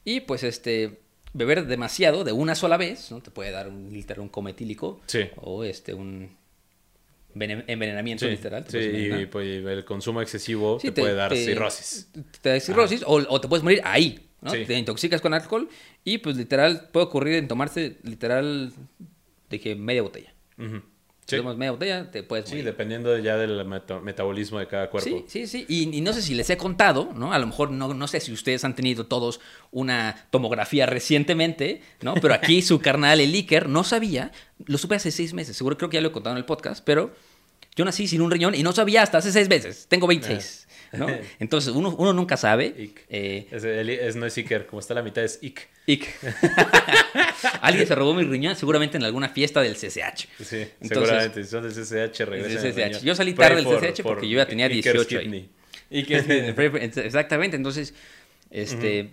[0.05, 1.01] Y pues este
[1.35, 3.21] beber demasiado de una sola vez, ¿no?
[3.21, 5.29] Te puede dar un literal un coma etílico Sí.
[5.37, 6.31] o este un
[7.35, 8.65] vene- envenenamiento Sí, literal.
[8.65, 12.09] te sí, y pues, el consumo excesivo Sí, te, puede dar cirrosis.
[12.41, 14.51] Te da cirrosis o, o te puedes morir ahí, ¿no?
[14.53, 14.65] Sí.
[14.65, 15.69] Te intoxicas con alcohol
[16.03, 18.73] y pues literal puede ocurrir en tomarse literal
[19.51, 20.33] dije media botella.
[20.57, 21.43] Si Sí.
[21.43, 22.65] tomas media botella te puedes Sí, morir.
[22.65, 25.09] dependiendo ya del meta- metabolismo de cada cuerpo.
[25.11, 25.67] Sí, sí, sí.
[25.69, 27.35] Y, y no sé si les he contado, ¿no?
[27.35, 32.15] A lo mejor no, no sé si ustedes han tenido todos una tomografía recientemente, ¿no?
[32.15, 34.33] Pero aquí su carnal, el Iker, no sabía.
[34.65, 35.57] Lo supe hace seis meses.
[35.57, 37.15] Seguro creo que ya lo he contado en el podcast, pero
[37.77, 39.87] yo nací sin un riñón y no sabía hasta hace seis meses.
[39.89, 41.07] Tengo 26, ¿no?
[41.39, 42.75] Entonces uno, uno nunca sabe.
[42.77, 43.05] Ick.
[43.09, 43.47] Eh,
[44.03, 45.69] Es, no es Iker, como está la mitad es Ick.
[45.87, 46.09] Ick.
[47.63, 50.29] Alguien se robó mi riñón seguramente en alguna fiesta del CCH.
[50.43, 51.45] Sí, Entonces, seguramente.
[51.45, 52.63] Si son del CCH, regresan.
[52.63, 53.03] Del CCH.
[53.05, 55.25] Yo salí tarde del CCH porque yo ya tenía Iker's 18 ahí.
[55.25, 55.49] kidney.
[55.91, 56.17] Y que
[56.97, 57.95] exactamente, entonces,
[58.51, 59.11] este,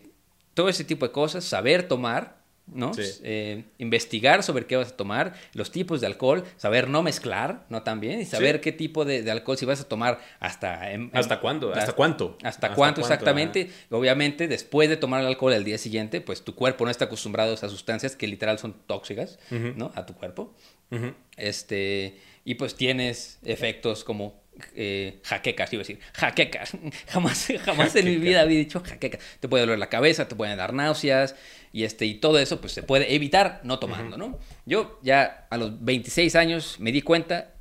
[0.54, 2.94] todo ese tipo de cosas, saber tomar, ¿no?
[2.94, 3.04] Sí.
[3.24, 7.84] Eh, investigar sobre qué vas a tomar, los tipos de alcohol, saber no mezclar, ¿no?
[7.84, 8.62] También, y saber Sí.
[8.62, 10.92] qué tipo de, de alcohol, si vas a tomar hasta...
[10.92, 11.74] em- ¿Hasta cuándo?
[11.74, 12.38] ¿Hasta cuánto?
[12.38, 13.02] Hasta, ¿Hasta cuánto, cuánto?
[13.02, 13.70] exactamente.
[13.92, 17.52] Obviamente, después de tomar el alcohol al día siguiente, pues tu cuerpo no está acostumbrado
[17.52, 19.92] a esas sustancias que literal son tóxicas, ¿no?
[19.96, 20.54] A tu cuerpo.
[20.92, 21.14] Ujú.
[21.38, 24.44] Este, y pues tienes efectos como
[24.76, 26.72] eh, jaquecas, iba a decir, jaquecas.
[27.10, 29.20] Jamás, jamás en mi vida había dicho jaquecas.
[29.40, 31.36] Te puede doler la cabeza, te pueden dar náuseas
[31.76, 34.40] y, este, y todo eso pues se puede evitar no tomando, ¿no?
[34.66, 37.52] Yo ya a los 26 años me di cuenta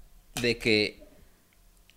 [0.40, 1.02] de que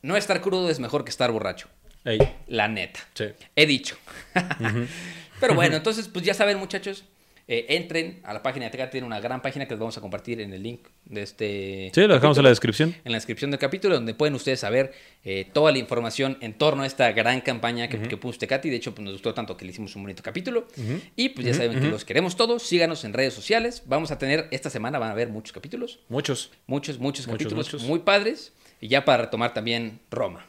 [0.02, 1.70] no estar crudo es mejor que estar borracho.
[2.06, 2.18] Ey,
[2.48, 3.02] La neta.
[3.14, 3.26] sí.
[3.56, 3.98] He dicho.
[5.40, 7.04] Pero bueno, entonces, pues ya saben, muchachos.
[7.50, 10.02] Eh, entren a la página de Tecate, tiene una gran página que les vamos a
[10.02, 11.92] compartir en el link de este.
[11.94, 12.96] Sí, lo dejamos en la capítulo, descripción.
[13.06, 14.94] En la descripción del capítulo, donde pueden ustedes saber
[15.24, 18.68] eh, toda la información en torno a esta gran campaña que, que puso Tecate.
[18.68, 20.68] Y de hecho, pues nos gustó tanto que le hicimos un bonito capítulo.
[21.16, 22.64] Y pues ya saben que los queremos todos.
[22.64, 23.84] Síganos en redes sociales.
[23.86, 26.00] Vamos a tener, esta semana van a haber muchos capítulos.
[26.10, 26.52] Muchos.
[26.66, 27.84] Muchos, muchos Muchos, capítulos muchos.
[27.88, 28.52] muy padres.
[28.82, 30.46] Y ya para retomar también Roma.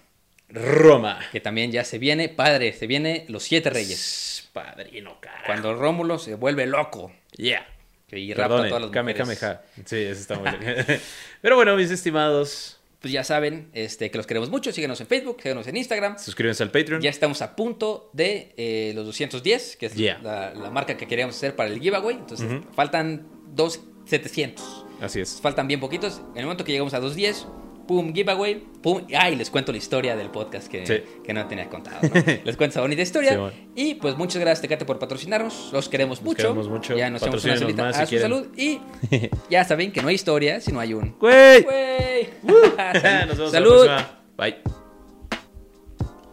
[0.49, 1.20] Roma.
[1.31, 4.48] Que también ya se viene, padre, se viene los siete reyes.
[4.62, 5.43] Padrino, cara.
[5.47, 7.66] Cuando Rómulo se vuelve loco Yeah.
[8.10, 9.39] y rapta a todas las Kame, mujeres.
[9.39, 9.62] Kame, ja.
[9.85, 10.85] Sí, eso está muy bien.
[11.43, 14.72] Pero bueno, mis estimados, Pues ya saben este, que los queremos mucho.
[14.72, 16.18] Síguenos en Facebook, síguenos en Instagram.
[16.18, 17.01] suscríbanse al Patreon.
[17.02, 20.18] Ya estamos a punto de eh, los 210, que es Yeah.
[20.22, 22.16] la, la marca que queríamos hacer para el giveaway.
[22.16, 24.86] Entonces, faltan dos 700.
[25.01, 25.40] Así es.
[25.40, 26.20] Faltan bien poquitos.
[26.32, 27.47] En el momento que llegamos a 210,
[27.89, 29.02] pum, giveaway, pum.
[29.19, 31.02] Ay, les cuento la historia del podcast que, Sí.
[31.24, 31.98] que no tenía contado.
[32.02, 32.10] ¿no?
[32.44, 33.32] les cuento esa bonita historia.
[33.32, 33.56] Sí, bueno.
[33.74, 35.70] Y pues muchas gracias, Tecate, por patrocinarnos.
[35.73, 36.36] Los queremos mucho.
[36.36, 36.97] queremos mucho.
[36.97, 38.47] Ya nos echamos una más a si su salud.
[38.56, 38.78] Y
[39.51, 41.16] ya saben que no hay historia si no hay un.
[41.19, 41.62] ¡Güey!
[41.62, 42.28] ¡Güey!
[43.27, 43.86] Nos vemos Salud.
[43.86, 44.20] la.
[44.36, 44.56] Bye.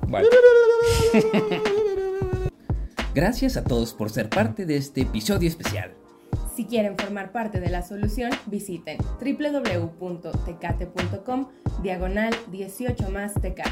[0.07, 0.23] Bye.
[3.15, 5.95] Gracias a todos por ser parte de este episodio especial.
[6.55, 11.47] Si quieren formar parte de la solución, visiten www.tecate.com
[11.81, 13.71] diagonal 18 más Tecate.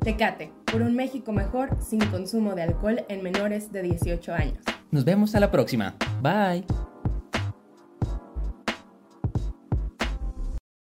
[0.00, 4.58] Tecate, por un México mejor sin consumo de alcohol en menores de 18 años.
[4.90, 5.96] Nos vemos a la próxima.
[6.22, 6.64] Bye.